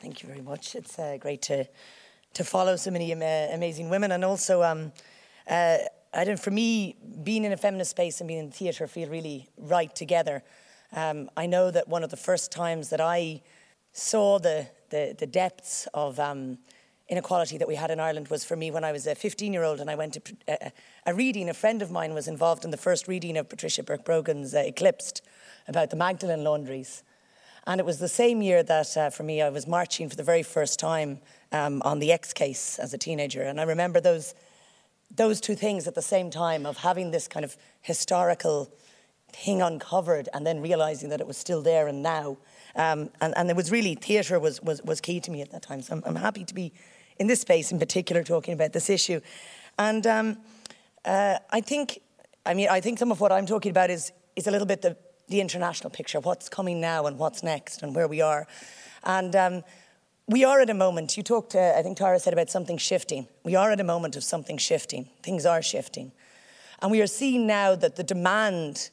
Thank 0.00 0.22
you 0.22 0.28
very 0.28 0.40
much. 0.40 0.74
It's 0.74 0.98
uh, 0.98 1.18
great 1.20 1.42
to 1.42 1.66
to 2.34 2.44
follow 2.44 2.76
so 2.76 2.90
many 2.90 3.10
amazing 3.12 3.90
women, 3.90 4.12
and 4.12 4.24
also, 4.24 4.62
um, 4.62 4.92
uh, 5.48 5.78
I 6.14 6.24
don't. 6.24 6.38
For 6.38 6.50
me, 6.50 6.96
being 7.22 7.44
in 7.44 7.52
a 7.52 7.56
feminist 7.56 7.90
space 7.90 8.20
and 8.20 8.28
being 8.28 8.40
in 8.40 8.50
theatre 8.50 8.86
feel 8.86 9.08
really 9.08 9.48
right 9.58 9.94
together. 9.94 10.42
Um, 10.92 11.30
I 11.36 11.46
know 11.46 11.70
that 11.70 11.88
one 11.88 12.02
of 12.02 12.10
the 12.10 12.16
first 12.16 12.50
times 12.50 12.90
that 12.90 13.00
I 13.00 13.42
saw 13.92 14.38
the, 14.38 14.66
the, 14.90 15.14
the 15.18 15.26
depths 15.26 15.86
of 15.94 16.18
um, 16.18 16.58
inequality 17.08 17.58
that 17.58 17.68
we 17.68 17.74
had 17.74 17.90
in 17.90 18.00
Ireland 18.00 18.28
was 18.28 18.44
for 18.44 18.56
me 18.56 18.70
when 18.70 18.84
I 18.84 18.92
was 18.92 19.06
a 19.06 19.14
15 19.14 19.52
year 19.52 19.64
old 19.64 19.80
and 19.80 19.90
I 19.90 19.94
went 19.94 20.14
to 20.14 20.72
a, 21.06 21.14
reading. 21.14 21.48
A 21.48 21.54
friend 21.54 21.82
of 21.82 21.90
mine 21.90 22.14
was 22.14 22.28
involved 22.28 22.64
in 22.64 22.70
the 22.70 22.76
first 22.76 23.08
reading 23.08 23.36
of 23.36 23.48
Patricia 23.48 23.82
Burke 23.82 24.04
Brogan's 24.04 24.54
uh, 24.54 24.62
Eclipsed 24.66 25.22
about 25.68 25.90
the 25.90 25.96
Magdalen 25.96 26.44
laundries. 26.44 27.02
And 27.66 27.80
it 27.80 27.84
was 27.84 27.98
the 27.98 28.08
same 28.08 28.42
year 28.42 28.62
that, 28.62 28.96
uh, 28.96 29.10
for 29.10 29.22
me, 29.22 29.42
I 29.42 29.50
was 29.50 29.66
marching 29.66 30.08
for 30.08 30.16
the 30.16 30.22
very 30.22 30.42
first 30.42 30.78
time 30.78 31.20
um, 31.52 31.82
on 31.84 31.98
the 31.98 32.10
X 32.10 32.32
case 32.32 32.78
as 32.78 32.94
a 32.94 32.98
teenager. 32.98 33.42
And 33.42 33.60
I 33.60 33.64
remember 33.64 34.00
those, 34.00 34.34
those 35.14 35.40
two 35.40 35.54
things 35.54 35.86
at 35.86 35.94
the 35.94 36.02
same 36.02 36.30
time 36.30 36.64
of 36.64 36.78
having 36.78 37.10
this 37.10 37.28
kind 37.28 37.44
of 37.44 37.56
historical 37.82 38.72
thing 39.34 39.62
uncovered 39.62 40.28
and 40.32 40.46
then 40.46 40.60
realizing 40.60 41.08
that 41.10 41.20
it 41.20 41.26
was 41.26 41.36
still 41.36 41.62
there 41.62 41.88
and 41.88 42.02
now. 42.02 42.38
Um, 42.76 43.10
and, 43.20 43.34
and 43.36 43.50
it 43.50 43.56
was 43.56 43.70
really, 43.70 43.94
theatre 43.94 44.38
was, 44.38 44.62
was, 44.62 44.82
was 44.82 45.00
key 45.00 45.20
to 45.20 45.30
me 45.30 45.42
at 45.42 45.50
that 45.50 45.62
time. 45.62 45.82
So 45.82 45.94
I'm, 45.94 46.02
I'm, 46.06 46.16
happy 46.16 46.44
to 46.44 46.54
be 46.54 46.72
in 47.18 47.26
this 47.26 47.40
space 47.40 47.72
in 47.72 47.78
particular 47.78 48.22
talking 48.22 48.54
about 48.54 48.72
this 48.72 48.88
issue. 48.88 49.20
And 49.78 50.06
um, 50.06 50.38
uh, 51.04 51.38
I 51.50 51.60
think, 51.60 52.00
I 52.46 52.54
mean, 52.54 52.68
I 52.70 52.80
think 52.80 52.98
some 52.98 53.10
of 53.10 53.20
what 53.20 53.32
I'm 53.32 53.46
talking 53.46 53.70
about 53.70 53.90
is, 53.90 54.12
is 54.36 54.46
a 54.46 54.50
little 54.50 54.66
bit 54.66 54.82
the, 54.82 54.96
the 55.28 55.40
international 55.40 55.90
picture, 55.90 56.20
what's 56.20 56.48
coming 56.48 56.80
now 56.80 57.06
and 57.06 57.18
what's 57.18 57.42
next 57.42 57.82
and 57.82 57.94
where 57.94 58.08
we 58.08 58.20
are. 58.20 58.46
And 59.04 59.34
um, 59.34 59.62
we 60.26 60.44
are 60.44 60.60
at 60.60 60.70
a 60.70 60.74
moment, 60.74 61.16
you 61.16 61.22
talked, 61.22 61.54
uh, 61.54 61.74
I 61.76 61.82
think 61.82 61.96
Tara 61.96 62.20
said 62.20 62.32
about 62.32 62.50
something 62.50 62.78
shifting. 62.78 63.26
We 63.42 63.56
are 63.56 63.72
at 63.72 63.80
a 63.80 63.84
moment 63.84 64.14
of 64.16 64.22
something 64.22 64.58
shifting. 64.58 65.08
Things 65.22 65.44
are 65.44 65.60
shifting. 65.60 66.12
And 66.80 66.90
we 66.90 67.02
are 67.02 67.06
seeing 67.06 67.46
now 67.46 67.74
that 67.74 67.96
the 67.96 68.04
demand 68.04 68.90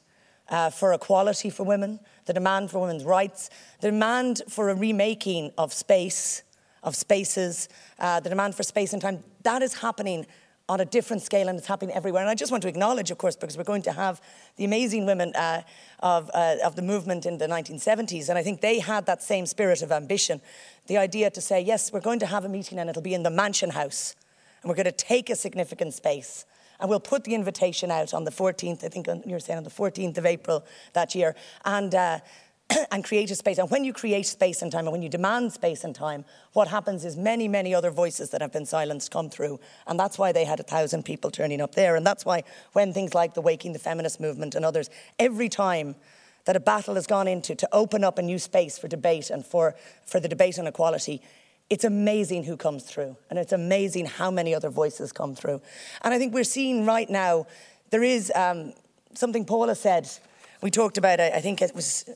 uh, 0.48 0.70
for 0.70 0.92
equality 0.92 1.50
for 1.50 1.64
women, 1.64 2.00
the 2.26 2.32
demand 2.32 2.70
for 2.70 2.78
women's 2.80 3.04
rights, 3.04 3.50
the 3.80 3.90
demand 3.90 4.42
for 4.48 4.70
a 4.70 4.74
remaking 4.74 5.52
of 5.58 5.72
space, 5.72 6.42
of 6.82 6.94
spaces, 6.96 7.68
uh, 7.98 8.20
the 8.20 8.28
demand 8.28 8.54
for 8.54 8.62
space 8.62 8.92
and 8.92 9.02
time, 9.02 9.22
that 9.42 9.62
is 9.62 9.74
happening 9.74 10.26
on 10.68 10.80
a 10.80 10.84
different 10.84 11.22
scale 11.22 11.48
and 11.48 11.58
it's 11.58 11.66
happening 11.66 11.94
everywhere. 11.94 12.22
And 12.22 12.30
I 12.30 12.34
just 12.34 12.52
want 12.52 12.62
to 12.62 12.68
acknowledge, 12.68 13.10
of 13.10 13.16
course, 13.16 13.36
because 13.36 13.56
we're 13.56 13.64
going 13.64 13.82
to 13.82 13.92
have 13.92 14.20
the 14.56 14.64
amazing 14.64 15.06
women 15.06 15.32
uh, 15.34 15.62
of, 16.00 16.30
uh, 16.34 16.56
of 16.62 16.76
the 16.76 16.82
movement 16.82 17.24
in 17.24 17.38
the 17.38 17.46
1970s, 17.46 18.28
and 18.28 18.38
I 18.38 18.42
think 18.42 18.60
they 18.60 18.78
had 18.78 19.06
that 19.06 19.22
same 19.22 19.46
spirit 19.46 19.80
of 19.80 19.90
ambition. 19.90 20.40
The 20.86 20.98
idea 20.98 21.30
to 21.30 21.40
say, 21.40 21.60
yes, 21.60 21.90
we're 21.92 22.00
going 22.00 22.18
to 22.18 22.26
have 22.26 22.44
a 22.44 22.48
meeting 22.48 22.78
and 22.78 22.90
it'll 22.90 23.02
be 23.02 23.14
in 23.14 23.22
the 23.22 23.30
Mansion 23.30 23.70
House, 23.70 24.14
and 24.62 24.68
we're 24.68 24.76
going 24.76 24.84
to 24.84 24.92
take 24.92 25.30
a 25.30 25.36
significant 25.36 25.94
space. 25.94 26.44
And 26.80 26.88
we'll 26.88 27.00
put 27.00 27.24
the 27.24 27.34
invitation 27.34 27.90
out 27.90 28.14
on 28.14 28.24
the 28.24 28.30
14th, 28.30 28.84
I 28.84 28.88
think 28.88 29.08
you're 29.26 29.40
saying 29.40 29.58
on 29.58 29.64
the 29.64 29.70
14th 29.70 30.18
of 30.18 30.26
April 30.26 30.64
that 30.92 31.14
year, 31.14 31.34
and, 31.64 31.94
uh, 31.94 32.20
and 32.90 33.02
create 33.04 33.30
a 33.30 33.34
space. 33.34 33.58
And 33.58 33.70
when 33.70 33.84
you 33.84 33.92
create 33.92 34.26
space 34.26 34.62
and 34.62 34.70
time, 34.70 34.86
and 34.86 34.92
when 34.92 35.02
you 35.02 35.08
demand 35.08 35.52
space 35.52 35.84
and 35.84 35.94
time, 35.94 36.24
what 36.52 36.68
happens 36.68 37.04
is 37.04 37.16
many, 37.16 37.48
many 37.48 37.74
other 37.74 37.90
voices 37.90 38.30
that 38.30 38.40
have 38.40 38.52
been 38.52 38.66
silenced 38.66 39.10
come 39.10 39.30
through. 39.30 39.58
And 39.86 39.98
that's 39.98 40.18
why 40.18 40.32
they 40.32 40.44
had 40.44 40.60
a 40.60 40.64
thousand 40.64 41.04
people 41.04 41.30
turning 41.30 41.60
up 41.60 41.74
there. 41.74 41.96
And 41.96 42.06
that's 42.06 42.24
why 42.24 42.44
when 42.72 42.92
things 42.92 43.14
like 43.14 43.34
the 43.34 43.40
Waking 43.42 43.72
the 43.72 43.78
Feminist 43.78 44.20
movement 44.20 44.54
and 44.54 44.64
others, 44.64 44.90
every 45.18 45.48
time 45.48 45.96
that 46.44 46.56
a 46.56 46.60
battle 46.60 46.94
has 46.94 47.06
gone 47.06 47.28
into 47.28 47.54
to 47.54 47.68
open 47.72 48.04
up 48.04 48.18
a 48.18 48.22
new 48.22 48.38
space 48.38 48.78
for 48.78 48.88
debate 48.88 49.30
and 49.30 49.44
for, 49.44 49.74
for 50.06 50.20
the 50.20 50.28
debate 50.28 50.58
on 50.58 50.66
equality, 50.66 51.20
it's 51.70 51.84
amazing 51.84 52.44
who 52.44 52.56
comes 52.56 52.84
through, 52.84 53.16
and 53.30 53.38
it's 53.38 53.52
amazing 53.52 54.06
how 54.06 54.30
many 54.30 54.54
other 54.54 54.70
voices 54.70 55.12
come 55.12 55.34
through. 55.34 55.60
And 56.02 56.14
I 56.14 56.18
think 56.18 56.32
we're 56.32 56.44
seeing 56.44 56.86
right 56.86 57.08
now 57.08 57.46
there 57.90 58.02
is 58.02 58.32
um, 58.34 58.72
something 59.14 59.44
Paula 59.44 59.74
said. 59.74 60.08
We 60.60 60.70
talked 60.70 60.98
about 60.98 61.20
I 61.20 61.40
think 61.40 61.62
it 61.62 61.74
was 61.74 62.08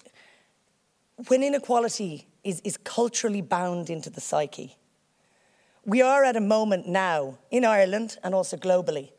when 1.29 1.43
inequality 1.43 2.27
is, 2.43 2.61
is 2.65 2.77
culturally 2.77 3.41
bound 3.41 3.89
into 3.89 4.11
the 4.11 4.21
psyche. 4.21 4.77
We 5.85 6.03
are 6.03 6.25
at 6.25 6.37
a 6.37 6.41
moment 6.41 6.89
now 6.89 7.39
in 7.51 7.65
Ireland 7.65 8.19
and 8.25 8.35
also 8.35 8.57
globally 8.57 9.11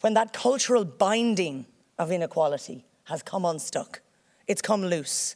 when 0.00 0.14
that 0.14 0.32
cultural 0.32 0.84
binding 0.84 1.66
of 1.98 2.12
inequality 2.12 2.84
has 3.04 3.22
come 3.22 3.44
unstuck, 3.44 4.00
it's 4.46 4.62
come 4.62 4.84
loose 4.84 5.34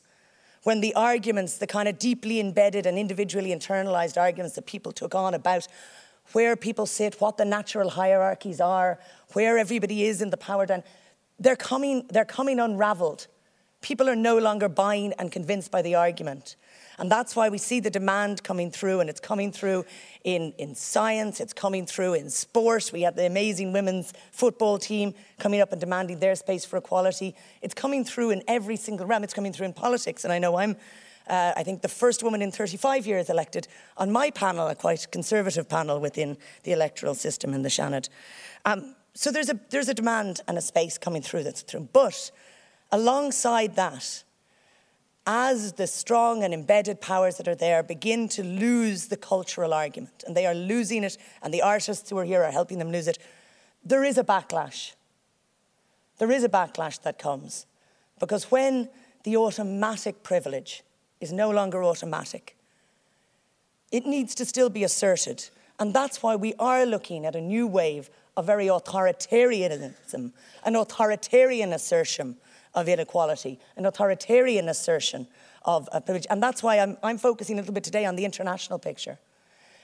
when 0.63 0.81
the 0.81 0.95
arguments, 0.95 1.59
the 1.59 1.67
kind 1.67 1.89
of 1.89 1.99
deeply 1.99 2.39
embedded 2.39 2.87
and 2.87 2.99
individually 2.99 3.51
internalized 3.51 4.21
arguments 4.21 4.55
that 4.55 4.67
people 4.67 4.93
took 4.93 5.15
on 5.15 5.35
about 5.35 5.67
where 6.33 6.57
people 6.57 6.87
sit, 6.87 7.21
what 7.21 7.37
the 7.37 7.45
natural 7.45 7.91
hierarchies 7.91 8.61
are, 8.61 8.99
where 9.33 9.59
everybody 9.59 10.05
is 10.05 10.23
in 10.23 10.31
the 10.31 10.37
power 10.37 10.67
dynamic, 10.67 10.87
they're 11.39 11.57
coming, 11.57 12.07
they're 12.11 12.25
coming 12.25 12.61
unraveled. 12.61 13.27
People 13.81 14.09
are 14.09 14.17
no 14.17 14.39
longer 14.39 14.69
buying 14.69 15.13
and 15.19 15.33
convinced 15.33 15.73
by 15.73 15.83
the 15.83 15.97
argument. 15.97 16.57
And 16.99 17.11
that's 17.11 17.35
why 17.35 17.49
we 17.49 17.59
see 17.59 17.81
the 17.81 17.91
demand 17.91 18.43
coming 18.43 18.71
through, 18.71 19.01
and 19.01 19.09
it's 19.09 19.21
coming 19.21 19.53
through 19.53 19.85
in, 20.25 20.53
in 20.59 20.75
science, 20.75 21.41
it's 21.41 21.53
coming 21.53 21.87
through 21.87 22.15
in 22.15 22.31
sport. 22.31 22.91
We 22.93 23.03
have 23.03 23.17
the 23.17 23.27
amazing 23.27 23.73
women's 23.73 24.13
football 24.31 24.79
team 24.79 25.15
coming 25.39 25.61
up 25.61 25.73
and 25.73 25.81
demanding 25.81 26.19
their 26.19 26.35
space 26.35 26.65
for 26.65 26.77
equality. 26.77 27.35
It's 27.61 27.75
coming 27.75 28.05
through 28.05 28.31
in 28.31 28.43
every 28.47 28.77
single 28.77 29.07
realm, 29.07 29.25
it's 29.25 29.35
coming 29.35 29.53
through 29.53 29.67
in 29.67 29.73
politics. 29.73 30.25
And 30.25 30.33
I 30.33 30.39
know 30.39 30.57
I'm 30.57 30.77
uh, 31.29 31.53
I 31.57 31.63
think 31.63 31.83
the 31.83 31.89
first 31.89 32.23
woman 32.23 32.43
in 32.43 32.51
35 32.51 33.07
years 33.07 33.31
elected 33.31 33.69
on 33.97 34.11
my 34.11 34.31
panel, 34.31 34.67
a 34.67 34.75
quite 34.75 35.07
conservative 35.13 35.69
panel 35.69 36.01
within 36.01 36.37
the 36.65 36.73
electoral 36.73 37.15
system 37.15 37.55
in 37.55 37.63
the 37.63 37.69
Seanad. 37.69 38.09
Um, 38.65 38.95
so 39.15 39.31
there's 39.31 39.51
a, 39.51 39.59
there's 39.71 39.89
a 39.89 39.95
demand 39.95 40.41
and 40.49 40.57
a 40.57 40.61
space 40.61 40.99
coming 40.99 41.23
through 41.23 41.45
that's 41.45 41.63
through. 41.63 41.89
But 41.93 42.31
alongside 42.91 43.77
that, 43.77 44.25
as 45.27 45.75
the 45.75 45.87
strong 45.87 46.43
and 46.43 46.53
embedded 46.53 47.01
powers 47.01 47.37
that 47.37 47.47
are 47.47 47.55
there 47.55 47.83
begin 47.83 48.29
to 48.31 48.43
lose 48.43 49.07
the 49.07 49.17
cultural 49.17 49.73
argument, 49.73 50.25
and 50.27 50.37
they 50.37 50.47
are 50.47 50.55
losing 50.55 51.05
it, 51.05 51.17
and 51.43 51.55
the 51.55 51.63
artists 51.63 52.11
who 52.11 52.19
are 52.19 52.25
here 52.25 52.43
are 52.43 52.51
helping 52.51 52.79
them 52.79 52.91
lose 52.91 53.07
it, 53.07 53.19
there 53.85 54.05
is 54.05 54.19
a 54.19 54.25
backlash. 54.25 54.93
There 56.19 56.31
is 56.31 56.45
a 56.45 56.49
backlash 56.49 57.01
that 57.03 57.19
comes. 57.19 57.67
Because 58.19 58.51
when 58.51 58.89
the 59.25 59.37
automatic 59.37 60.23
privilege 60.23 60.83
is 61.21 61.33
no 61.33 61.51
longer 61.51 61.83
automatic, 61.85 62.57
it 63.91 64.07
needs 64.07 64.35
to 64.37 64.45
still 64.45 64.71
be 64.71 64.85
asserted. 64.85 65.49
And 65.79 65.95
that's 65.95 66.23
why 66.23 66.37
we 66.37 66.55
are 66.59 66.85
looking 66.85 67.27
at 67.27 67.37
a 67.37 67.41
new 67.41 67.67
wave 67.67 68.11
of 68.37 68.47
very 68.47 68.67
authoritarianism, 68.67 70.33
an 70.65 70.77
authoritarian 70.77 71.73
assertion 71.73 72.37
of 72.75 72.89
inequality, 72.89 73.59
an 73.77 73.87
authoritarian 73.87 74.69
assertion 74.69 75.27
of 75.65 75.89
privilege. 76.05 76.27
And 76.31 76.43
that's 76.43 76.63
why 76.63 76.79
I'm, 76.79 76.97
I'm 77.03 77.19
focusing 77.19 77.59
a 77.59 77.61
little 77.63 77.75
bit 77.75 77.85
today 77.85 78.05
on 78.05 78.17
the 78.17 78.25
international 78.25 78.79
picture. 78.79 79.19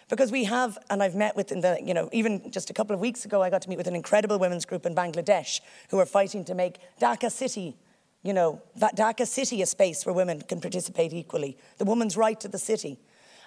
Because 0.09 0.33
we 0.33 0.45
have, 0.45 0.79
and 0.89 1.03
I've 1.03 1.15
met 1.15 1.37
with, 1.37 1.53
in 1.53 1.61
the, 1.61 1.79
you 1.85 1.93
know, 1.93 2.09
even 2.13 2.51
just 2.51 2.71
a 2.71 2.73
couple 2.73 2.95
of 2.95 3.01
weeks 3.01 3.27
ago, 3.27 3.43
I 3.43 3.51
got 3.51 3.61
to 3.63 3.69
meet 3.69 3.77
with 3.77 3.89
an 3.89 3.95
incredible 3.95 4.39
women's 4.39 4.65
group 4.65 4.87
in 4.87 4.95
Bangladesh 4.95 5.61
who 5.91 5.99
are 5.99 6.07
fighting 6.07 6.45
to 6.47 6.55
make 6.55 6.79
Dhaka 6.99 7.31
City, 7.31 7.77
you 8.23 8.33
know, 8.33 8.63
that 8.77 8.97
Dhaka 8.97 9.27
City 9.27 9.61
a 9.61 9.67
space 9.67 10.07
where 10.07 10.15
women 10.15 10.41
can 10.41 10.63
participate 10.63 11.13
equally. 11.13 11.59
The 11.77 11.85
woman's 11.85 12.17
right 12.17 12.41
to 12.41 12.49
the 12.49 12.59
city. 12.59 12.99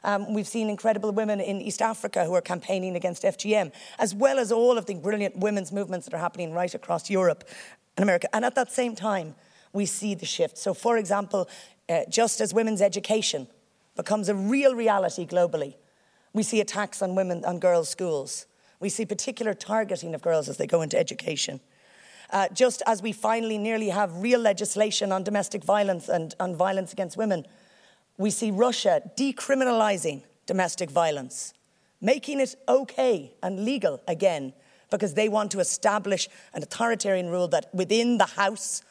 Um, 0.04 0.34
we've 0.34 0.48
seen 0.48 0.70
incredible 0.70 1.12
women 1.12 1.40
in 1.40 1.62
East 1.62 1.82
Africa 1.82 2.26
who 2.26 2.34
are 2.34 2.42
campaigning 2.42 2.96
against 2.96 3.24
FGM, 3.24 3.72
as 4.00 4.14
well 4.14 4.40
as 4.40 4.52
all 4.52 4.78
of 4.78 4.86
the 4.86 4.96
brilliant 4.96 5.38
women's 5.38 5.72
movements 5.72 6.06
that 6.06 6.14
are 6.14 6.20
happening 6.20 6.54
right 6.54 6.74
across 6.74 7.10
Europe 7.10 7.44
and 8.02 8.10
America. 8.10 8.28
And 8.36 8.44
at 8.44 8.56
that 8.56 8.72
same 8.72 8.96
time, 8.96 9.36
we 9.74 9.86
see 9.86 10.16
the 10.16 10.26
shift. 10.26 10.58
So, 10.58 10.74
for 10.74 10.98
example, 10.98 11.48
uh, 11.88 12.02
just 12.10 12.42
as 12.42 12.54
women's 12.54 12.82
education 12.82 13.48
becomes 13.96 14.28
a 14.28 14.36
real 14.36 14.76
reality 14.76 15.26
globally, 15.26 15.76
we 16.34 16.44
see 16.44 16.60
attacks 16.60 17.02
on 17.02 17.16
women 17.16 17.46
on 17.46 17.60
girls' 17.60 17.90
schools. 17.90 18.48
We 18.80 18.90
see 18.90 19.06
particular 19.06 19.54
targeting 19.54 20.16
of 20.16 20.22
girls 20.22 20.50
as 20.50 20.58
they 20.58 20.66
go 20.66 20.82
into 20.82 20.98
education. 20.98 21.60
Uh, 22.32 22.48
just 22.54 22.82
as 22.88 23.02
we 23.02 23.12
finally 23.12 23.58
nearly 23.58 23.90
have 23.90 24.16
real 24.16 24.40
legislation 24.40 25.12
on 25.12 25.24
domestic 25.24 25.64
violence 25.64 26.10
and 26.10 26.34
on 26.40 26.56
violence 26.56 26.94
against 26.94 27.18
women, 27.18 27.46
we 28.18 28.32
see 28.32 28.50
Russia 28.50 29.02
decriminalizing 29.18 30.24
domestic 30.46 30.90
violence, 30.90 31.54
making 32.00 32.40
it 32.40 32.56
okay 32.68 33.34
and 33.44 33.66
legal 33.66 34.02
again 34.08 34.54
because 34.92 35.16
they 35.16 35.28
want 35.28 35.50
to 35.52 35.60
establish 35.60 36.30
an 36.54 36.62
authoritarian 36.62 37.30
rule 37.30 37.48
that 37.48 37.74
within 37.74 38.20
the 38.20 38.26
house, 38.26 38.84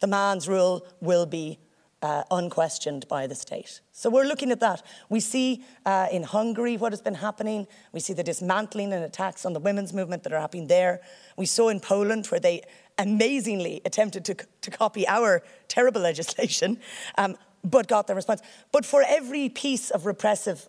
the 0.00 0.06
man's 0.06 0.46
rule 0.46 0.86
will 1.00 1.24
be 1.24 1.58
uh, 2.02 2.22
unquestioned 2.30 3.08
by 3.08 3.26
the 3.26 3.34
state. 3.34 3.80
So 3.92 4.10
we're 4.10 4.26
looking 4.26 4.50
at 4.50 4.60
that. 4.60 4.82
We 5.08 5.20
see 5.20 5.64
uh, 5.86 6.08
in 6.12 6.24
Hungary 6.24 6.76
what 6.76 6.92
has 6.92 7.00
been 7.00 7.14
happening. 7.14 7.66
We 7.92 8.00
see 8.00 8.12
the 8.12 8.22
dismantling 8.22 8.92
and 8.92 9.02
attacks 9.02 9.46
on 9.46 9.54
the 9.54 9.60
women's 9.60 9.92
movement 9.92 10.22
that 10.24 10.32
are 10.32 10.40
happening 10.40 10.66
there. 10.66 11.00
We 11.36 11.46
saw 11.46 11.68
in 11.70 11.80
Poland 11.80 12.26
where 12.26 12.40
they 12.40 12.62
amazingly 12.98 13.80
attempted 13.84 14.24
to, 14.26 14.34
to 14.60 14.70
copy 14.70 15.08
our 15.08 15.42
terrible 15.68 16.00
legislation, 16.10 16.78
um, 17.16 17.36
but 17.64 17.88
got 17.88 18.06
the 18.06 18.14
response. 18.14 18.42
But 18.72 18.84
for 18.84 19.02
every 19.06 19.48
piece 19.48 19.90
of 19.90 20.06
repressive 20.06 20.68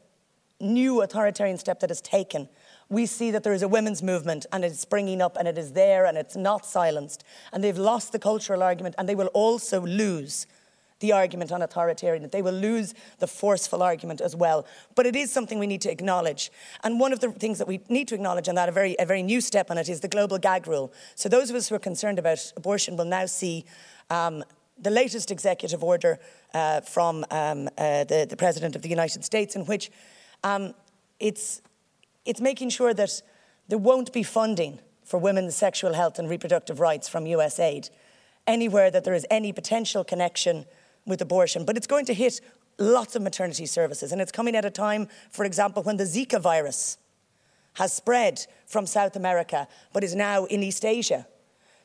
new 0.59 1.01
authoritarian 1.01 1.57
step 1.57 1.81
that 1.81 1.91
is 1.91 2.01
taken, 2.01 2.49
we 2.89 3.05
see 3.05 3.31
that 3.31 3.43
there 3.43 3.53
is 3.53 3.63
a 3.63 3.67
women's 3.67 4.01
movement 4.01 4.45
and 4.51 4.63
it's 4.63 4.79
springing 4.79 5.21
up 5.21 5.35
and 5.37 5.47
it 5.47 5.57
is 5.57 5.73
there 5.73 6.05
and 6.05 6.17
it's 6.17 6.35
not 6.35 6.65
silenced. 6.65 7.23
And 7.51 7.63
they've 7.63 7.77
lost 7.77 8.11
the 8.11 8.19
cultural 8.19 8.63
argument 8.63 8.95
and 8.97 9.07
they 9.07 9.15
will 9.15 9.27
also 9.27 9.81
lose 9.81 10.47
the 10.99 11.11
argument 11.11 11.51
on 11.51 11.61
authoritarian. 11.61 12.27
They 12.29 12.41
will 12.41 12.53
lose 12.53 12.93
the 13.19 13.27
forceful 13.27 13.83
argument 13.83 14.21
as 14.21 14.35
well. 14.35 14.65
But 14.95 15.05
it 15.05 15.15
is 15.15 15.31
something 15.31 15.59
we 15.59 15.67
need 15.67 15.81
to 15.81 15.91
acknowledge. 15.91 16.51
And 16.83 16.99
one 16.99 17.13
of 17.13 17.19
the 17.19 17.31
things 17.31 17.59
that 17.59 17.67
we 17.67 17.81
need 17.89 18.07
to 18.07 18.15
acknowledge, 18.15 18.47
and 18.47 18.57
that 18.57 18.69
a 18.69 18.71
very, 18.71 18.95
a 18.99 19.05
very 19.05 19.21
new 19.21 19.41
step 19.41 19.69
on 19.69 19.77
it, 19.77 19.89
is 19.89 19.99
the 19.99 20.07
global 20.07 20.37
gag 20.37 20.67
rule. 20.67 20.91
So 21.15 21.29
those 21.29 21.49
of 21.49 21.55
us 21.55 21.69
who 21.69 21.75
are 21.75 21.79
concerned 21.79 22.19
about 22.19 22.51
abortion 22.55 22.97
will 22.97 23.05
now 23.05 23.25
see 23.27 23.65
um, 24.09 24.43
the 24.79 24.89
latest 24.89 25.31
executive 25.31 25.83
order 25.83 26.19
uh, 26.53 26.81
from 26.81 27.25
um, 27.31 27.67
uh, 27.77 28.03
the, 28.05 28.25
the, 28.29 28.37
President 28.37 28.75
of 28.75 28.81
the 28.81 28.89
United 28.89 29.23
States, 29.23 29.55
in 29.55 29.65
which 29.65 29.91
um, 30.43 30.73
it's, 31.19 31.61
it's 32.27 32.41
making 32.41 32.69
sure 32.69 32.93
that 32.93 33.21
there 33.69 33.77
won't 33.77 34.11
be 34.13 34.21
funding 34.21 34.79
for 35.03 35.17
women's 35.17 35.55
sexual 35.55 35.93
health 35.93 36.19
and 36.19 36.29
reproductive 36.29 36.79
rights 36.79 37.07
from 37.07 37.25
US 37.25 37.59
aid 37.59 37.89
anywhere 38.45 38.91
that 38.91 39.03
there 39.05 39.13
is 39.13 39.25
any 39.31 39.53
potential 39.53 40.03
connection 40.03 40.65
with 41.05 41.21
abortion. 41.21 41.65
But 41.65 41.77
it's 41.77 41.87
going 41.87 42.05
to 42.05 42.13
hit 42.13 42.41
lots 42.77 43.15
of 43.15 43.21
maternity 43.21 43.65
services. 43.65 44.11
And 44.11 44.21
it's 44.21 44.31
coming 44.31 44.55
at 44.55 44.65
a 44.65 44.69
time, 44.69 45.07
for 45.31 45.45
example, 45.45 45.83
when 45.83 45.97
the 45.97 46.03
Zika 46.03 46.39
virus 46.39 46.97
has 47.75 47.93
spread 47.93 48.45
from 48.65 48.85
South 48.85 49.15
America 49.15 49.67
but 49.93 50.03
is 50.03 50.13
now 50.13 50.45
in 50.45 50.63
East 50.63 50.83
Asia. 50.83 51.27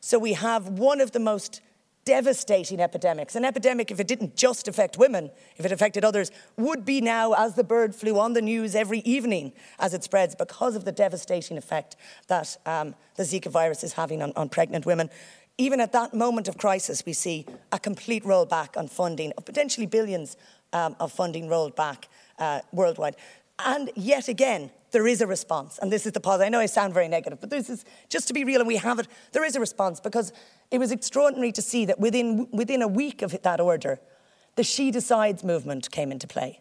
So 0.01 0.19
we 0.19 0.33
have 0.33 0.69
one 0.69 1.01
of 1.01 1.13
the 1.13 1.21
most 1.21 1.61
devastating 2.05 2.81
epidemics. 2.81 3.37
An 3.37 3.45
epidemic, 3.45 3.91
if 3.91 4.01
it 4.01 4.09
didn't 4.09 4.37
just 4.37 4.67
affect 4.67 4.99
women, 4.99 5.31
if 5.57 5.65
it 5.65 5.73
affected 5.73 6.05
others, 6.05 6.31
would 6.57 6.85
be 6.85 7.01
now 7.01 7.33
as 7.33 7.55
the 7.55 7.65
bird 7.65 7.95
flu, 7.95 8.19
on 8.19 8.33
the 8.33 8.43
news 8.43 8.75
every 8.75 9.01
evening 9.01 9.53
as 9.79 9.95
it 9.95 10.03
spreads 10.03 10.35
because 10.35 10.75
of 10.75 10.85
the 10.85 10.93
devastating 10.93 11.57
effect 11.57 11.97
that 12.29 12.57
um, 12.67 12.95
the 13.17 13.23
Zika 13.23 13.51
virus 13.51 13.85
is 13.85 13.93
having 13.93 14.23
on, 14.23 14.33
on 14.37 14.49
pregnant 14.49 14.85
women. 14.85 15.11
Even 15.59 15.81
at 15.81 15.93
that 15.93 16.15
moment 16.15 16.49
of 16.49 16.59
crisis, 16.59 17.05
we 17.07 17.13
see 17.13 17.47
a 17.71 17.79
complete 17.79 18.25
rollback 18.25 18.77
on 18.77 18.89
funding, 18.89 19.33
of 19.37 19.45
potentially 19.45 19.87
billions 19.87 20.37
um, 20.73 20.97
of 20.99 21.13
funding 21.13 21.49
rolled 21.49 21.77
back 21.77 22.09
uh, 22.39 22.61
worldwide. 22.73 23.17
And 23.59 23.91
yet 23.95 24.29
again, 24.29 24.71
there 24.91 25.07
is 25.07 25.21
a 25.21 25.27
response. 25.27 25.79
And 25.79 25.93
this 25.93 26.07
is 26.07 26.13
the 26.13 26.21
pause. 26.21 26.41
I 26.41 26.49
know 26.49 26.59
I 26.61 26.67
sound 26.67 26.95
very 26.95 27.09
negative, 27.09 27.41
but 27.41 27.51
this 27.51 27.71
is 27.71 27.85
just 28.09 28.29
to 28.29 28.35
be 28.35 28.45
real, 28.45 28.61
and 28.61 28.69
we 28.69 28.77
have 28.77 28.99
it. 28.99 29.09
There 29.33 29.45
is 29.45 29.57
a 29.57 29.61
response 29.61 30.01
because 30.01 30.33
it 30.73 30.79
was 30.79 30.91
extraordinary 30.91 31.53
to 31.53 31.63
see 31.63 31.85
that 31.85 32.01
within, 32.01 32.49
within 32.51 32.81
a 32.81 32.89
week 32.89 33.21
of 33.21 33.41
that 33.43 33.61
order, 33.61 34.01
the 34.57 34.65
She 34.65 34.91
Decides 34.91 35.45
movement 35.45 35.91
came 35.91 36.11
into 36.11 36.27
play. 36.27 36.61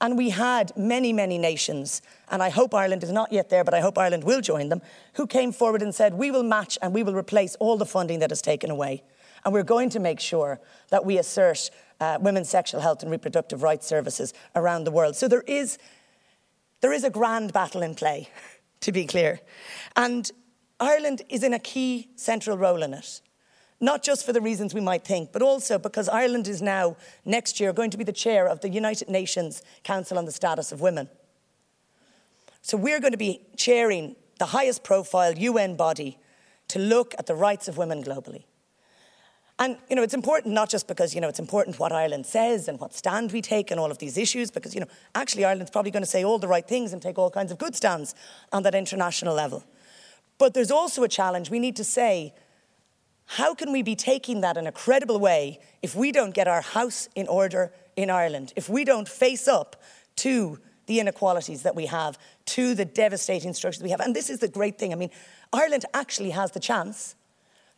And 0.00 0.16
we 0.16 0.30
had 0.30 0.72
many, 0.76 1.12
many 1.12 1.36
nations, 1.36 2.02
and 2.30 2.42
I 2.42 2.48
hope 2.48 2.74
Ireland 2.74 3.04
is 3.04 3.12
not 3.12 3.32
yet 3.32 3.50
there, 3.50 3.62
but 3.62 3.74
I 3.74 3.80
hope 3.80 3.98
Ireland 3.98 4.24
will 4.24 4.40
join 4.40 4.70
them, 4.70 4.80
who 5.14 5.26
came 5.26 5.52
forward 5.52 5.82
and 5.82 5.94
said, 5.94 6.14
We 6.14 6.30
will 6.30 6.42
match 6.42 6.78
and 6.82 6.92
we 6.92 7.02
will 7.02 7.14
replace 7.14 7.54
all 7.56 7.76
the 7.76 7.86
funding 7.86 8.18
that 8.18 8.32
is 8.32 8.42
taken 8.42 8.70
away. 8.70 9.04
And 9.44 9.52
we're 9.52 9.62
going 9.62 9.90
to 9.90 10.00
make 10.00 10.20
sure 10.20 10.58
that 10.88 11.04
we 11.04 11.18
assert 11.18 11.70
uh, 12.00 12.18
women's 12.20 12.48
sexual 12.48 12.80
health 12.80 13.02
and 13.02 13.12
reproductive 13.12 13.62
rights 13.62 13.86
services 13.86 14.32
around 14.56 14.84
the 14.84 14.90
world. 14.90 15.16
So 15.16 15.28
there 15.28 15.44
is 15.46 15.78
there 16.80 16.92
is 16.92 17.04
a 17.04 17.10
grand 17.10 17.52
battle 17.52 17.82
in 17.82 17.94
play, 17.94 18.28
to 18.80 18.90
be 18.90 19.06
clear. 19.06 19.40
And 19.96 20.30
Ireland 20.80 21.22
is 21.28 21.42
in 21.42 21.54
a 21.54 21.58
key 21.58 22.08
central 22.16 22.58
role 22.58 22.82
in 22.82 22.94
it. 22.94 23.20
Not 23.80 24.02
just 24.02 24.24
for 24.24 24.32
the 24.32 24.40
reasons 24.40 24.72
we 24.72 24.80
might 24.80 25.04
think, 25.04 25.32
but 25.32 25.42
also 25.42 25.78
because 25.78 26.08
Ireland 26.08 26.48
is 26.48 26.62
now, 26.62 26.96
next 27.24 27.60
year, 27.60 27.72
going 27.72 27.90
to 27.90 27.98
be 27.98 28.04
the 28.04 28.12
chair 28.12 28.48
of 28.48 28.60
the 28.60 28.68
United 28.68 29.08
Nations 29.08 29.62
Council 29.82 30.16
on 30.16 30.24
the 30.24 30.32
Status 30.32 30.72
of 30.72 30.80
Women. 30.80 31.08
So 32.62 32.76
we're 32.76 33.00
going 33.00 33.12
to 33.12 33.18
be 33.18 33.42
chairing 33.56 34.16
the 34.38 34.46
highest 34.46 34.84
profile 34.84 35.36
UN 35.36 35.76
body 35.76 36.18
to 36.68 36.78
look 36.78 37.14
at 37.18 37.26
the 37.26 37.34
rights 37.34 37.68
of 37.68 37.76
women 37.76 38.02
globally. 38.02 38.44
And, 39.58 39.76
you 39.88 39.94
know, 39.94 40.02
it's 40.02 40.14
important 40.14 40.52
not 40.54 40.68
just 40.68 40.88
because, 40.88 41.14
you 41.14 41.20
know, 41.20 41.28
it's 41.28 41.38
important 41.38 41.78
what 41.78 41.92
Ireland 41.92 42.26
says 42.26 42.66
and 42.66 42.80
what 42.80 42.92
stand 42.92 43.30
we 43.32 43.40
take 43.40 43.70
on 43.70 43.78
all 43.78 43.90
of 43.90 43.98
these 43.98 44.18
issues, 44.18 44.50
because, 44.50 44.74
you 44.74 44.80
know, 44.80 44.88
actually 45.14 45.44
Ireland's 45.44 45.70
probably 45.70 45.92
going 45.92 46.02
to 46.02 46.08
say 46.08 46.24
all 46.24 46.38
the 46.38 46.48
right 46.48 46.66
things 46.66 46.92
and 46.92 47.00
take 47.00 47.18
all 47.18 47.30
kinds 47.30 47.52
of 47.52 47.58
good 47.58 47.76
stands 47.76 48.14
on 48.52 48.64
that 48.64 48.74
international 48.74 49.34
level. 49.34 49.62
But 50.38 50.54
there's 50.54 50.72
also 50.72 51.04
a 51.04 51.08
challenge. 51.08 51.50
We 51.50 51.60
need 51.60 51.76
to 51.76 51.84
say, 51.84 52.34
how 53.26 53.54
can 53.54 53.72
we 53.72 53.82
be 53.82 53.96
taking 53.96 54.42
that 54.42 54.56
in 54.56 54.66
a 54.66 54.72
credible 54.72 55.18
way 55.18 55.60
if 55.82 55.94
we 55.94 56.12
don't 56.12 56.34
get 56.34 56.46
our 56.46 56.60
house 56.60 57.08
in 57.14 57.26
order 57.26 57.72
in 57.96 58.10
Ireland, 58.10 58.52
if 58.56 58.68
we 58.68 58.84
don't 58.84 59.08
face 59.08 59.48
up 59.48 59.76
to 60.16 60.58
the 60.86 61.00
inequalities 61.00 61.62
that 61.62 61.74
we 61.74 61.86
have, 61.86 62.18
to 62.46 62.74
the 62.74 62.84
devastating 62.84 63.54
structures 63.54 63.82
we 63.82 63.90
have? 63.90 64.00
And 64.00 64.14
this 64.14 64.28
is 64.28 64.40
the 64.40 64.48
great 64.48 64.78
thing. 64.78 64.92
I 64.92 64.96
mean, 64.96 65.10
Ireland 65.52 65.86
actually 65.94 66.30
has 66.30 66.50
the 66.50 66.60
chance 66.60 67.14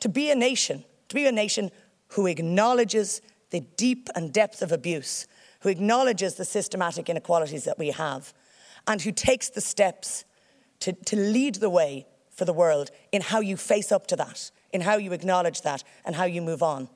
to 0.00 0.09
be 0.09 0.30
a 0.30 0.35
nation 0.35 0.85
to 1.09 1.14
be 1.14 1.26
a 1.26 1.32
nation 1.32 1.70
who 2.09 2.26
acknowledges 2.26 3.20
the 3.50 3.61
deep 3.61 4.09
and 4.14 4.32
depth 4.32 4.62
of 4.62 4.72
abuse, 4.72 5.26
who 5.61 5.68
acknowledges 5.68 6.35
the 6.35 6.44
systematic 6.44 7.09
inequalities 7.09 7.64
that 7.64 7.78
we 7.78 7.90
have, 7.90 8.32
and 8.87 9.02
who 9.02 9.12
takes 9.12 9.48
the 9.48 9.61
steps 9.61 10.24
to, 10.80 10.92
to 10.92 11.16
lead 11.16 11.56
the 11.56 11.70
way 11.70 12.06
for 12.30 12.44
the 12.44 12.52
world 12.52 12.90
in 13.12 13.22
how 13.22 13.40
you 13.40 13.56
face 13.56 13.90
up 13.90 14.06
to 14.09 14.16
that, 14.16 14.50
in 14.77 14.83
how 14.83 14.97
you 14.97 15.12
acknowledge 15.12 15.62
that, 15.62 15.83
and 16.05 16.15
how 16.15 16.25
you 16.25 16.41
move 16.41 16.62
on. 16.62 16.89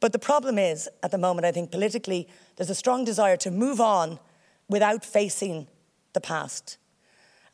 But 0.00 0.12
the 0.12 0.18
problem 0.18 0.58
is, 0.58 0.88
at 1.02 1.10
the 1.10 1.18
moment, 1.18 1.46
I 1.46 1.50
think 1.50 1.72
politically, 1.72 2.28
there's 2.56 2.70
a 2.70 2.74
strong 2.74 3.04
desire 3.04 3.36
to 3.38 3.50
move 3.50 3.80
on 3.80 4.20
without 4.68 5.04
facing 5.04 5.66
the 6.12 6.20
past. 6.20 6.76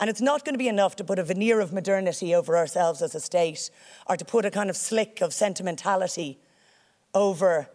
And 0.00 0.10
it's 0.10 0.20
not 0.20 0.44
going 0.44 0.54
to 0.54 0.58
be 0.58 0.68
enough 0.68 0.96
to 0.96 1.04
put 1.04 1.18
a 1.18 1.22
veneer 1.22 1.60
of 1.60 1.72
modernity 1.72 2.34
over 2.34 2.56
ourselves 2.56 3.02
as 3.02 3.14
a 3.14 3.20
state 3.20 3.70
or 4.08 4.16
to 4.16 4.24
put 4.24 4.44
a 4.44 4.50
kind 4.50 4.68
of 4.68 4.76
slick 4.76 5.20
of 5.20 5.32
sentimentality 5.32 6.40
over 7.14 7.68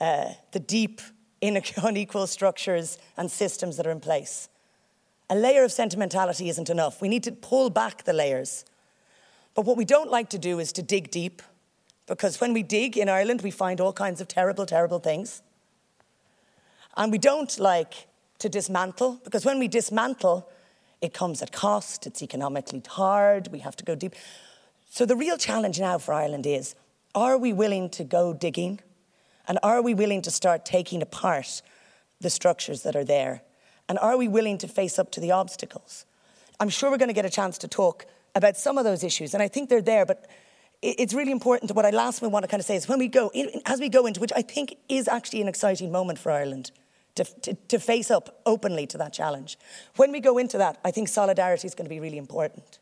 uh, 0.00 0.32
the 0.52 0.60
deep, 0.60 1.00
unequal 1.42 2.26
structures 2.26 2.98
and 3.16 3.30
systems 3.30 3.76
that 3.76 3.86
are 3.86 3.92
in 3.92 4.00
place. 4.00 4.48
A 5.30 5.36
layer 5.36 5.64
of 5.64 5.72
sentimentality 5.72 6.48
isn't 6.48 6.68
enough. 6.68 7.00
We 7.00 7.08
need 7.08 7.22
to 7.24 7.32
pull 7.32 7.70
back 7.70 8.04
the 8.04 8.12
layers. 8.12 8.64
But 9.58 9.66
what 9.66 9.76
we 9.76 9.84
don't 9.84 10.08
like 10.08 10.30
to 10.30 10.38
do 10.38 10.60
is 10.60 10.70
to 10.74 10.82
dig 10.82 11.10
deep, 11.10 11.42
because 12.06 12.40
when 12.40 12.52
we 12.52 12.62
dig 12.62 12.96
in 12.96 13.08
Ireland, 13.08 13.42
we 13.42 13.50
find 13.50 13.80
all 13.80 13.92
kinds 13.92 14.20
of 14.20 14.28
terrible, 14.28 14.66
terrible 14.66 15.00
things. 15.00 15.42
And 16.96 17.10
we 17.10 17.18
don't 17.18 17.58
like 17.58 18.06
to 18.38 18.48
dismantle, 18.48 19.20
because 19.24 19.44
when 19.44 19.58
we 19.58 19.66
dismantle, 19.66 20.48
it 21.00 21.12
comes 21.12 21.42
at 21.42 21.50
cost, 21.50 22.06
it's 22.06 22.22
economically 22.22 22.80
hard, 22.86 23.48
we 23.48 23.58
have 23.58 23.74
to 23.74 23.84
go 23.84 23.96
deep. 23.96 24.14
So 24.90 25.04
the 25.04 25.16
real 25.16 25.36
challenge 25.36 25.80
now 25.80 25.98
for 25.98 26.14
Ireland 26.14 26.46
is 26.46 26.76
are 27.12 27.36
we 27.36 27.52
willing 27.52 27.90
to 27.90 28.04
go 28.04 28.32
digging? 28.32 28.78
And 29.48 29.58
are 29.64 29.82
we 29.82 29.92
willing 29.92 30.22
to 30.22 30.30
start 30.30 30.64
taking 30.64 31.02
apart 31.02 31.62
the 32.20 32.30
structures 32.30 32.82
that 32.82 32.94
are 32.94 33.02
there 33.04 33.42
And 33.88 33.98
are 33.98 34.16
we 34.16 34.28
willing 34.28 34.58
to 34.58 34.68
face 34.68 34.98
up 34.98 35.10
to 35.12 35.20
the 35.20 35.32
obstacles? 35.32 36.04
I'm 36.60 36.68
sure 36.68 36.90
we're 36.90 36.98
going 36.98 37.08
to 37.08 37.14
get 37.14 37.24
a 37.24 37.30
chance 37.30 37.58
to 37.58 37.68
talk 37.68 38.06
about 38.34 38.56
some 38.56 38.78
of 38.78 38.84
those 38.84 39.02
issues, 39.04 39.34
and 39.34 39.42
I 39.42 39.48
think 39.48 39.68
they're 39.68 39.82
there, 39.82 40.06
but 40.06 40.26
it's 40.80 41.12
really 41.12 41.32
important. 41.32 41.72
What 41.72 41.84
I 41.84 41.90
lastly 41.90 42.28
want 42.28 42.44
to 42.44 42.48
kind 42.48 42.60
of 42.60 42.66
say 42.66 42.76
is 42.76 42.88
when 42.88 42.98
we 42.98 43.08
go, 43.08 43.32
as 43.66 43.80
we 43.80 43.88
go 43.88 44.06
into 44.06 44.20
which 44.20 44.32
I 44.36 44.42
think 44.42 44.76
is 44.88 45.08
actually 45.08 45.42
an 45.42 45.48
exciting 45.48 45.90
moment 45.90 46.18
for 46.18 46.30
Ireland 46.30 46.70
to, 47.16 47.24
to, 47.24 47.54
to 47.54 47.78
face 47.80 48.10
up 48.10 48.40
openly 48.46 48.86
to 48.86 48.98
that 48.98 49.12
challenge. 49.12 49.58
When 49.96 50.12
we 50.12 50.20
go 50.20 50.38
into 50.38 50.58
that, 50.58 50.78
I 50.84 50.92
think 50.92 51.08
solidarity 51.08 51.66
is 51.66 51.74
going 51.74 51.86
to 51.86 51.90
be 51.90 52.00
really 52.00 52.18
important. 52.18 52.78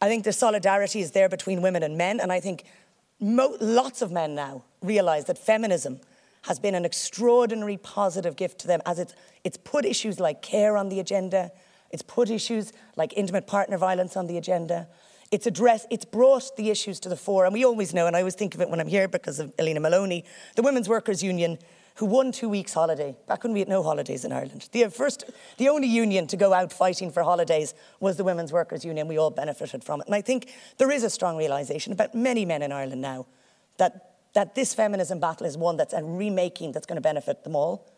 I 0.00 0.08
think 0.08 0.24
the 0.24 0.32
solidarity 0.32 1.00
is 1.00 1.12
there 1.12 1.28
between 1.28 1.62
women 1.62 1.82
and 1.82 1.96
men, 1.96 2.20
and 2.20 2.32
I 2.32 2.40
think 2.40 2.64
mo- 3.20 3.56
lots 3.60 4.02
of 4.02 4.10
men 4.10 4.34
now 4.34 4.64
realise 4.82 5.24
that 5.24 5.38
feminism 5.38 6.00
has 6.42 6.58
been 6.58 6.74
an 6.74 6.84
extraordinary 6.84 7.76
positive 7.76 8.36
gift 8.36 8.60
to 8.60 8.66
them 8.66 8.80
as 8.86 8.98
it's, 8.98 9.14
it's 9.44 9.56
put 9.56 9.84
issues 9.84 10.20
like 10.20 10.42
care 10.42 10.76
on 10.76 10.88
the 10.88 11.00
agenda, 11.00 11.50
it's 11.90 12.02
put 12.02 12.30
issues 12.30 12.72
like 12.96 13.12
intimate 13.16 13.46
partner 13.46 13.78
violence 13.78 14.16
on 14.16 14.26
the 14.26 14.36
agenda. 14.36 14.88
It's 15.30 15.46
addressed, 15.46 15.86
it's 15.90 16.04
brought 16.04 16.56
the 16.56 16.70
issues 16.70 17.00
to 17.00 17.08
the 17.08 17.16
fore. 17.16 17.44
And 17.44 17.52
we 17.52 17.64
always 17.64 17.92
know, 17.92 18.06
and 18.06 18.16
I 18.16 18.20
always 18.20 18.34
think 18.34 18.54
of 18.54 18.60
it 18.60 18.70
when 18.70 18.80
I'm 18.80 18.88
here 18.88 19.08
because 19.08 19.38
of 19.38 19.52
Helena 19.58 19.80
Molony, 19.80 20.24
the 20.56 20.62
Women's 20.62 20.88
Workers' 20.88 21.22
Union, 21.22 21.58
who 21.96 22.06
won 22.06 22.30
two 22.30 22.48
weeks' 22.48 22.72
holiday 22.72 23.16
back 23.26 23.42
when 23.42 23.52
we 23.52 23.58
had 23.58 23.68
no 23.68 23.82
holidays 23.82 24.24
in 24.24 24.32
Ireland. 24.32 24.68
The, 24.72 24.88
first, 24.88 25.24
the 25.56 25.68
only 25.68 25.88
union 25.88 26.26
to 26.28 26.36
go 26.36 26.52
out 26.52 26.72
fighting 26.72 27.10
for 27.10 27.22
holidays 27.24 27.74
was 28.00 28.16
the 28.16 28.24
Women's 28.24 28.52
Workers' 28.52 28.84
Union. 28.84 29.08
We 29.08 29.18
all 29.18 29.30
benefited 29.30 29.82
from 29.82 30.00
it. 30.00 30.06
And 30.06 30.14
I 30.14 30.20
think 30.20 30.50
there 30.78 30.90
is 30.90 31.02
a 31.02 31.10
strong 31.10 31.36
realisation 31.36 31.92
about 31.92 32.14
many 32.14 32.44
men 32.44 32.62
in 32.62 32.70
Ireland 32.70 33.02
now 33.02 33.26
that, 33.78 34.14
that 34.34 34.54
this 34.54 34.74
feminism 34.74 35.18
battle 35.18 35.46
is 35.46 35.58
one 35.58 35.76
that's 35.76 35.92
a 35.92 36.04
remaking 36.04 36.72
that's 36.72 36.86
going 36.86 36.96
to 36.96 37.02
benefit 37.02 37.42
them 37.42 37.56
all. 37.56 37.90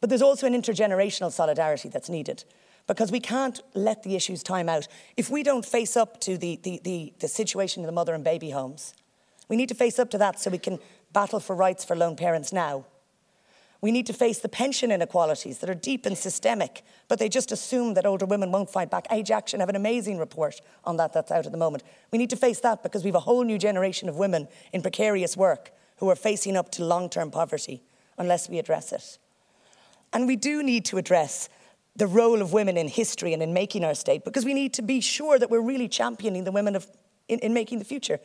But 0.00 0.08
there's 0.08 0.22
also 0.22 0.48
an 0.48 0.60
intergenerational 0.60 1.30
solidarity 1.30 1.88
that's 1.88 2.08
needed 2.08 2.44
because 2.86 3.12
we 3.12 3.20
can't 3.20 3.60
let 3.74 4.02
the 4.02 4.16
issues 4.16 4.42
time 4.42 4.68
out. 4.68 4.88
If 5.16 5.30
we 5.30 5.42
don't 5.42 5.64
face 5.64 5.96
up 5.96 6.20
to 6.22 6.36
the, 6.36 6.58
the, 6.62 6.80
the, 6.82 7.12
the, 7.20 7.28
situation 7.28 7.82
in 7.82 7.86
the 7.86 7.92
mother 7.92 8.14
and 8.14 8.24
baby 8.24 8.50
homes, 8.50 8.94
we 9.48 9.56
need 9.56 9.68
to 9.68 9.74
face 9.74 9.98
up 9.98 10.10
to 10.10 10.18
that 10.18 10.40
so 10.40 10.50
we 10.50 10.58
can 10.58 10.78
battle 11.12 11.40
for 11.40 11.54
rights 11.54 11.84
for 11.84 11.94
lone 11.94 12.16
parents 12.16 12.52
now. 12.52 12.84
We 13.82 13.90
need 13.90 14.06
to 14.06 14.12
face 14.12 14.38
the 14.38 14.48
pension 14.48 14.92
inequalities 14.92 15.58
that 15.58 15.68
are 15.68 15.74
deep 15.74 16.06
and 16.06 16.16
systemic, 16.16 16.84
but 17.08 17.18
they 17.18 17.28
just 17.28 17.50
assume 17.50 17.94
that 17.94 18.06
older 18.06 18.24
women 18.24 18.52
won't 18.52 18.70
fight 18.70 18.90
back. 18.90 19.06
Age 19.10 19.32
Action 19.32 19.58
have 19.58 19.68
an 19.68 19.76
amazing 19.76 20.18
report 20.18 20.60
on 20.84 20.96
that 20.98 21.12
that's 21.12 21.32
out 21.32 21.46
at 21.46 21.52
the 21.52 21.58
moment. 21.58 21.82
We 22.12 22.18
need 22.18 22.30
to 22.30 22.36
face 22.36 22.60
that 22.60 22.84
because 22.84 23.02
we 23.02 23.08
have 23.08 23.16
a 23.16 23.20
whole 23.20 23.42
new 23.42 23.58
generation 23.58 24.08
of 24.08 24.16
women 24.16 24.46
in 24.72 24.82
precarious 24.82 25.36
work 25.36 25.72
who 25.96 26.08
are 26.08 26.16
facing 26.16 26.56
up 26.56 26.70
to 26.72 26.84
long 26.84 27.10
term 27.10 27.32
poverty 27.32 27.82
unless 28.18 28.48
we 28.48 28.60
address 28.60 28.92
it. 28.92 29.18
And 30.12 30.28
we 30.28 30.36
do 30.36 30.62
need 30.62 30.84
to 30.86 30.98
address 30.98 31.48
the 31.96 32.06
role 32.06 32.40
of 32.40 32.52
women 32.52 32.76
in 32.76 32.88
history 32.88 33.32
and 33.32 33.42
in 33.42 33.52
making 33.52 33.84
our 33.84 33.94
state 33.94 34.24
because 34.24 34.44
we 34.44 34.54
need 34.54 34.72
to 34.74 34.82
be 34.82 35.00
sure 35.00 35.38
that 35.38 35.50
we're 35.50 35.60
really 35.60 35.88
championing 35.88 36.44
the 36.44 36.52
women 36.52 36.74
of, 36.74 36.86
in, 37.28 37.38
in 37.40 37.52
making 37.52 37.78
the 37.78 37.84
future. 37.84 38.18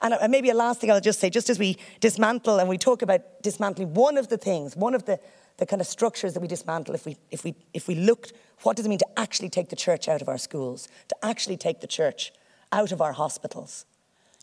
And 0.00 0.14
uh, 0.14 0.28
maybe 0.28 0.50
a 0.50 0.54
last 0.54 0.80
thing 0.80 0.90
I'll 0.90 1.00
just 1.00 1.18
say, 1.18 1.28
just 1.28 1.50
as 1.50 1.58
we 1.58 1.76
dismantle 2.00 2.58
and 2.58 2.68
we 2.68 2.78
talk 2.78 3.02
about 3.02 3.42
dismantling, 3.42 3.94
one 3.94 4.16
of 4.16 4.28
the 4.28 4.38
things, 4.38 4.76
one 4.76 4.94
of 4.94 5.04
the, 5.04 5.18
the 5.56 5.66
kind 5.66 5.80
of 5.80 5.88
structures 5.88 6.34
that 6.34 6.40
we 6.40 6.46
dismantle, 6.46 6.94
if 6.94 7.06
we, 7.06 7.16
if, 7.30 7.42
we, 7.42 7.54
if 7.74 7.88
we 7.88 7.96
looked, 7.96 8.32
what 8.62 8.76
does 8.76 8.86
it 8.86 8.88
mean 8.88 8.98
to 8.98 9.18
actually 9.18 9.48
take 9.48 9.68
the 9.68 9.76
church 9.76 10.06
out 10.06 10.22
of 10.22 10.28
our 10.28 10.38
schools, 10.38 10.88
to 11.08 11.16
actually 11.24 11.56
take 11.56 11.80
the 11.80 11.86
church 11.88 12.32
out 12.70 12.92
of 12.92 13.00
our 13.00 13.12
hospitals, 13.12 13.84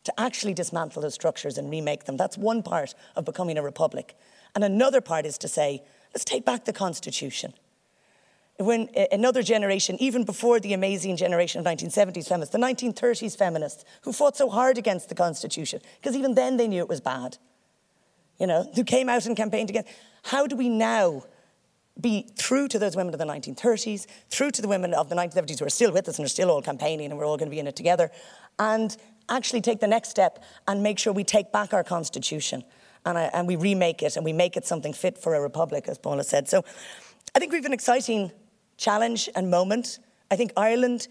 to 0.03 0.19
actually 0.19 0.53
dismantle 0.53 1.01
those 1.01 1.13
structures 1.13 1.57
and 1.57 1.71
remake 1.71 2.03
them? 2.03 2.17
That's 2.17 2.37
one 2.37 2.61
part 2.61 2.93
of 3.15 3.23
becoming 3.23 3.57
a 3.57 3.63
republic. 3.63 4.17
And 4.53 4.65
another 4.65 4.99
part 4.99 5.25
is 5.25 5.37
to 5.39 5.47
say, 5.47 5.81
let's 6.13 6.25
take 6.25 6.43
back 6.43 6.65
the 6.65 6.73
Constitution 6.73 7.53
when 8.57 8.89
another 9.11 9.43
generation, 9.43 9.97
even 9.99 10.23
before 10.23 10.59
the 10.59 10.73
amazing 10.73 11.17
generation 11.17 11.59
of 11.59 11.65
1970s 11.65 12.27
feminists, 12.27 12.53
the 12.53 12.59
1930s 12.59 13.37
feminists, 13.37 13.83
who 14.03 14.13
fought 14.13 14.37
so 14.37 14.49
hard 14.49 14.77
against 14.77 15.09
the 15.09 15.15
Constitution, 15.15 15.81
because 16.01 16.15
even 16.15 16.35
then 16.35 16.55
they 16.57 16.67
knew 16.67 16.81
it 16.81 16.87
was 16.87 17.01
bad, 17.01 17.37
you 18.39 18.47
know, 18.47 18.69
who 18.75 18.83
came 18.83 19.09
out 19.09 19.25
and 19.25 19.35
campaigned 19.35 19.69
against. 19.69 19.89
How 20.23 20.47
do 20.47 20.55
we 20.55 20.69
now 20.69 21.23
be 21.99 22.29
true 22.37 22.67
to 22.67 22.79
those 22.79 22.95
women 22.95 23.13
of 23.13 23.19
the 23.19 23.25
1930s, 23.25 24.05
true 24.29 24.51
to 24.51 24.61
the 24.61 24.67
women 24.67 24.93
of 24.93 25.09
the 25.09 25.15
1970s 25.15 25.59
who 25.59 25.65
are 25.65 25.69
still 25.69 25.91
with 25.91 26.07
us 26.07 26.17
and 26.17 26.25
are 26.25 26.29
still 26.29 26.49
all 26.49 26.61
campaigning 26.61 27.09
and 27.09 27.17
we're 27.17 27.25
all 27.25 27.37
going 27.37 27.49
to 27.49 27.55
be 27.55 27.59
in 27.59 27.67
it 27.67 27.75
together, 27.75 28.09
and 28.59 28.95
actually 29.29 29.61
take 29.61 29.79
the 29.79 29.87
next 29.87 30.09
step 30.09 30.43
and 30.67 30.83
make 30.83 30.99
sure 30.99 31.11
we 31.11 31.23
take 31.23 31.51
back 31.51 31.73
our 31.73 31.83
Constitution 31.83 32.63
and, 33.05 33.17
I, 33.17 33.23
and 33.33 33.47
we 33.47 33.55
remake 33.55 34.01
it 34.03 34.15
and 34.15 34.23
we 34.23 34.33
make 34.33 34.55
it 34.55 34.65
something 34.65 34.93
fit 34.93 35.17
for 35.17 35.35
a 35.35 35.41
republic, 35.41 35.87
as 35.87 35.97
Paula 35.97 36.23
said. 36.23 36.47
So 36.47 36.63
I 37.33 37.39
think 37.39 37.51
we've 37.51 37.65
an 37.65 37.73
exciting 37.73 38.31
challenge 38.77 39.29
and 39.35 39.49
moment. 39.49 39.99
I 40.31 40.35
think 40.35 40.51
Ireland, 40.57 41.07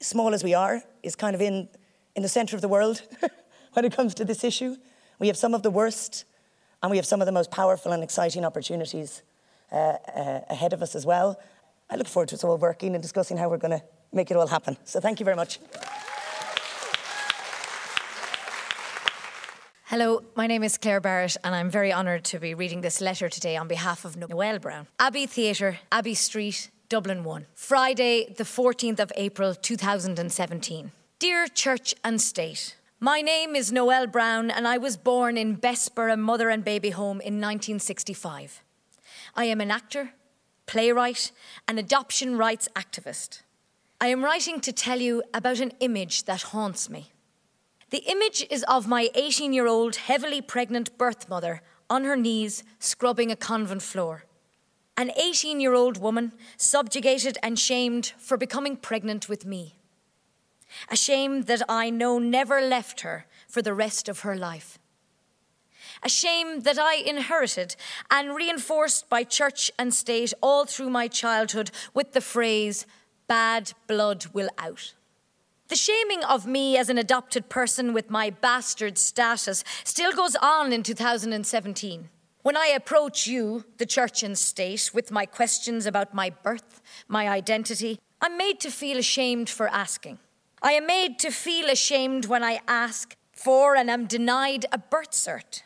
small 0.00 0.34
as 0.34 0.44
we 0.44 0.54
are, 0.54 0.82
is 1.02 1.16
kind 1.16 1.34
of 1.34 1.40
in, 1.40 1.68
in 2.14 2.22
the 2.22 2.28
centre 2.28 2.56
of 2.56 2.62
the 2.62 2.68
world 2.68 3.02
when 3.72 3.84
it 3.84 3.92
comes 3.92 4.14
to 4.14 4.24
this 4.24 4.44
issue. 4.44 4.76
We 5.18 5.26
have 5.26 5.36
some 5.36 5.54
of 5.54 5.62
the 5.62 5.70
worst, 5.70 6.24
and 6.82 6.90
we 6.90 6.96
have 6.96 7.06
some 7.06 7.20
of 7.20 7.26
the 7.26 7.32
most 7.32 7.50
powerful 7.50 7.92
and 7.92 8.02
exciting 8.02 8.44
opportunities 8.44 9.22
uh, 9.72 9.74
uh, 9.74 10.40
ahead 10.48 10.72
of 10.72 10.82
us 10.82 10.94
as 10.94 11.04
well. 11.04 11.38
I 11.90 11.96
look 11.96 12.06
forward 12.06 12.28
to 12.30 12.34
us 12.34 12.44
all 12.44 12.56
working 12.56 12.94
and 12.94 13.02
discussing 13.02 13.36
how 13.36 13.48
we're 13.48 13.58
going 13.58 13.78
to 13.78 13.82
make 14.12 14.30
it 14.30 14.36
all 14.36 14.46
happen. 14.46 14.76
So 14.84 15.00
thank 15.00 15.20
you 15.20 15.24
very 15.24 15.36
much. 15.36 15.58
Hello, 19.90 20.22
my 20.36 20.46
name 20.46 20.62
is 20.64 20.76
Claire 20.76 21.00
Barrett, 21.00 21.38
and 21.42 21.54
I'm 21.54 21.70
very 21.70 21.94
honoured 21.94 22.22
to 22.24 22.38
be 22.38 22.52
reading 22.52 22.82
this 22.82 23.00
letter 23.00 23.30
today 23.30 23.56
on 23.56 23.68
behalf 23.68 24.04
of 24.04 24.18
Noel 24.18 24.58
Brown. 24.58 24.86
Abbey 24.98 25.24
Theatre, 25.24 25.78
Abbey 25.90 26.12
Street, 26.12 26.70
Dublin 26.90 27.24
1. 27.24 27.46
Friday, 27.54 28.34
the 28.36 28.44
14th 28.44 29.00
of 29.00 29.10
April 29.16 29.54
2017. 29.54 30.92
Dear 31.18 31.46
Church 31.46 31.94
and 32.04 32.20
State, 32.20 32.76
my 33.00 33.22
name 33.22 33.56
is 33.56 33.72
Noel 33.72 34.06
Brown, 34.06 34.50
and 34.50 34.68
I 34.68 34.76
was 34.76 34.98
born 34.98 35.38
in 35.38 35.56
Bessborough 35.56 36.18
Mother 36.18 36.50
and 36.50 36.62
Baby 36.62 36.90
Home 36.90 37.22
in 37.22 37.40
1965. 37.40 38.62
I 39.36 39.44
am 39.44 39.62
an 39.62 39.70
actor, 39.70 40.10
playwright, 40.66 41.32
and 41.66 41.78
adoption 41.78 42.36
rights 42.36 42.68
activist. 42.76 43.40
I 44.02 44.08
am 44.08 44.22
writing 44.22 44.60
to 44.60 44.70
tell 44.70 45.00
you 45.00 45.22
about 45.32 45.60
an 45.60 45.72
image 45.80 46.24
that 46.24 46.42
haunts 46.42 46.90
me. 46.90 47.12
The 47.90 48.04
image 48.10 48.46
is 48.50 48.64
of 48.64 48.86
my 48.86 49.08
18 49.14 49.52
year 49.52 49.66
old, 49.66 49.96
heavily 49.96 50.42
pregnant 50.42 50.98
birth 50.98 51.28
mother 51.28 51.62
on 51.88 52.04
her 52.04 52.16
knees, 52.16 52.62
scrubbing 52.78 53.30
a 53.30 53.36
convent 53.36 53.82
floor. 53.82 54.24
An 54.96 55.10
18 55.16 55.58
year 55.60 55.72
old 55.72 55.96
woman 55.96 56.32
subjugated 56.58 57.38
and 57.42 57.58
shamed 57.58 58.12
for 58.18 58.36
becoming 58.36 58.76
pregnant 58.76 59.28
with 59.28 59.46
me. 59.46 59.76
A 60.90 60.96
shame 60.96 61.42
that 61.42 61.62
I 61.66 61.88
know 61.88 62.18
never 62.18 62.60
left 62.60 63.00
her 63.00 63.24
for 63.48 63.62
the 63.62 63.72
rest 63.72 64.06
of 64.06 64.20
her 64.20 64.36
life. 64.36 64.78
A 66.02 66.10
shame 66.10 66.60
that 66.60 66.78
I 66.78 66.96
inherited 66.96 67.74
and 68.10 68.34
reinforced 68.34 69.08
by 69.08 69.24
church 69.24 69.70
and 69.78 69.94
state 69.94 70.34
all 70.42 70.66
through 70.66 70.90
my 70.90 71.08
childhood 71.08 71.70
with 71.94 72.12
the 72.12 72.20
phrase, 72.20 72.86
bad 73.26 73.72
blood 73.86 74.26
will 74.34 74.50
out. 74.58 74.92
The 75.68 75.76
shaming 75.76 76.24
of 76.24 76.46
me 76.46 76.78
as 76.78 76.88
an 76.88 76.96
adopted 76.96 77.50
person 77.50 77.92
with 77.92 78.08
my 78.08 78.30
bastard 78.30 78.96
status 78.96 79.62
still 79.84 80.12
goes 80.12 80.34
on 80.36 80.72
in 80.72 80.82
2017. 80.82 82.08
When 82.42 82.56
I 82.56 82.68
approach 82.68 83.26
you, 83.26 83.66
the 83.76 83.84
church 83.84 84.22
and 84.22 84.38
state, 84.38 84.90
with 84.94 85.10
my 85.10 85.26
questions 85.26 85.84
about 85.84 86.14
my 86.14 86.30
birth, 86.30 86.80
my 87.06 87.28
identity, 87.28 87.98
I'm 88.22 88.38
made 88.38 88.60
to 88.60 88.70
feel 88.70 88.96
ashamed 88.96 89.50
for 89.50 89.68
asking. 89.68 90.18
I 90.62 90.72
am 90.72 90.86
made 90.86 91.18
to 91.18 91.30
feel 91.30 91.68
ashamed 91.68 92.24
when 92.24 92.42
I 92.42 92.60
ask 92.66 93.14
for 93.32 93.76
and 93.76 93.90
am 93.90 94.06
denied 94.06 94.64
a 94.72 94.78
birth 94.78 95.10
cert 95.10 95.62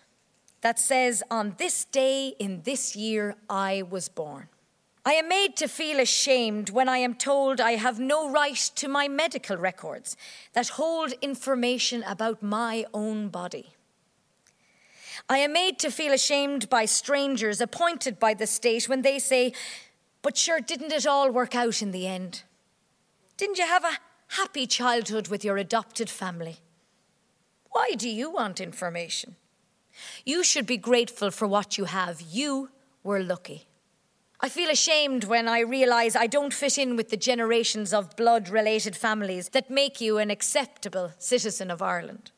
that 0.62 0.80
says, 0.80 1.22
On 1.30 1.54
this 1.58 1.84
day 1.84 2.34
in 2.40 2.62
this 2.62 2.96
year 2.96 3.36
I 3.48 3.82
was 3.82 4.08
born. 4.08 4.48
I 5.04 5.14
am 5.14 5.28
made 5.28 5.56
to 5.56 5.66
feel 5.66 5.98
ashamed 5.98 6.70
when 6.70 6.88
I 6.88 6.98
am 6.98 7.14
told 7.14 7.60
I 7.60 7.72
have 7.72 7.98
no 7.98 8.30
right 8.30 8.70
to 8.76 8.86
my 8.86 9.08
medical 9.08 9.56
records 9.56 10.16
that 10.52 10.68
hold 10.68 11.12
information 11.20 12.04
about 12.04 12.40
my 12.40 12.86
own 12.94 13.28
body. 13.28 13.74
I 15.28 15.38
am 15.38 15.54
made 15.54 15.80
to 15.80 15.90
feel 15.90 16.12
ashamed 16.12 16.70
by 16.70 16.84
strangers 16.84 17.60
appointed 17.60 18.20
by 18.20 18.34
the 18.34 18.46
state 18.46 18.88
when 18.88 19.02
they 19.02 19.18
say, 19.18 19.52
But 20.22 20.36
sure, 20.36 20.60
didn't 20.60 20.92
it 20.92 21.06
all 21.06 21.32
work 21.32 21.56
out 21.56 21.82
in 21.82 21.90
the 21.90 22.06
end? 22.06 22.44
Didn't 23.36 23.58
you 23.58 23.66
have 23.66 23.84
a 23.84 23.98
happy 24.36 24.68
childhood 24.68 25.26
with 25.26 25.44
your 25.44 25.56
adopted 25.56 26.10
family? 26.10 26.58
Why 27.70 27.92
do 27.96 28.08
you 28.08 28.30
want 28.30 28.60
information? 28.60 29.34
You 30.24 30.44
should 30.44 30.66
be 30.66 30.76
grateful 30.76 31.32
for 31.32 31.48
what 31.48 31.76
you 31.76 31.86
have. 31.86 32.20
You 32.20 32.70
were 33.02 33.22
lucky. 33.22 33.66
I 34.44 34.48
feel 34.48 34.70
ashamed 34.70 35.22
when 35.22 35.46
I 35.46 35.60
realise 35.60 36.16
I 36.16 36.26
don't 36.26 36.52
fit 36.52 36.76
in 36.76 36.96
with 36.96 37.10
the 37.10 37.16
generations 37.16 37.94
of 37.94 38.16
blood 38.16 38.48
related 38.48 38.96
families 38.96 39.50
that 39.50 39.70
make 39.70 40.00
you 40.00 40.18
an 40.18 40.30
acceptable 40.30 41.12
citizen 41.16 41.70
of 41.70 41.80
Ireland. 41.80 42.32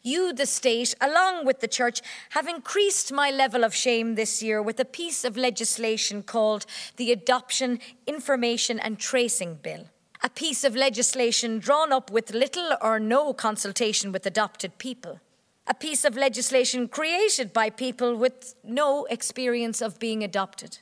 You, 0.00 0.32
the 0.32 0.46
state, 0.46 0.94
along 1.00 1.46
with 1.46 1.58
the 1.58 1.66
church, 1.66 2.00
have 2.30 2.46
increased 2.46 3.10
my 3.10 3.32
level 3.32 3.64
of 3.64 3.74
shame 3.74 4.14
this 4.14 4.40
year 4.40 4.62
with 4.62 4.78
a 4.78 4.84
piece 4.84 5.24
of 5.24 5.36
legislation 5.36 6.22
called 6.22 6.64
the 6.96 7.10
Adoption 7.10 7.80
Information 8.06 8.78
and 8.78 8.96
Tracing 8.96 9.56
Bill. 9.56 9.86
A 10.22 10.30
piece 10.30 10.62
of 10.62 10.76
legislation 10.76 11.58
drawn 11.58 11.92
up 11.92 12.08
with 12.08 12.32
little 12.32 12.76
or 12.80 13.00
no 13.00 13.32
consultation 13.32 14.12
with 14.12 14.24
adopted 14.24 14.78
people. 14.78 15.18
A 15.66 15.74
piece 15.74 16.04
of 16.04 16.16
legislation 16.16 16.86
created 16.86 17.52
by 17.52 17.68
people 17.68 18.14
with 18.14 18.54
no 18.62 19.06
experience 19.06 19.82
of 19.82 19.98
being 19.98 20.22
adopted, 20.22 20.78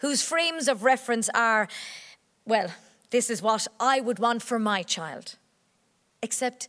whose 0.00 0.22
frames 0.22 0.68
of 0.68 0.82
reference 0.82 1.28
are, 1.34 1.68
well, 2.44 2.70
this 3.10 3.30
is 3.30 3.42
what 3.42 3.66
I 3.78 4.00
would 4.00 4.18
want 4.18 4.42
for 4.42 4.58
my 4.58 4.82
child. 4.82 5.36
Except 6.22 6.68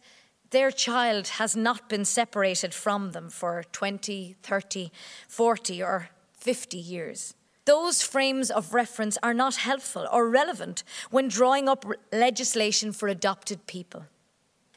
their 0.52 0.72
child 0.72 1.28
has 1.40 1.56
not 1.56 1.90
been 1.90 2.06
separated 2.06 2.74
from 2.74 3.12
them 3.12 3.30
for 3.30 3.64
20, 3.72 4.36
30, 4.44 4.92
40, 5.28 5.84
or 5.84 6.10
50 6.38 6.78
years. 6.78 7.34
Those 7.66 8.02
frames 8.02 8.52
of 8.52 8.74
reference 8.74 9.18
are 9.24 9.34
not 9.34 9.56
helpful 9.56 10.08
or 10.12 10.30
relevant 10.30 10.84
when 11.12 11.30
drawing 11.30 11.70
up 11.70 11.86
legislation 12.12 12.92
for 12.92 13.08
adopted 13.08 13.66
people. 13.68 14.06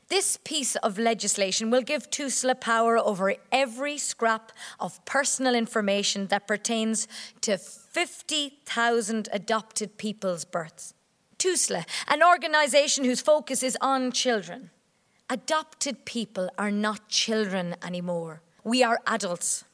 This 0.09 0.37
piece 0.37 0.77
of 0.77 0.99
legislation 0.99 1.71
will 1.71 1.83
give 1.83 2.11
TUSLA 2.11 2.61
power 2.61 2.97
over 2.97 3.35
every 3.51 3.99
scrap 3.99 4.53
of 4.79 5.05
personal 5.05 5.55
information 5.55 6.29
that 6.29 6.47
pertains 6.47 7.09
to 7.41 7.59
50,000 7.59 9.29
adopted 9.33 9.99
people's 9.99 10.45
births. 10.45 10.95
TUSLA, 11.39 11.85
an 12.09 12.23
organisation 12.23 13.05
whose 13.05 13.21
focus 13.21 13.63
is 13.63 13.77
on 13.81 14.13
children, 14.13 14.71
Adopted 15.29 16.05
people 16.05 16.49
are 16.57 16.71
not 16.71 17.09
children 17.09 17.75
anymore. 17.83 18.43
We 18.63 18.85
are 18.85 19.01
adults. 19.09 19.65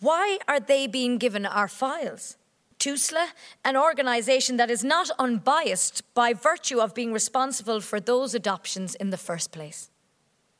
Why 0.00 0.38
are 0.48 0.60
they 0.60 0.86
being 0.86 1.18
given 1.18 1.44
our 1.44 1.68
files? 1.68 2.38
TUSLA, 2.78 3.28
an 3.64 3.76
organisation 3.76 4.56
that 4.56 4.70
is 4.70 4.84
not 4.84 5.10
unbiased 5.18 6.02
by 6.14 6.32
virtue 6.32 6.80
of 6.80 6.94
being 6.94 7.12
responsible 7.12 7.80
for 7.80 8.00
those 8.00 8.34
adoptions 8.34 8.94
in 8.94 9.10
the 9.10 9.16
first 9.16 9.52
place. 9.52 9.90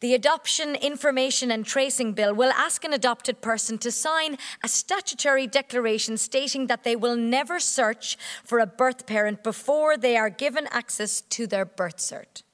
The 0.00 0.14
Adoption 0.14 0.76
Information 0.76 1.50
and 1.50 1.66
Tracing 1.66 2.12
Bill 2.12 2.32
will 2.32 2.52
ask 2.52 2.84
an 2.84 2.92
adopted 2.92 3.40
person 3.40 3.78
to 3.78 3.90
sign 3.90 4.38
a 4.62 4.68
statutory 4.68 5.48
declaration 5.48 6.16
stating 6.16 6.68
that 6.68 6.84
they 6.84 6.94
will 6.94 7.16
never 7.16 7.58
search 7.58 8.16
for 8.44 8.60
a 8.60 8.66
birth 8.66 9.06
parent 9.06 9.42
before 9.42 9.96
they 9.96 10.16
are 10.16 10.30
given 10.30 10.68
access 10.70 11.20
to 11.22 11.48
their 11.48 11.64
birth 11.64 11.96
cert. 11.96 12.44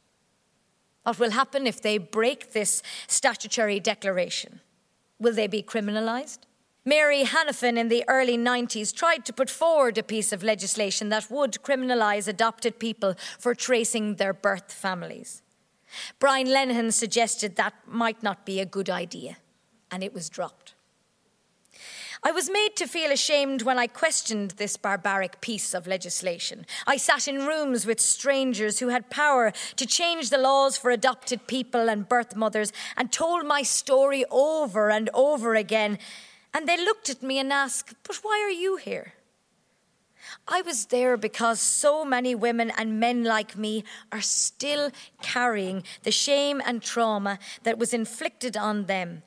What 1.02 1.18
will 1.18 1.32
happen 1.32 1.66
if 1.66 1.82
they 1.82 1.98
break 1.98 2.52
this 2.52 2.82
statutory 3.08 3.78
declaration? 3.78 4.60
Will 5.18 5.34
they 5.34 5.46
be 5.46 5.62
criminalised? 5.62 6.38
Mary 6.86 7.24
Hanafin 7.24 7.78
in 7.78 7.88
the 7.88 8.04
early 8.08 8.36
90s 8.36 8.94
tried 8.94 9.24
to 9.24 9.32
put 9.32 9.48
forward 9.48 9.96
a 9.96 10.02
piece 10.02 10.32
of 10.32 10.42
legislation 10.42 11.08
that 11.08 11.30
would 11.30 11.52
criminalise 11.62 12.28
adopted 12.28 12.78
people 12.78 13.14
for 13.38 13.54
tracing 13.54 14.16
their 14.16 14.34
birth 14.34 14.70
families. 14.70 15.42
Brian 16.18 16.46
Lenihan 16.46 16.92
suggested 16.92 17.56
that 17.56 17.72
might 17.86 18.22
not 18.22 18.44
be 18.44 18.60
a 18.60 18.66
good 18.66 18.90
idea, 18.90 19.38
and 19.90 20.02
it 20.02 20.12
was 20.12 20.28
dropped. 20.28 20.74
I 22.22 22.32
was 22.32 22.50
made 22.50 22.76
to 22.76 22.86
feel 22.86 23.10
ashamed 23.10 23.62
when 23.62 23.78
I 23.78 23.86
questioned 23.86 24.52
this 24.52 24.76
barbaric 24.76 25.40
piece 25.40 25.74
of 25.74 25.86
legislation. 25.86 26.64
I 26.86 26.96
sat 26.96 27.28
in 27.28 27.46
rooms 27.46 27.84
with 27.84 28.00
strangers 28.00 28.78
who 28.78 28.88
had 28.88 29.10
power 29.10 29.52
to 29.76 29.86
change 29.86 30.30
the 30.30 30.38
laws 30.38 30.76
for 30.78 30.90
adopted 30.90 31.46
people 31.46 31.88
and 31.90 32.08
birth 32.08 32.34
mothers 32.34 32.72
and 32.96 33.12
told 33.12 33.44
my 33.44 33.62
story 33.62 34.24
over 34.30 34.90
and 34.90 35.10
over 35.12 35.54
again. 35.54 35.98
And 36.54 36.68
they 36.68 36.76
looked 36.76 37.10
at 37.10 37.22
me 37.22 37.38
and 37.38 37.52
asked, 37.52 37.94
But 38.04 38.20
why 38.22 38.40
are 38.40 38.50
you 38.50 38.76
here? 38.76 39.14
I 40.48 40.62
was 40.62 40.86
there 40.86 41.16
because 41.16 41.60
so 41.60 42.04
many 42.04 42.34
women 42.34 42.72
and 42.78 42.98
men 42.98 43.24
like 43.24 43.58
me 43.58 43.84
are 44.10 44.20
still 44.20 44.90
carrying 45.20 45.82
the 46.04 46.10
shame 46.10 46.62
and 46.64 46.80
trauma 46.80 47.38
that 47.64 47.78
was 47.78 47.92
inflicted 47.92 48.56
on 48.56 48.86
them 48.86 49.22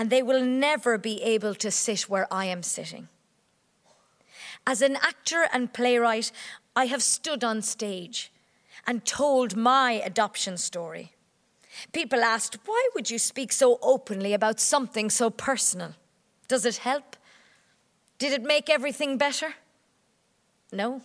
and 0.00 0.08
they 0.08 0.22
will 0.22 0.42
never 0.42 0.96
be 0.96 1.20
able 1.22 1.54
to 1.54 1.70
sit 1.70 2.08
where 2.08 2.26
I 2.32 2.46
am 2.46 2.62
sitting. 2.62 3.08
As 4.66 4.80
an 4.80 4.96
actor 4.96 5.46
and 5.52 5.74
playwright, 5.74 6.32
I 6.74 6.86
have 6.86 7.02
stood 7.02 7.44
on 7.44 7.60
stage 7.60 8.32
and 8.86 9.04
told 9.04 9.56
my 9.56 9.92
adoption 9.92 10.56
story. 10.56 11.12
People 11.92 12.20
asked, 12.20 12.58
Why 12.64 12.88
would 12.94 13.10
you 13.10 13.18
speak 13.18 13.52
so 13.52 13.78
openly 13.82 14.32
about 14.32 14.58
something 14.58 15.10
so 15.10 15.28
personal? 15.28 15.94
Does 16.50 16.66
it 16.66 16.78
help? 16.78 17.14
Did 18.18 18.32
it 18.32 18.42
make 18.42 18.68
everything 18.68 19.16
better? 19.16 19.54
No. 20.72 21.00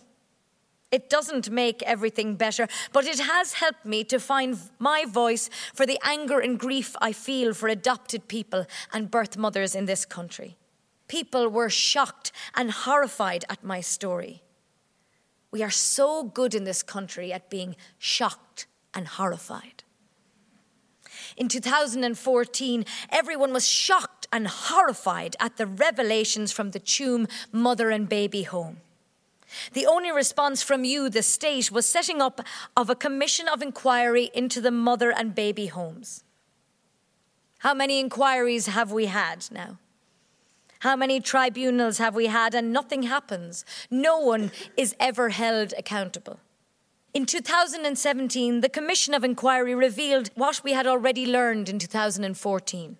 It 0.90 1.08
doesn't 1.08 1.50
make 1.50 1.84
everything 1.84 2.34
better, 2.34 2.66
but 2.92 3.06
it 3.06 3.20
has 3.20 3.52
helped 3.52 3.86
me 3.86 4.02
to 4.04 4.18
find 4.18 4.58
my 4.80 5.04
voice 5.04 5.48
for 5.72 5.86
the 5.86 6.00
anger 6.02 6.40
and 6.40 6.58
grief 6.58 6.96
I 7.00 7.12
feel 7.12 7.54
for 7.54 7.68
adopted 7.68 8.26
people 8.26 8.66
and 8.92 9.08
birth 9.08 9.36
mothers 9.36 9.76
in 9.76 9.84
this 9.84 10.04
country. 10.04 10.56
People 11.06 11.48
were 11.48 11.70
shocked 11.70 12.32
and 12.56 12.72
horrified 12.72 13.44
at 13.48 13.62
my 13.62 13.80
story. 13.80 14.42
We 15.52 15.62
are 15.62 15.70
so 15.70 16.24
good 16.24 16.56
in 16.56 16.64
this 16.64 16.82
country 16.82 17.32
at 17.32 17.50
being 17.50 17.76
shocked 18.00 18.66
and 18.92 19.06
horrified. 19.06 19.84
In 21.36 21.48
2014, 21.48 22.84
everyone 23.10 23.52
was 23.52 23.68
shocked 23.68 24.26
and 24.32 24.48
horrified 24.48 25.36
at 25.38 25.56
the 25.56 25.66
revelations 25.66 26.50
from 26.50 26.70
the 26.70 26.80
Tuam 26.80 27.28
mother 27.52 27.90
and 27.90 28.08
baby 28.08 28.42
home. 28.42 28.78
The 29.74 29.86
only 29.86 30.10
response 30.10 30.62
from 30.62 30.84
you, 30.84 31.08
the 31.08 31.22
state, 31.22 31.70
was 31.70 31.86
setting 31.86 32.20
up 32.20 32.40
of 32.76 32.90
a 32.90 32.94
commission 32.94 33.48
of 33.48 33.62
inquiry 33.62 34.30
into 34.34 34.60
the 34.60 34.70
mother 34.70 35.12
and 35.12 35.34
baby 35.34 35.66
homes. 35.66 36.24
How 37.58 37.74
many 37.74 38.00
inquiries 38.00 38.66
have 38.66 38.90
we 38.90 39.06
had 39.06 39.46
now? 39.50 39.78
How 40.80 40.96
many 40.96 41.20
tribunals 41.20 41.98
have 41.98 42.14
we 42.14 42.26
had 42.26 42.54
and 42.54 42.72
nothing 42.72 43.04
happens? 43.04 43.64
No 43.90 44.18
one 44.18 44.52
is 44.76 44.94
ever 45.00 45.30
held 45.30 45.72
accountable. 45.78 46.40
In 47.16 47.24
2017, 47.24 48.60
the 48.60 48.68
Commission 48.68 49.14
of 49.14 49.24
Inquiry 49.24 49.74
revealed 49.74 50.28
what 50.34 50.60
we 50.62 50.72
had 50.74 50.86
already 50.86 51.24
learned 51.24 51.66
in 51.70 51.78
2014 51.78 52.98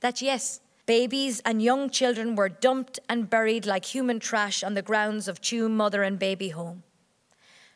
that 0.00 0.20
yes, 0.20 0.60
Babies 0.84 1.40
and 1.46 1.62
young 1.62 1.88
children 1.88 2.36
were 2.36 2.50
dumped 2.50 3.00
and 3.08 3.30
buried 3.30 3.64
like 3.64 3.86
human 3.86 4.20
trash 4.20 4.62
on 4.62 4.74
the 4.74 4.82
grounds 4.82 5.28
of 5.28 5.40
Tuam 5.40 5.70
Mother 5.70 6.02
and 6.02 6.18
Baby 6.18 6.50
Home. 6.50 6.82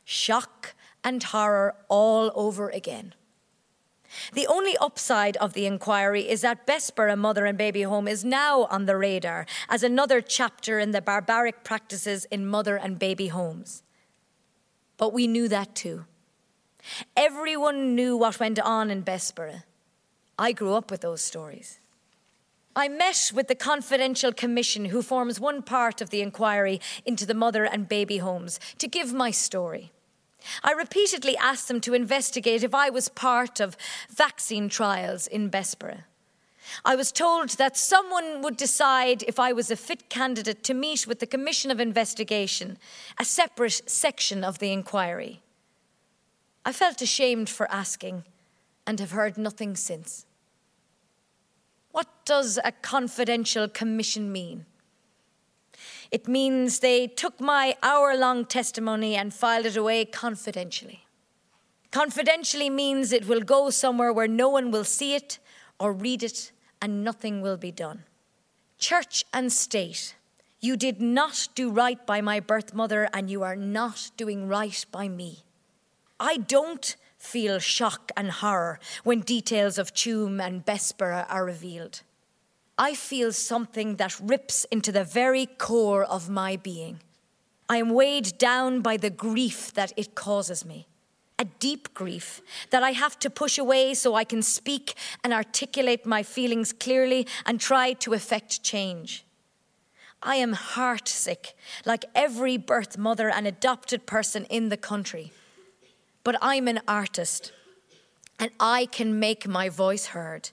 Shock 0.05 0.75
and 1.03 1.23
horror 1.23 1.75
all 1.89 2.33
over 2.35 2.69
again. 2.69 3.15
The 4.35 4.47
only 4.47 4.77
upside 4.77 5.39
of 5.39 5.55
the 5.55 5.65
inquiry 5.65 6.29
is 6.29 6.43
that 6.43 6.67
Bessborough 6.67 7.17
Mother 7.17 7.47
and 7.47 7.57
Baby 7.57 7.81
Home 7.85 8.07
is 8.07 8.27
now 8.27 8.65
on 8.65 8.85
the 8.85 8.99
radar 8.99 9.47
as 9.71 9.83
another 9.83 10.21
chapter 10.21 10.79
in 10.79 10.91
the 10.91 11.01
barbaric 11.01 11.65
practices 11.65 12.27
in 12.27 12.47
mother 12.47 12.77
and 12.77 12.99
baby 12.99 13.29
homes. 13.29 13.85
But 14.99 15.15
we 15.15 15.27
knew 15.27 15.49
that 15.49 15.75
too. 15.75 16.05
Everyone 17.17 17.95
knew 17.95 18.17
what 18.17 18.39
went 18.39 18.61
on 18.61 18.91
in 18.91 19.03
Bessborough. 19.03 19.63
I 20.39 20.53
grew 20.53 20.75
up 20.75 20.91
with 20.91 21.01
those 21.01 21.23
stories. 21.23 21.81
I 22.77 22.89
met 22.89 23.33
with 23.35 23.49
the 23.49 23.57
confidential 23.57 24.33
commission 24.33 24.87
who 24.87 25.03
forms 25.03 25.41
one 25.41 25.63
part 25.63 26.01
of 26.01 26.11
the 26.11 26.23
inquiry 26.23 26.81
into 27.05 27.27
the 27.27 27.35
mother 27.35 27.65
and 27.65 27.89
baby 27.89 28.19
homes 28.19 28.61
to 28.79 28.87
give 28.87 29.13
my 29.13 29.33
story. 29.33 29.93
I 30.63 30.73
repeatedly 30.73 31.37
asked 31.37 31.67
them 31.67 31.81
to 31.83 31.95
investigate 31.95 32.63
if 32.63 32.75
I 32.75 32.91
was 32.91 33.09
part 33.09 33.59
of 33.59 33.77
vaccine 34.09 34.69
trials 34.69 35.27
in 35.27 35.51
Bessborough. 35.51 36.05
I 36.85 36.97
was 36.97 37.13
told 37.13 37.51
that 37.51 37.77
someone 37.77 38.43
would 38.43 38.57
decide 38.57 39.23
if 39.25 39.39
I 39.39 39.53
was 39.53 39.71
a 39.71 39.77
fit 39.77 40.09
candidate 40.09 40.63
to 40.65 40.75
meet 40.75 41.07
with 41.07 41.21
the 41.21 41.27
Commission 41.27 41.71
of 41.71 41.81
Investigation, 41.81 42.79
a 43.19 43.25
separate 43.25 43.83
section 43.87 44.45
of 44.45 44.59
the 44.59 44.73
inquiry. 44.73 45.41
I 46.65 46.73
felt 46.73 47.01
ashamed 47.01 47.49
for 47.49 47.71
asking 47.71 48.25
and 48.87 49.01
have 49.01 49.13
heard 49.13 49.39
nothing 49.39 49.77
since. 49.77 50.27
What 51.93 52.09
does 52.25 52.59
a 52.65 52.73
confidential 52.73 53.69
commission 53.69 54.31
mean? 54.31 54.67
It 56.11 56.29
means 56.29 56.81
they 56.81 57.07
took 57.07 57.41
my 57.41 57.77
hour 57.83 58.17
long 58.17 58.45
testimony 58.45 59.15
and 59.15 59.33
filed 59.33 59.67
it 59.67 59.77
away 59.77 60.05
confidentially. 60.05 61.05
Confidentially 61.91 62.71
means 62.71 63.13
it 63.13 63.27
will 63.27 63.41
go 63.41 63.71
somewhere 63.71 64.13
where 64.13 64.29
no 64.29 64.49
one 64.49 64.71
will 64.71 64.85
see 64.85 65.15
it 65.15 65.39
or 65.81 65.93
read 65.93 66.23
it 66.23 66.53
and 66.81 67.05
nothing 67.05 67.41
will 67.41 67.57
be 67.57 67.73
done. 67.73 68.05
Church 68.79 69.25
and 69.33 69.53
state, 69.53 70.15
you 70.61 70.77
did 70.77 71.01
not 71.01 71.49
do 71.55 71.71
right 71.71 72.05
by 72.07 72.21
my 72.21 72.41
birth 72.41 72.75
mother 72.75 73.09
and 73.13 73.31
you 73.31 73.43
are 73.43 73.57
not 73.57 74.11
doing 74.17 74.49
right 74.49 74.85
by 74.91 75.09
me. 75.09 75.45
I 76.21 76.37
don't 76.37 76.97
feel 77.17 77.59
shock 77.59 78.11
and 78.17 78.31
horror 78.31 78.79
when 79.05 79.21
details 79.21 79.79
of 79.79 79.93
Tuam 79.93 80.41
and 80.41 80.65
Bessborough 80.65 81.27
are 81.29 81.45
revealed. 81.45 82.03
I 82.77 82.95
feel 82.95 83.33
something 83.33 83.97
that 83.97 84.21
rips 84.21 84.65
into 84.71 84.93
the 84.93 85.05
very 85.05 85.47
core 85.47 86.05
of 86.05 86.31
my 86.31 86.57
being. 86.57 87.01
I 87.69 87.79
am 87.79 87.91
weighed 87.91 88.39
down 88.39 88.81
by 88.81 88.97
the 88.97 89.11
grief 89.11 89.75
that 89.75 89.93
it 89.97 90.15
causes 90.15 90.65
me. 90.65 90.87
A 91.39 91.45
deep 91.45 91.95
grief 91.95 92.43
that 92.71 92.83
I 92.83 92.91
have 92.91 93.19
to 93.21 93.31
push 93.31 93.59
away 93.59 93.95
so 93.95 94.15
I 94.15 94.25
can 94.25 94.43
speak 94.43 94.95
and 95.23 95.33
articulate 95.33 96.05
my 96.05 96.23
feelings 96.23 96.73
clearly 96.73 97.27
and 97.47 97.61
try 97.61 97.93
to 97.95 98.13
effect 98.13 98.63
change. 98.65 99.25
I 100.21 100.37
am 100.37 100.55
heartsick, 100.55 101.53
like 101.87 102.05
every 102.15 102.57
birth 102.57 102.99
mother 102.99 103.31
and 103.31 103.47
adopted 103.47 104.05
person 104.05 104.47
in 104.47 104.69
the 104.69 104.77
country. 104.77 105.31
But 106.25 106.37
I'm 106.43 106.67
an 106.67 106.81
artist, 106.89 107.53
and 108.39 108.51
I 108.59 108.87
can 108.87 109.21
make 109.21 109.47
my 109.47 109.69
voice 109.69 110.07
heard. 110.07 110.51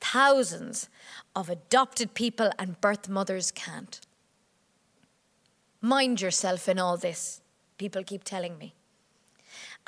Thousands 0.00 0.88
of 1.36 1.50
adopted 1.50 2.14
people 2.14 2.50
and 2.58 2.80
birth 2.80 3.08
mothers 3.10 3.50
can't. 3.50 4.00
Mind 5.82 6.20
yourself 6.20 6.68
in 6.68 6.78
all 6.78 6.96
this, 6.96 7.42
people 7.76 8.02
keep 8.02 8.24
telling 8.24 8.56
me. 8.56 8.74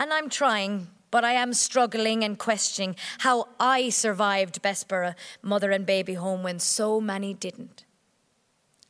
And 0.00 0.14
I'm 0.14 0.30
trying, 0.30 0.88
but 1.10 1.26
I 1.26 1.32
am 1.32 1.52
struggling 1.52 2.24
and 2.24 2.38
questioning 2.38 2.96
how 3.18 3.48
I 3.60 3.90
survived 3.90 4.62
Bessborough 4.62 5.14
mother 5.42 5.70
and 5.70 5.84
baby 5.84 6.14
home 6.14 6.42
when 6.42 6.58
so 6.58 7.02
many 7.02 7.34
didn't. 7.34 7.84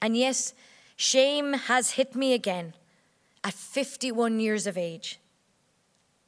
And 0.00 0.16
yes, 0.16 0.54
shame 0.94 1.54
has 1.54 1.92
hit 1.92 2.14
me 2.14 2.32
again 2.32 2.74
at 3.42 3.54
51 3.54 4.38
years 4.38 4.68
of 4.68 4.78
age. 4.78 5.18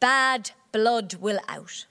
Bad 0.00 0.50
blood 0.72 1.14
will 1.14 1.38
out. 1.46 1.86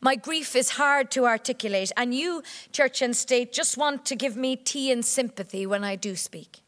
My 0.00 0.16
grief 0.16 0.56
is 0.56 0.70
hard 0.70 1.12
to 1.12 1.24
articulate, 1.24 1.92
and 1.96 2.12
you, 2.12 2.42
church 2.72 3.00
and 3.00 3.16
state, 3.16 3.52
just 3.52 3.78
want 3.78 4.04
to 4.06 4.16
give 4.16 4.36
me 4.36 4.56
tea 4.56 4.90
and 4.90 5.04
sympathy 5.04 5.66
when 5.66 5.84
I 5.84 5.94
do 5.94 6.16
speak. 6.16 6.63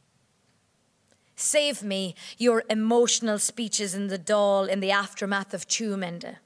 Save 1.37 1.83
me 1.83 2.15
your 2.39 2.65
emotional 2.71 3.39
speeches 3.39 3.95
in 3.95 4.07
the 4.09 4.19
Dáil 4.19 4.69
in 4.69 4.81
the 4.81 4.91
aftermath 4.91 5.53
of 5.53 5.69
Tuamenda. 5.69 6.37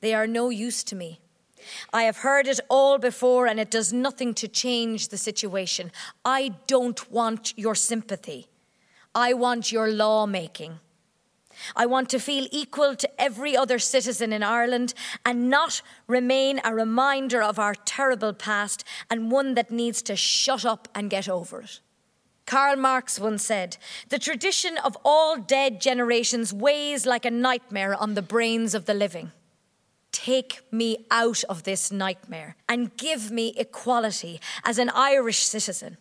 They 0.00 0.12
are 0.12 0.26
no 0.26 0.50
use 0.50 0.82
to 0.84 0.96
me. 0.96 1.20
I 1.92 2.02
have 2.02 2.18
heard 2.18 2.46
it 2.46 2.60
all 2.68 2.98
before, 2.98 3.46
and 3.46 3.60
it 3.60 3.70
does 3.70 3.92
nothing 3.92 4.34
to 4.34 4.48
change 4.48 5.08
the 5.08 5.16
situation. 5.16 5.92
I 6.24 6.54
don't 6.66 7.10
want 7.10 7.54
your 7.56 7.74
sympathy. 7.74 8.48
I 9.14 9.34
want 9.34 9.72
your 9.72 9.88
lawmaking. 9.88 10.80
I 11.74 11.86
want 11.86 12.08
to 12.10 12.20
feel 12.20 12.46
equal 12.50 12.94
to 12.96 13.20
every 13.20 13.56
other 13.56 13.78
citizen 13.78 14.32
in 14.32 14.42
Ireland 14.42 14.94
and 15.24 15.50
not 15.50 15.82
remain 16.06 16.60
a 16.64 16.74
reminder 16.74 17.42
of 17.42 17.58
our 17.58 17.74
terrible 17.74 18.32
past 18.32 18.84
and 19.10 19.30
one 19.30 19.54
that 19.54 19.70
needs 19.70 20.02
to 20.02 20.16
shut 20.16 20.64
up 20.64 20.88
and 20.94 21.10
get 21.10 21.28
over 21.28 21.62
it. 21.62 21.80
Karl 22.48 22.76
Marx 22.76 23.20
once 23.20 23.44
said, 23.44 23.76
The 24.08 24.18
tradition 24.18 24.78
of 24.78 24.96
all 25.04 25.36
dead 25.36 25.82
generations 25.82 26.50
weighs 26.50 27.04
like 27.04 27.26
a 27.26 27.30
nightmare 27.30 27.94
on 27.94 28.14
the 28.14 28.22
brains 28.22 28.74
of 28.74 28.86
the 28.86 28.94
living. 28.94 29.32
Take 30.12 30.62
me 30.72 31.04
out 31.10 31.44
of 31.44 31.64
this 31.64 31.92
nightmare 31.92 32.56
and 32.66 32.96
give 32.96 33.30
me 33.30 33.52
equality 33.58 34.40
as 34.64 34.78
an 34.78 34.88
Irish 34.88 35.40
citizen. 35.40 35.98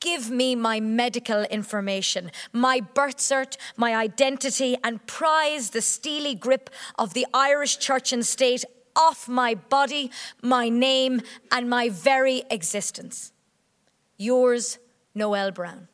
Give 0.00 0.28
me 0.28 0.56
my 0.56 0.80
medical 0.80 1.44
information, 1.44 2.32
my 2.52 2.80
birth 2.80 3.18
cert, 3.18 3.56
my 3.76 3.94
identity, 3.94 4.76
and 4.82 5.06
prize 5.06 5.70
the 5.70 5.82
steely 5.82 6.34
grip 6.34 6.68
of 6.98 7.14
the 7.14 7.28
Irish 7.32 7.78
church 7.78 8.12
and 8.12 8.26
state 8.26 8.64
off 8.96 9.28
my 9.28 9.54
body, 9.54 10.10
my 10.42 10.68
name, 10.68 11.22
and 11.52 11.70
my 11.70 11.90
very 11.90 12.42
existence. 12.50 13.30
Yours, 14.18 14.78
Noel 15.16 15.50
Brown. 15.50 15.88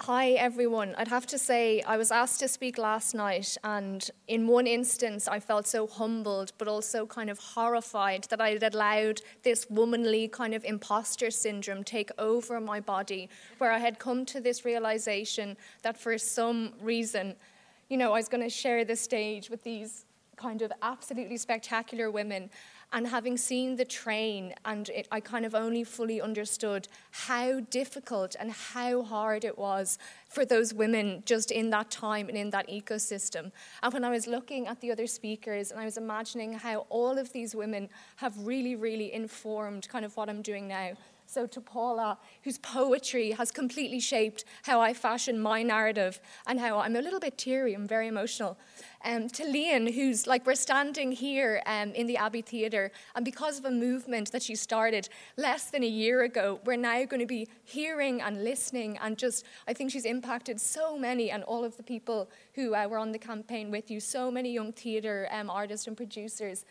Hi, 0.00 0.30
everyone. 0.30 0.94
I'd 0.96 1.08
have 1.08 1.26
to 1.26 1.38
say, 1.38 1.82
I 1.82 1.98
was 1.98 2.10
asked 2.10 2.40
to 2.40 2.48
speak 2.48 2.78
last 2.78 3.14
night, 3.14 3.58
and 3.62 4.10
in 4.26 4.46
one 4.46 4.66
instance, 4.66 5.28
I 5.28 5.38
felt 5.38 5.66
so 5.66 5.86
humbled, 5.86 6.52
but 6.56 6.66
also 6.66 7.04
kind 7.04 7.28
of 7.28 7.38
horrified 7.38 8.24
that 8.30 8.40
I 8.40 8.52
had 8.52 8.62
allowed 8.74 9.20
this 9.42 9.66
womanly 9.68 10.28
kind 10.28 10.54
of 10.54 10.64
imposter 10.64 11.30
syndrome 11.30 11.84
take 11.84 12.10
over 12.18 12.58
my 12.58 12.80
body, 12.80 13.28
where 13.58 13.70
I 13.70 13.78
had 13.78 13.98
come 13.98 14.24
to 14.26 14.40
this 14.40 14.64
realization 14.64 15.58
that 15.82 15.98
for 15.98 16.16
some 16.16 16.72
reason, 16.80 17.36
you 17.90 17.98
know, 17.98 18.14
I 18.14 18.18
was 18.18 18.28
going 18.28 18.42
to 18.42 18.50
share 18.50 18.86
the 18.86 18.96
stage 18.96 19.50
with 19.50 19.62
these 19.62 20.06
kind 20.36 20.62
of 20.62 20.72
absolutely 20.82 21.36
spectacular 21.36 22.10
women 22.10 22.50
and 22.92 23.06
having 23.06 23.36
seen 23.36 23.76
the 23.76 23.84
train, 23.84 24.54
and 24.64 24.88
it, 24.90 25.08
I 25.10 25.20
kind 25.20 25.46
of 25.46 25.54
only 25.54 25.84
fully 25.84 26.20
understood 26.20 26.88
how 27.10 27.60
difficult 27.60 28.36
and 28.38 28.50
how 28.50 29.02
hard 29.02 29.44
it 29.44 29.58
was 29.58 29.98
for 30.28 30.44
those 30.44 30.74
women 30.74 31.22
just 31.24 31.50
in 31.50 31.70
that 31.70 31.90
time 31.90 32.28
and 32.28 32.36
in 32.36 32.50
that 32.50 32.68
ecosystem. 32.68 33.50
And 33.82 33.92
when 33.92 34.04
I 34.04 34.10
was 34.10 34.26
looking 34.26 34.66
at 34.66 34.80
the 34.80 34.92
other 34.92 35.06
speakers 35.06 35.70
and 35.70 35.80
I 35.80 35.84
was 35.84 35.96
imagining 35.96 36.52
how 36.52 36.86
all 36.90 37.18
of 37.18 37.32
these 37.32 37.54
women 37.54 37.88
have 38.16 38.36
really, 38.38 38.76
really 38.76 39.12
informed 39.12 39.88
kind 39.88 40.04
of 40.04 40.16
what 40.16 40.28
I'm 40.28 40.42
doing 40.42 40.68
now. 40.68 40.92
So, 41.32 41.46
to 41.46 41.62
Paula, 41.62 42.18
whose 42.42 42.58
poetry 42.58 43.30
has 43.30 43.50
completely 43.50 44.00
shaped 44.00 44.44
how 44.64 44.82
I 44.82 44.92
fashion 44.92 45.40
my 45.40 45.62
narrative 45.62 46.20
and 46.46 46.60
how 46.60 46.80
I'm 46.80 46.94
a 46.94 47.00
little 47.00 47.20
bit 47.20 47.38
teary, 47.38 47.72
I'm 47.72 47.88
very 47.88 48.06
emotional. 48.06 48.58
Um, 49.02 49.28
to 49.30 49.44
Lian, 49.44 49.86
who's 49.86 50.26
like, 50.26 50.44
we're 50.44 50.54
standing 50.54 51.10
here 51.10 51.62
um, 51.64 51.92
in 51.92 52.06
the 52.06 52.18
Abbey 52.18 52.42
Theatre, 52.42 52.92
and 53.16 53.24
because 53.24 53.58
of 53.58 53.64
a 53.64 53.70
movement 53.70 54.30
that 54.32 54.42
she 54.42 54.54
started 54.54 55.08
less 55.38 55.70
than 55.70 55.82
a 55.82 55.88
year 55.88 56.24
ago, 56.24 56.60
we're 56.66 56.76
now 56.76 57.02
going 57.06 57.20
to 57.20 57.26
be 57.26 57.48
hearing 57.64 58.20
and 58.20 58.44
listening, 58.44 58.98
and 58.98 59.16
just, 59.16 59.46
I 59.66 59.72
think 59.72 59.90
she's 59.90 60.04
impacted 60.04 60.60
so 60.60 60.98
many, 60.98 61.30
and 61.30 61.44
all 61.44 61.64
of 61.64 61.78
the 61.78 61.82
people 61.82 62.28
who 62.56 62.74
uh, 62.74 62.86
were 62.88 62.98
on 62.98 63.10
the 63.10 63.18
campaign 63.18 63.70
with 63.70 63.90
you, 63.90 64.00
so 64.00 64.30
many 64.30 64.52
young 64.52 64.70
theatre 64.70 65.26
um, 65.32 65.48
artists 65.48 65.86
and 65.86 65.96
producers 65.96 66.66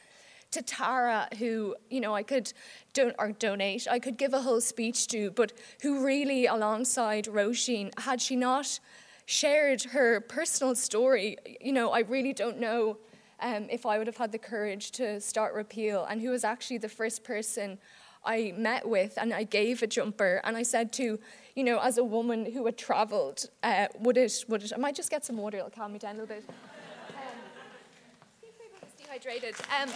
to 0.52 0.62
Tara, 0.62 1.30
who, 1.40 1.76
you 1.90 2.02
know, 2.02 2.14
I 2.14 2.24
could 2.24 2.52
don- 2.94 3.14
or 3.18 3.32
donate, 3.32 3.88
I 3.90 4.00
could 4.00 4.18
give 4.18 4.34
a 4.34 4.42
whole 4.42 4.60
speech 4.60 5.08
to, 5.08 5.32
but 5.32 5.54
who 5.82 6.06
really, 6.06 6.46
alongside 6.46 7.26
Roisin, 7.26 7.98
had 8.00 8.22
she 8.22 8.36
not 8.36 8.80
shared 9.26 9.84
her 9.84 10.20
personal 10.20 10.76
story, 10.76 11.38
you 11.62 11.72
know, 11.72 11.92
I 11.92 12.00
really 12.00 12.34
don't 12.34 12.60
know 12.60 12.98
um, 13.40 13.68
if 13.72 13.86
I 13.86 13.98
would 13.98 14.08
have 14.08 14.18
had 14.18 14.34
the 14.34 14.38
courage 14.38 14.92
to 14.92 15.22
start 15.22 15.54
repeal, 15.54 16.06
and 16.10 16.22
who 16.22 16.32
was 16.32 16.44
actually 16.44 16.80
the 16.80 16.90
first 16.90 17.24
person 17.24 17.78
I 18.26 18.54
met 18.56 18.88
with, 18.88 19.18
and 19.18 19.34
I 19.34 19.44
gave 19.44 19.82
a 19.82 19.88
jumper, 19.88 20.42
and 20.44 20.58
I 20.58 20.64
said 20.64 20.92
to, 20.94 21.18
you 21.56 21.64
know, 21.64 21.80
as 21.80 21.98
a 21.98 22.04
woman 22.04 22.52
who 22.52 22.66
had 22.66 22.78
travelled, 22.78 23.50
uh, 23.64 23.88
would 24.00 24.18
it, 24.18 24.44
would 24.50 24.64
it, 24.64 24.74
I 24.76 24.78
might 24.78 24.96
just 24.96 25.10
get 25.10 25.24
some 25.24 25.38
water, 25.38 25.58
it'll 25.58 25.70
calm 25.70 25.94
me 25.94 26.00
down 26.00 26.18
a 26.18 26.20
little 26.20 26.36
bit 26.36 26.44
dehydrated. 29.22 29.56
Um, 29.82 29.90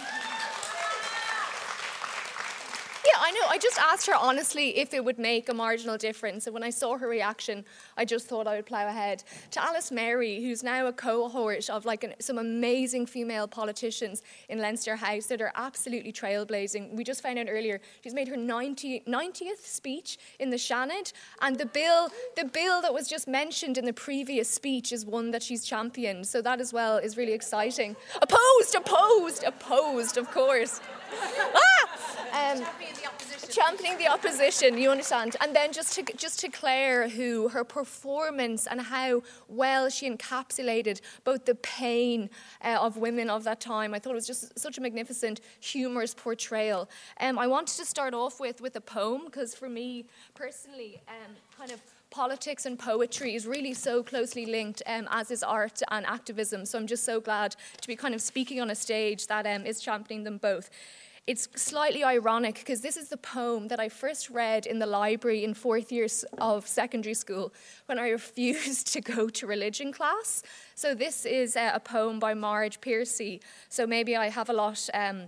yeah, 3.06 3.20
I 3.20 3.30
know. 3.30 3.46
I 3.48 3.58
just 3.58 3.78
asked 3.78 4.06
her 4.06 4.14
honestly 4.14 4.78
if 4.78 4.92
it 4.92 5.04
would 5.04 5.18
make 5.18 5.48
a 5.48 5.54
marginal 5.54 5.96
difference. 5.96 6.46
And 6.46 6.54
when 6.54 6.62
I 6.62 6.70
saw 6.70 6.96
her 6.98 7.08
reaction, 7.08 7.64
I 7.96 8.04
just 8.04 8.26
thought 8.26 8.46
I 8.46 8.56
would 8.56 8.66
plough 8.66 8.88
ahead. 8.88 9.22
To 9.52 9.62
Alice 9.62 9.92
Mary, 9.92 10.42
who's 10.42 10.62
now 10.62 10.86
a 10.86 10.92
cohort 10.92 11.68
of 11.70 11.84
like 11.84 12.04
an, 12.04 12.14
some 12.18 12.38
amazing 12.38 13.06
female 13.06 13.46
politicians 13.46 14.22
in 14.48 14.58
Leinster 14.58 14.96
House 14.96 15.26
that 15.26 15.40
are 15.40 15.52
absolutely 15.54 16.12
trailblazing. 16.12 16.92
We 16.92 17.04
just 17.04 17.22
found 17.22 17.38
out 17.38 17.46
earlier 17.48 17.80
she's 18.02 18.14
made 18.14 18.28
her 18.28 18.36
90, 18.36 19.02
90th 19.06 19.64
speech 19.64 20.18
in 20.38 20.50
the 20.50 20.56
Seanad, 20.56 21.12
and 21.40 21.56
the 21.56 21.66
bill, 21.66 22.10
the 22.36 22.44
bill 22.44 22.82
that 22.82 22.92
was 22.92 23.08
just 23.08 23.28
mentioned 23.28 23.78
in 23.78 23.84
the 23.84 23.92
previous 23.92 24.48
speech 24.48 24.92
is 24.92 25.06
one 25.06 25.30
that 25.30 25.42
she's 25.42 25.64
championed. 25.64 26.26
So 26.26 26.42
that 26.42 26.60
as 26.60 26.72
well 26.72 26.98
is 26.98 27.16
really 27.16 27.32
exciting. 27.32 27.94
Opposed, 28.20 28.74
opposed, 28.74 29.44
opposed, 29.44 30.16
of 30.16 30.30
course. 30.30 30.80
Ah! 31.12 32.52
Um, 32.52 32.64
championing 33.48 33.96
the 33.98 34.08
opposition, 34.08 34.76
you 34.76 34.90
understand. 34.90 35.36
And 35.40 35.56
then 35.56 35.72
just 35.72 35.94
to 35.94 36.02
just 36.02 36.40
to 36.40 36.48
Claire, 36.48 37.08
who 37.08 37.48
her 37.48 37.64
performance 37.64 38.66
and 38.66 38.80
how 38.80 39.22
well 39.48 39.88
she 39.88 40.10
encapsulated 40.10 41.00
both 41.24 41.44
the 41.44 41.54
pain 41.54 42.28
uh, 42.62 42.78
of 42.80 42.96
women 42.96 43.30
of 43.30 43.44
that 43.44 43.60
time. 43.60 43.94
I 43.94 43.98
thought 43.98 44.10
it 44.10 44.14
was 44.14 44.26
just 44.26 44.58
such 44.58 44.78
a 44.78 44.80
magnificent, 44.80 45.40
humorous 45.60 46.14
portrayal. 46.14 46.88
Um, 47.20 47.38
I 47.38 47.46
wanted 47.46 47.76
to 47.76 47.86
start 47.86 48.14
off 48.14 48.40
with 48.40 48.60
with 48.60 48.76
a 48.76 48.80
poem 48.80 49.22
because 49.26 49.54
for 49.54 49.68
me 49.68 50.06
personally, 50.34 51.00
um, 51.08 51.34
kind 51.56 51.70
of 51.72 51.80
politics 52.16 52.64
and 52.64 52.78
poetry 52.78 53.34
is 53.34 53.46
really 53.46 53.74
so 53.74 54.02
closely 54.02 54.46
linked, 54.46 54.82
um, 54.86 55.06
as 55.10 55.30
is 55.30 55.42
art 55.42 55.82
and 55.90 56.06
activism. 56.06 56.64
So 56.64 56.78
I'm 56.78 56.86
just 56.86 57.04
so 57.04 57.20
glad 57.20 57.54
to 57.82 57.86
be 57.86 57.94
kind 57.94 58.14
of 58.14 58.22
speaking 58.22 58.58
on 58.58 58.70
a 58.70 58.74
stage 58.74 59.26
that 59.26 59.46
um, 59.46 59.66
is 59.66 59.80
championing 59.80 60.24
them 60.24 60.38
both. 60.38 60.70
it's 61.26 61.48
slightly 61.56 62.02
ironic 62.04 62.54
because 62.54 62.80
this 62.80 62.96
is 62.96 63.08
the 63.08 63.16
poem 63.18 63.68
that 63.68 63.80
I 63.86 63.88
first 63.90 64.30
read 64.30 64.64
in 64.64 64.78
the 64.78 64.86
library 64.86 65.40
in 65.44 65.52
fourth 65.52 65.88
years 65.92 66.24
of 66.38 66.66
secondary 66.66 67.16
school 67.22 67.52
when 67.88 67.98
I 67.98 68.08
refused 68.20 68.86
to 68.94 69.00
go 69.00 69.28
to 69.36 69.46
religion 69.46 69.92
class. 69.92 70.42
So 70.74 70.94
this 70.94 71.26
is 71.26 71.54
uh, 71.54 71.72
a 71.74 71.80
poem 71.80 72.18
by 72.18 72.32
Marge 72.32 72.80
Piercy. 72.80 73.42
So 73.68 73.86
maybe 73.86 74.16
I 74.16 74.30
have 74.38 74.48
a 74.48 74.56
lot, 74.64 74.88
um, 74.94 75.18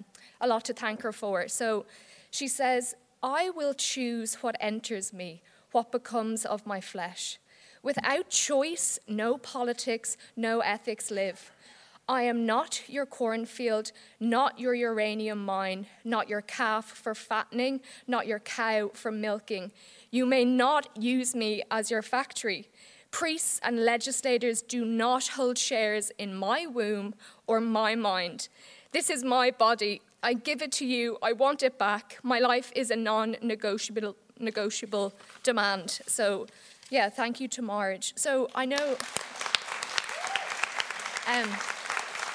a 0.40 0.46
lot 0.52 0.64
to 0.68 0.72
thank 0.72 1.02
her 1.02 1.12
for. 1.12 1.48
So 1.48 1.84
she 2.30 2.48
says, 2.48 2.94
"I 3.22 3.42
will 3.58 3.74
choose 3.74 4.30
what 4.42 4.56
enters 4.70 5.12
me, 5.12 5.42
what 5.72 5.92
becomes 5.92 6.44
of 6.44 6.66
my 6.66 6.80
flesh. 6.80 7.38
Without 7.82 8.30
choice, 8.30 8.98
no 9.06 9.38
politics, 9.38 10.16
no 10.36 10.60
ethics 10.60 11.10
live." 11.10 11.52
I 12.08 12.22
am 12.22 12.46
not 12.46 12.88
your 12.88 13.04
cornfield, 13.04 13.92
not 14.18 14.58
your 14.58 14.74
uranium 14.74 15.44
mine, 15.44 15.86
not 16.04 16.26
your 16.26 16.40
calf 16.40 16.86
for 16.86 17.14
fattening, 17.14 17.82
not 18.06 18.26
your 18.26 18.38
cow 18.38 18.90
for 18.94 19.12
milking. 19.12 19.72
You 20.10 20.24
may 20.24 20.46
not 20.46 20.88
use 20.96 21.34
me 21.34 21.62
as 21.70 21.90
your 21.90 22.00
factory. 22.00 22.70
Priests 23.10 23.60
and 23.62 23.84
legislators 23.84 24.62
do 24.62 24.86
not 24.86 25.28
hold 25.28 25.58
shares 25.58 26.10
in 26.18 26.34
my 26.34 26.66
womb 26.66 27.14
or 27.46 27.60
my 27.60 27.94
mind. 27.94 28.48
This 28.92 29.10
is 29.10 29.22
my 29.22 29.50
body. 29.50 30.00
I 30.22 30.32
give 30.32 30.62
it 30.62 30.72
to 30.72 30.86
you. 30.86 31.18
I 31.22 31.32
want 31.32 31.62
it 31.62 31.78
back. 31.78 32.18
My 32.22 32.38
life 32.38 32.72
is 32.74 32.90
a 32.90 32.96
non 32.96 33.36
negotiable 33.42 34.16
negotiable 34.40 35.12
demand. 35.42 36.00
So, 36.06 36.46
yeah, 36.90 37.08
thank 37.08 37.40
you 37.40 37.48
to 37.48 37.62
Marge. 37.62 38.12
So, 38.16 38.48
I 38.54 38.64
know. 38.64 38.96
Um, 41.26 41.48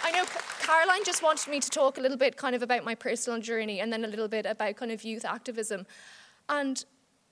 I 0.04 0.12
know 0.12 0.26
Caroline 0.60 1.04
just 1.04 1.24
wanted 1.24 1.49
me 1.49 1.60
to 1.60 1.70
talk 1.70 1.97
a 1.97 2.01
little 2.01 2.18
bit 2.18 2.38
kind 2.38 2.56
of 2.56 2.62
about 2.62 2.84
my 2.84 2.95
personal 2.95 3.39
journey 3.39 3.80
and 3.80 3.91
then 3.91 4.06
a 4.06 4.08
little 4.08 4.28
bit 4.28 4.45
about 4.45 4.76
kind 4.76 4.91
of 4.91 5.04
youth 5.04 5.26
activism. 5.26 5.86
And 6.49 6.84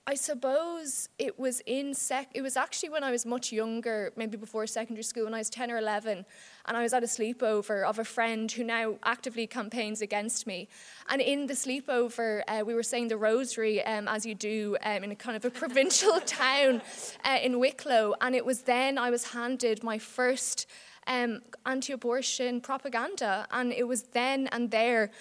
I 0.07 0.15
suppose 0.15 1.09
it 1.19 1.37
was 1.37 1.61
in 1.67 1.93
sec 1.93 2.29
it 2.33 2.41
was 2.41 2.57
actually 2.57 2.89
when 2.89 3.03
I 3.03 3.11
was 3.11 3.23
much 3.23 3.51
younger, 3.51 4.11
maybe 4.15 4.35
before 4.35 4.65
secondary 4.65 5.03
school, 5.03 5.25
when 5.25 5.35
I 5.35 5.37
was 5.37 5.49
10 5.51 5.69
or 5.69 5.77
11, 5.77 6.25
and 6.65 6.77
I 6.77 6.81
was 6.81 6.91
at 6.93 7.03
a 7.03 7.07
sleepover 7.07 7.85
of 7.85 7.99
a 7.99 8.03
friend 8.03 8.51
who 8.51 8.63
now 8.63 8.95
actively 9.03 9.45
campaigns 9.45 10.01
against 10.01 10.47
me. 10.47 10.69
And 11.09 11.21
in 11.21 11.45
the 11.45 11.53
sleepover, 11.53 12.41
uh, 12.47 12.63
we 12.65 12.73
were 12.73 12.83
saying 12.83 13.09
the 13.09 13.17
rosary 13.17 13.83
um, 13.83 14.07
as 14.07 14.25
you 14.25 14.33
do 14.33 14.75
um, 14.83 15.03
in 15.03 15.11
a 15.11 15.15
kind 15.15 15.37
of 15.37 15.45
a 15.45 15.49
provincial 15.61 16.19
town 16.21 16.81
uh, 17.23 17.37
in 17.41 17.59
Wicklow. 17.59 18.15
And 18.21 18.33
it 18.33 18.45
was 18.45 18.63
then 18.63 18.97
I 18.97 19.11
was 19.11 19.31
handed 19.31 19.83
my 19.83 19.99
first 19.99 20.65
um, 21.05 21.41
anti 21.67 21.93
abortion 21.93 22.59
propaganda. 22.59 23.47
And 23.51 23.71
it 23.71 23.87
was 23.87 24.03
then 24.03 24.47
and 24.51 24.71
there 24.71 25.11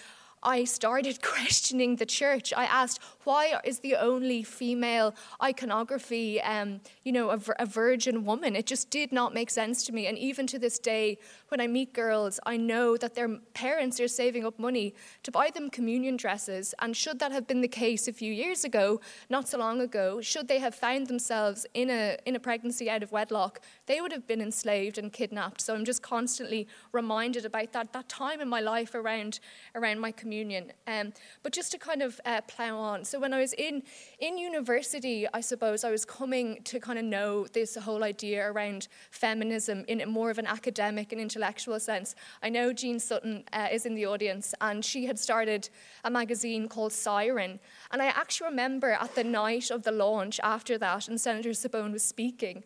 I 0.43 0.63
started 0.63 1.21
questioning 1.33 1.97
the 1.97 2.05
church. 2.05 2.53
I 2.55 2.65
asked, 2.65 2.99
why 3.23 3.59
is 3.63 3.79
the 3.79 3.95
only 3.95 4.43
female 4.43 5.13
iconography, 5.41 6.41
um, 6.41 6.81
you 7.03 7.11
know, 7.11 7.29
a, 7.29 7.39
a, 7.59 7.65
virgin 7.65 8.25
woman? 8.25 8.55
It 8.55 8.65
just 8.65 8.89
did 8.89 9.11
not 9.11 9.33
make 9.33 9.51
sense 9.51 9.85
to 9.85 9.91
me. 9.91 10.07
And 10.07 10.17
even 10.17 10.47
to 10.47 10.57
this 10.57 10.79
day, 10.79 11.19
when 11.49 11.61
I 11.61 11.67
meet 11.67 11.93
girls, 11.93 12.39
I 12.45 12.57
know 12.57 12.97
that 12.97 13.13
their 13.13 13.29
parents 13.53 13.99
are 13.99 14.07
saving 14.07 14.45
up 14.45 14.57
money 14.57 14.95
to 15.23 15.31
buy 15.31 15.51
them 15.53 15.69
communion 15.69 16.17
dresses. 16.17 16.73
And 16.79 16.97
should 16.97 17.19
that 17.19 17.31
have 17.31 17.45
been 17.45 17.61
the 17.61 17.67
case 17.67 18.07
a 18.07 18.13
few 18.13 18.33
years 18.33 18.63
ago, 18.63 19.01
not 19.29 19.47
so 19.47 19.59
long 19.59 19.81
ago, 19.81 20.21
should 20.21 20.47
they 20.47 20.59
have 20.59 20.73
found 20.73 21.07
themselves 21.07 21.65
in 21.73 21.89
a, 21.89 22.17
in 22.25 22.35
a 22.35 22.39
pregnancy 22.39 22.89
out 22.89 23.03
of 23.03 23.11
wedlock, 23.11 23.61
they 23.85 24.01
would 24.01 24.11
have 24.11 24.25
been 24.25 24.41
enslaved 24.41 24.97
and 24.97 25.13
kidnapped. 25.13 25.61
So 25.61 25.75
I'm 25.75 25.85
just 25.85 26.01
constantly 26.01 26.67
reminded 26.91 27.45
about 27.45 27.73
that, 27.73 27.93
that 27.93 28.09
time 28.09 28.41
in 28.41 28.49
my 28.49 28.61
life 28.61 28.95
around, 28.95 29.39
around 29.75 29.99
my 29.99 30.11
communion. 30.31 30.71
Um, 30.87 31.11
but 31.43 31.51
just 31.51 31.73
to 31.73 31.77
kind 31.77 32.01
of 32.01 32.19
uh, 32.25 32.39
plough 32.47 32.77
on, 32.77 33.03
so 33.03 33.19
when 33.19 33.33
I 33.33 33.39
was 33.41 33.51
in 33.53 33.83
in 34.19 34.37
university, 34.37 35.27
I 35.33 35.41
suppose 35.41 35.83
I 35.83 35.91
was 35.91 36.05
coming 36.05 36.59
to 36.63 36.79
kind 36.79 36.97
of 36.97 37.03
know 37.03 37.47
this 37.51 37.75
whole 37.75 38.03
idea 38.05 38.49
around 38.49 38.87
feminism 39.09 39.83
in 39.89 39.97
more 40.09 40.31
of 40.31 40.37
an 40.37 40.47
academic 40.47 41.11
and 41.11 41.19
intellectual 41.19 41.79
sense. 41.81 42.15
I 42.41 42.49
know 42.49 42.71
Jean 42.71 42.97
Sutton 42.99 43.43
uh, 43.51 43.67
is 43.69 43.85
in 43.85 43.93
the 43.95 44.05
audience, 44.05 44.55
and 44.61 44.85
she 44.85 45.05
had 45.05 45.19
started 45.19 45.69
a 46.05 46.09
magazine 46.09 46.69
called 46.69 46.93
Siren. 46.93 47.59
And 47.91 48.01
I 48.01 48.05
actually 48.05 48.51
remember 48.51 48.91
at 48.91 49.15
the 49.15 49.25
night 49.25 49.69
of 49.69 49.83
the 49.83 49.91
launch 49.91 50.39
after 50.43 50.77
that, 50.77 51.09
and 51.09 51.19
Senator 51.19 51.53
Sabone 51.53 51.91
was 51.91 52.03
speaking. 52.03 52.63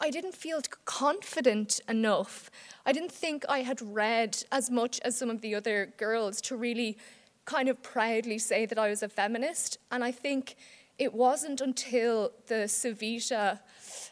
I 0.00 0.10
didn't 0.10 0.34
feel 0.34 0.60
confident 0.84 1.80
enough. 1.88 2.50
I 2.84 2.92
didn't 2.92 3.12
think 3.12 3.44
I 3.48 3.60
had 3.60 3.80
read 3.80 4.44
as 4.52 4.70
much 4.70 5.00
as 5.00 5.16
some 5.16 5.30
of 5.30 5.40
the 5.40 5.54
other 5.54 5.92
girls 5.96 6.40
to 6.42 6.56
really 6.56 6.98
kind 7.46 7.68
of 7.68 7.82
proudly 7.82 8.38
say 8.38 8.66
that 8.66 8.78
I 8.78 8.90
was 8.90 9.02
a 9.02 9.08
feminist. 9.08 9.78
And 9.90 10.04
I 10.04 10.12
think 10.12 10.56
it 10.98 11.14
wasn't 11.14 11.60
until 11.60 12.32
the 12.46 12.66
Savita, 12.66 13.60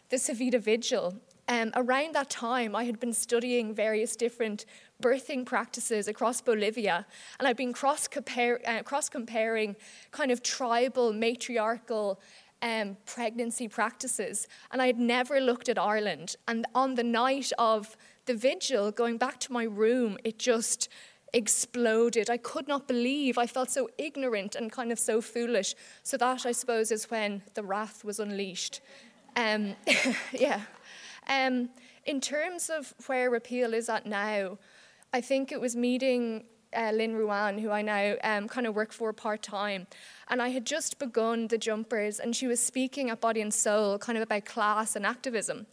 the 0.08 0.16
Savita 0.16 0.60
Vigil, 0.60 1.14
um, 1.46 1.72
around 1.74 2.14
that 2.14 2.30
time, 2.30 2.74
I 2.74 2.84
had 2.84 2.98
been 2.98 3.12
studying 3.12 3.74
various 3.74 4.16
different 4.16 4.64
birthing 5.02 5.44
practices 5.44 6.08
across 6.08 6.40
Bolivia, 6.40 7.04
and 7.38 7.46
I'd 7.46 7.56
been 7.56 7.74
cross, 7.74 8.08
compare, 8.08 8.60
uh, 8.66 8.82
cross 8.82 9.10
comparing 9.10 9.76
kind 10.10 10.30
of 10.30 10.42
tribal, 10.42 11.12
matriarchal 11.12 12.18
um, 12.64 12.96
pregnancy 13.04 13.68
practices, 13.68 14.48
and 14.72 14.80
I 14.80 14.86
had 14.86 14.98
never 14.98 15.38
looked 15.38 15.68
at 15.68 15.78
Ireland. 15.78 16.34
And 16.48 16.66
on 16.74 16.94
the 16.94 17.04
night 17.04 17.52
of 17.58 17.94
the 18.24 18.34
vigil, 18.34 18.90
going 18.90 19.18
back 19.18 19.38
to 19.40 19.52
my 19.52 19.64
room, 19.64 20.16
it 20.24 20.38
just 20.38 20.88
exploded. 21.34 22.30
I 22.30 22.38
could 22.38 22.66
not 22.66 22.88
believe. 22.88 23.36
I 23.36 23.46
felt 23.46 23.70
so 23.70 23.90
ignorant 23.98 24.54
and 24.54 24.72
kind 24.72 24.90
of 24.90 24.98
so 24.98 25.20
foolish. 25.20 25.74
So, 26.02 26.16
that 26.16 26.46
I 26.46 26.52
suppose 26.52 26.90
is 26.90 27.10
when 27.10 27.42
the 27.52 27.62
wrath 27.62 28.02
was 28.02 28.18
unleashed. 28.18 28.80
Um, 29.36 29.76
yeah. 30.32 30.62
Um, 31.28 31.68
in 32.06 32.20
terms 32.20 32.70
of 32.70 32.94
where 33.06 33.30
repeal 33.30 33.74
is 33.74 33.90
at 33.90 34.06
now, 34.06 34.58
I 35.12 35.20
think 35.20 35.52
it 35.52 35.60
was 35.60 35.76
meeting 35.76 36.44
uh, 36.74 36.92
Lynn 36.94 37.14
Ruane, 37.14 37.60
who 37.60 37.70
I 37.70 37.82
now 37.82 38.14
um, 38.24 38.48
kind 38.48 38.66
of 38.66 38.74
work 38.74 38.92
for 38.92 39.12
part 39.12 39.42
time. 39.42 39.86
And 40.28 40.40
I 40.40 40.48
had 40.48 40.64
just 40.64 40.98
begun 40.98 41.48
the 41.48 41.58
jumpers, 41.58 42.18
and 42.18 42.34
she 42.34 42.46
was 42.46 42.60
speaking 42.60 43.10
at 43.10 43.20
Body 43.20 43.40
and 43.40 43.52
Soul 43.52 43.98
kind 43.98 44.16
of 44.16 44.22
about 44.22 44.44
class 44.44 44.96
and 44.96 45.04
activism. 45.04 45.66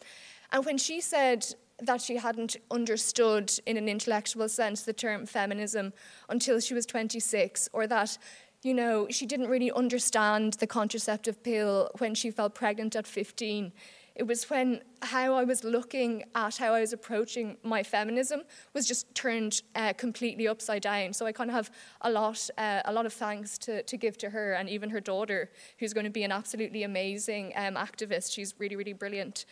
And 0.51 0.65
when 0.65 0.77
she 0.77 0.99
said, 0.99 1.45
that 1.81 2.01
she 2.01 2.17
hadn't 2.17 2.57
understood 2.69 3.51
in 3.65 3.75
an 3.75 3.89
intellectual 3.89 4.47
sense 4.47 4.83
the 4.83 4.93
term 4.93 5.25
feminism 5.25 5.93
until 6.29 6.59
she 6.59 6.73
was 6.73 6.85
26, 6.85 7.69
or 7.73 7.87
that, 7.87 8.17
you 8.61 8.73
know, 8.73 9.07
she 9.09 9.25
didn't 9.25 9.49
really 9.49 9.71
understand 9.71 10.53
the 10.53 10.67
contraceptive 10.67 11.41
pill 11.43 11.89
when 11.97 12.13
she 12.13 12.29
felt 12.29 12.53
pregnant 12.53 12.95
at 12.95 13.07
15. 13.07 13.71
It 14.15 14.23
was 14.23 14.49
when 14.49 14.81
how 15.01 15.33
I 15.33 15.43
was 15.43 15.63
looking 15.63 16.23
at 16.35 16.57
how 16.57 16.73
I 16.73 16.81
was 16.81 16.93
approaching 16.93 17.57
my 17.63 17.81
feminism 17.81 18.41
was 18.73 18.87
just 18.87 19.13
turned 19.15 19.61
uh, 19.75 19.93
completely 19.93 20.47
upside 20.47 20.81
down. 20.83 21.13
So 21.13 21.25
I 21.25 21.31
kind 21.31 21.49
of 21.49 21.55
have 21.55 21.71
a 22.01 22.11
lot, 22.11 22.49
uh, 22.57 22.81
a 22.85 22.93
lot 22.93 23.05
of 23.05 23.13
thanks 23.13 23.57
to, 23.59 23.83
to 23.83 23.97
give 23.97 24.17
to 24.19 24.29
her 24.29 24.53
and 24.53 24.69
even 24.69 24.89
her 24.89 24.99
daughter, 24.99 25.49
who's 25.79 25.93
going 25.93 26.05
to 26.05 26.11
be 26.11 26.23
an 26.23 26.31
absolutely 26.31 26.83
amazing 26.83 27.53
um, 27.55 27.75
activist. 27.75 28.33
She's 28.33 28.53
really, 28.59 28.75
really 28.75 28.93
brilliant. 28.93 29.45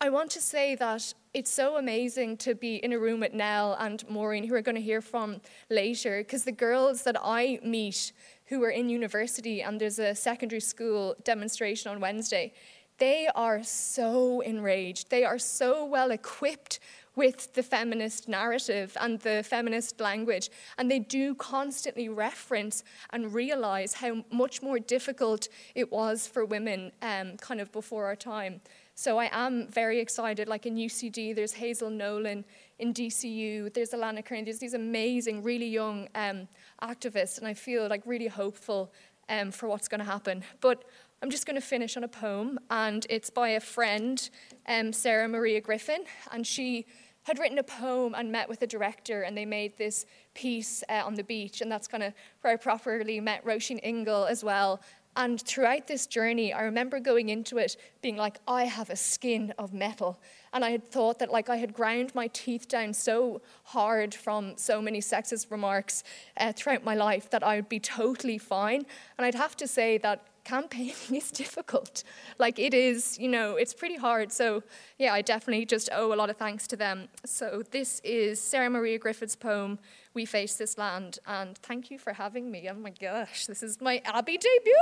I 0.00 0.08
want 0.08 0.32
to 0.32 0.40
say 0.40 0.74
that 0.74 1.14
it's 1.32 1.50
so 1.52 1.76
amazing 1.76 2.36
to 2.38 2.56
be 2.56 2.76
in 2.76 2.92
a 2.92 2.98
room 2.98 3.20
with 3.20 3.32
Nell 3.32 3.76
and 3.78 4.04
Maureen, 4.10 4.44
who 4.48 4.54
are 4.56 4.60
going 4.60 4.74
to 4.74 4.82
hear 4.82 5.00
from 5.00 5.40
later, 5.70 6.18
because 6.18 6.42
the 6.42 6.50
girls 6.50 7.04
that 7.04 7.16
I 7.22 7.60
meet 7.62 8.12
who 8.46 8.64
are 8.64 8.70
in 8.70 8.88
university 8.88 9.62
and 9.62 9.80
there's 9.80 10.00
a 10.00 10.12
secondary 10.14 10.60
school 10.60 11.14
demonstration 11.22 11.92
on 11.92 12.00
Wednesday, 12.00 12.52
they 12.98 13.28
are 13.34 13.62
so 13.62 14.40
enraged. 14.40 15.10
They 15.10 15.24
are 15.24 15.38
so 15.38 15.84
well 15.84 16.10
equipped 16.10 16.78
with 17.14 17.52
the 17.52 17.62
feminist 17.62 18.28
narrative 18.28 18.96
and 19.00 19.20
the 19.20 19.42
feminist 19.42 20.00
language. 20.00 20.50
And 20.78 20.90
they 20.90 20.98
do 20.98 21.34
constantly 21.34 22.08
reference 22.08 22.84
and 23.10 23.34
realize 23.34 23.94
how 23.94 24.24
much 24.30 24.62
more 24.62 24.78
difficult 24.78 25.48
it 25.74 25.92
was 25.92 26.26
for 26.26 26.44
women 26.44 26.92
um, 27.02 27.36
kind 27.36 27.60
of 27.60 27.70
before 27.70 28.06
our 28.06 28.16
time. 28.16 28.60
So 28.94 29.18
I 29.18 29.28
am 29.32 29.68
very 29.68 30.00
excited. 30.00 30.48
Like 30.48 30.66
in 30.66 30.76
UCD, 30.76 31.34
there's 31.34 31.52
Hazel 31.52 31.90
Nolan. 31.90 32.44
In 32.78 32.92
DCU, 32.92 33.72
there's 33.72 33.90
Alana 33.90 34.24
Kern. 34.24 34.44
There's 34.44 34.58
these 34.58 34.74
amazing, 34.74 35.42
really 35.42 35.68
young 35.68 36.08
um, 36.14 36.48
activists, 36.82 37.38
and 37.38 37.46
I 37.46 37.54
feel 37.54 37.88
like 37.88 38.02
really 38.04 38.26
hopeful 38.26 38.92
um, 39.28 39.50
for 39.50 39.68
what's 39.68 39.88
going 39.88 40.00
to 40.00 40.04
happen. 40.04 40.42
But 40.60 40.84
I'm 41.22 41.30
just 41.30 41.46
going 41.46 41.54
to 41.54 41.64
finish 41.64 41.96
on 41.96 42.02
a 42.02 42.08
poem, 42.08 42.58
and 42.68 43.06
it's 43.08 43.30
by 43.30 43.50
a 43.50 43.60
friend, 43.60 44.28
um, 44.66 44.92
Sarah 44.92 45.28
Maria 45.28 45.60
Griffin, 45.60 46.02
and 46.32 46.44
she 46.44 46.84
had 47.22 47.38
written 47.38 47.58
a 47.58 47.62
poem 47.62 48.12
and 48.16 48.32
met 48.32 48.48
with 48.48 48.60
a 48.62 48.66
director, 48.66 49.22
and 49.22 49.38
they 49.38 49.46
made 49.46 49.78
this 49.78 50.04
piece 50.34 50.82
uh, 50.88 51.02
on 51.06 51.14
the 51.14 51.22
beach, 51.22 51.60
and 51.60 51.70
that's 51.70 51.86
kind 51.86 52.02
of 52.02 52.12
where 52.40 52.52
I 52.52 52.56
properly 52.56 53.20
met 53.20 53.44
Roisin 53.44 53.78
Ingle 53.84 54.24
as 54.24 54.42
well. 54.42 54.80
And 55.14 55.40
throughout 55.40 55.86
this 55.86 56.08
journey, 56.08 56.52
I 56.52 56.62
remember 56.62 56.98
going 56.98 57.28
into 57.28 57.58
it 57.58 57.76
being 58.00 58.16
like, 58.16 58.38
I 58.48 58.64
have 58.64 58.90
a 58.90 58.96
skin 58.96 59.52
of 59.58 59.72
metal. 59.72 60.18
And 60.54 60.64
I 60.64 60.70
had 60.70 60.88
thought 60.88 61.18
that, 61.18 61.30
like, 61.30 61.50
I 61.50 61.56
had 61.56 61.74
ground 61.74 62.14
my 62.14 62.28
teeth 62.28 62.66
down 62.66 62.94
so 62.94 63.42
hard 63.62 64.14
from 64.14 64.54
so 64.56 64.80
many 64.80 65.00
sexist 65.00 65.50
remarks 65.50 66.02
uh, 66.38 66.52
throughout 66.52 66.82
my 66.82 66.94
life 66.94 67.28
that 67.30 67.44
I 67.44 67.56
would 67.56 67.68
be 67.68 67.78
totally 67.78 68.38
fine. 68.38 68.86
And 69.18 69.26
I'd 69.26 69.34
have 69.34 69.54
to 69.58 69.68
say 69.68 69.98
that 69.98 70.24
campaigning 70.44 70.94
is 71.12 71.30
difficult. 71.30 72.04
Like, 72.38 72.58
it 72.58 72.74
is, 72.74 73.18
you 73.18 73.28
know, 73.28 73.56
it's 73.56 73.74
pretty 73.74 73.96
hard. 73.96 74.32
So, 74.32 74.62
yeah, 74.98 75.12
I 75.12 75.22
definitely 75.22 75.66
just 75.66 75.88
owe 75.92 76.12
a 76.12 76.16
lot 76.16 76.30
of 76.30 76.36
thanks 76.36 76.66
to 76.68 76.76
them. 76.76 77.08
So, 77.24 77.62
this 77.70 78.00
is 78.04 78.40
Sarah 78.40 78.70
Maria 78.70 78.98
Griffin's 78.98 79.36
poem, 79.36 79.78
We 80.14 80.24
Face 80.24 80.56
This 80.56 80.78
Land. 80.78 81.18
And 81.26 81.56
thank 81.58 81.90
you 81.90 81.98
for 81.98 82.12
having 82.12 82.50
me. 82.50 82.68
Oh 82.70 82.74
my 82.74 82.90
gosh, 82.90 83.46
this 83.46 83.62
is 83.62 83.80
my 83.80 84.02
Abbey 84.04 84.38
debut. 84.38 84.76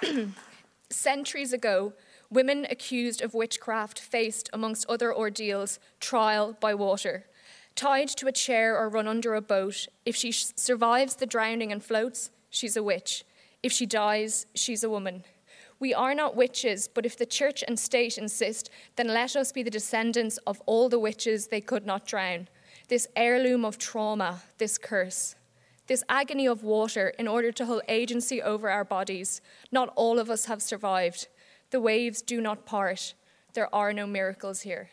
Centuries 0.90 1.52
ago, 1.52 1.92
women 2.30 2.66
accused 2.70 3.20
of 3.22 3.34
witchcraft 3.34 3.98
faced, 3.98 4.48
amongst 4.52 4.86
other 4.88 5.14
ordeals, 5.14 5.78
trial 6.00 6.56
by 6.60 6.74
water. 6.74 7.24
Tied 7.78 8.08
to 8.08 8.26
a 8.26 8.32
chair 8.32 8.76
or 8.76 8.88
run 8.88 9.06
under 9.06 9.36
a 9.36 9.40
boat, 9.40 9.86
if 10.04 10.16
she 10.16 10.32
survives 10.32 11.14
the 11.14 11.26
drowning 11.26 11.70
and 11.70 11.80
floats, 11.80 12.30
she's 12.50 12.76
a 12.76 12.82
witch. 12.82 13.24
If 13.62 13.70
she 13.70 13.86
dies, 13.86 14.46
she's 14.52 14.82
a 14.82 14.90
woman. 14.90 15.22
We 15.78 15.94
are 15.94 16.12
not 16.12 16.34
witches, 16.34 16.88
but 16.88 17.06
if 17.06 17.16
the 17.16 17.24
church 17.24 17.62
and 17.68 17.78
state 17.78 18.18
insist, 18.18 18.68
then 18.96 19.06
let 19.06 19.36
us 19.36 19.52
be 19.52 19.62
the 19.62 19.70
descendants 19.70 20.38
of 20.38 20.60
all 20.66 20.88
the 20.88 20.98
witches 20.98 21.46
they 21.46 21.60
could 21.60 21.86
not 21.86 22.04
drown. 22.04 22.48
This 22.88 23.06
heirloom 23.14 23.64
of 23.64 23.78
trauma, 23.78 24.42
this 24.58 24.76
curse 24.76 25.36
this 25.86 26.04
agony 26.10 26.46
of 26.46 26.62
water 26.62 27.14
in 27.18 27.26
order 27.26 27.50
to 27.50 27.64
hold 27.64 27.80
agency 27.88 28.42
over 28.42 28.68
our 28.68 28.84
bodies. 28.84 29.40
Not 29.72 29.90
all 29.96 30.18
of 30.18 30.28
us 30.28 30.44
have 30.44 30.60
survived. 30.60 31.28
The 31.70 31.80
waves 31.80 32.20
do 32.20 32.42
not 32.42 32.66
part. 32.66 33.14
There 33.54 33.74
are 33.74 33.94
no 33.94 34.06
miracles 34.06 34.60
here. 34.60 34.90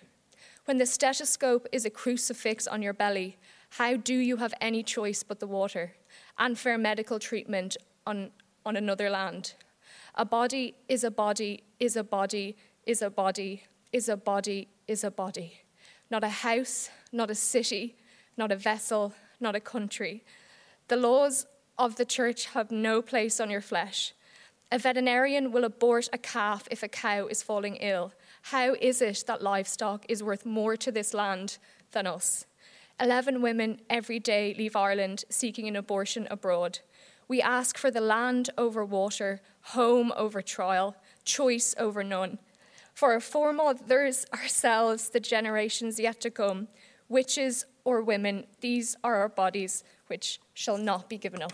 When 0.66 0.78
the 0.78 0.86
stethoscope 0.86 1.68
is 1.72 1.86
a 1.86 1.90
crucifix 1.90 2.68
on 2.68 2.82
your 2.82 2.94
belly, 2.94 3.38
how 3.70 3.98
do 3.98 4.16
you 4.16 4.38
have 4.38 4.54
any 4.60 4.84
choice 4.84 5.24
but 5.24 5.40
the 5.40 5.48
water 5.48 5.94
and 6.38 6.58
fair 6.58 6.78
medical 6.78 7.20
treatment 7.20 7.78
on, 8.06 8.32
on 8.66 8.76
another 8.76 9.10
land? 9.10 9.54
A 10.16 10.26
body 10.26 10.76
is 10.88 11.04
a 11.04 11.12
body, 11.12 11.64
is 11.80 11.96
a 11.96 12.04
body, 12.04 12.56
is 12.86 13.02
a 13.02 13.10
body, 13.10 13.64
is 13.92 14.10
a 14.10 14.18
body, 14.18 14.68
is 14.88 15.04
a 15.04 15.12
body. 15.12 15.62
Not 16.10 16.24
a 16.24 16.30
house, 16.30 16.90
not 17.12 17.30
a 17.30 17.36
city, 17.36 17.96
not 18.38 18.52
a 18.52 18.56
vessel, 18.56 19.14
not 19.40 19.56
a 19.56 19.60
country 19.60 20.24
the 20.88 20.98
laws 20.98 21.46
of 21.78 21.96
the 21.96 22.06
church 22.06 22.48
have 22.48 22.72
no 22.72 23.02
place 23.02 23.40
on 23.40 23.50
your 23.50 23.62
flesh. 23.62 24.14
A 24.72 24.78
veterinarian 24.78 25.52
will 25.52 25.64
abort 25.64 26.10
a 26.14 26.18
calf 26.18 26.68
if 26.72 26.84
a 26.84 26.88
cow 26.88 27.28
is 27.28 27.44
falling 27.44 27.76
ill. 27.78 28.14
How 28.50 28.76
is 28.80 29.02
it 29.02 29.24
that 29.26 29.42
livestock 29.42 30.06
is 30.08 30.22
worth 30.22 30.46
more 30.46 30.78
to 30.78 30.92
this 30.92 31.16
land 31.16 31.58
than 31.94 32.06
us? 32.06 32.46
Eleven 33.02 33.42
women 33.42 33.82
every 33.90 34.20
day 34.20 34.54
leave 34.56 34.76
Ireland 34.76 35.24
seeking 35.30 35.68
an 35.68 35.76
abortion 35.76 36.28
abroad. 36.30 36.78
We 37.28 37.42
ask 37.42 37.76
for 37.76 37.90
the 37.90 38.02
land 38.02 38.52
over 38.56 38.86
water, 38.86 39.42
home 39.74 40.14
over 40.16 40.44
trial, 40.44 40.96
choice 41.24 41.74
over 41.80 42.04
none. 42.04 42.38
For 42.94 43.14
our 43.14 43.20
foremothers, 43.20 44.28
ourselves, 44.32 45.10
the 45.10 45.20
generations 45.20 46.00
yet 46.00 46.22
to 46.22 46.30
come, 46.30 46.68
witches 47.10 47.66
or 47.84 48.04
women, 48.04 48.46
these 48.62 48.96
are 49.04 49.16
our 49.16 49.30
bodies 49.30 49.84
which 50.06 50.40
shall 50.54 50.78
not 50.78 51.10
be 51.10 51.18
given 51.18 51.42
up. 51.42 51.54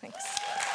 Thanks. 0.00 0.67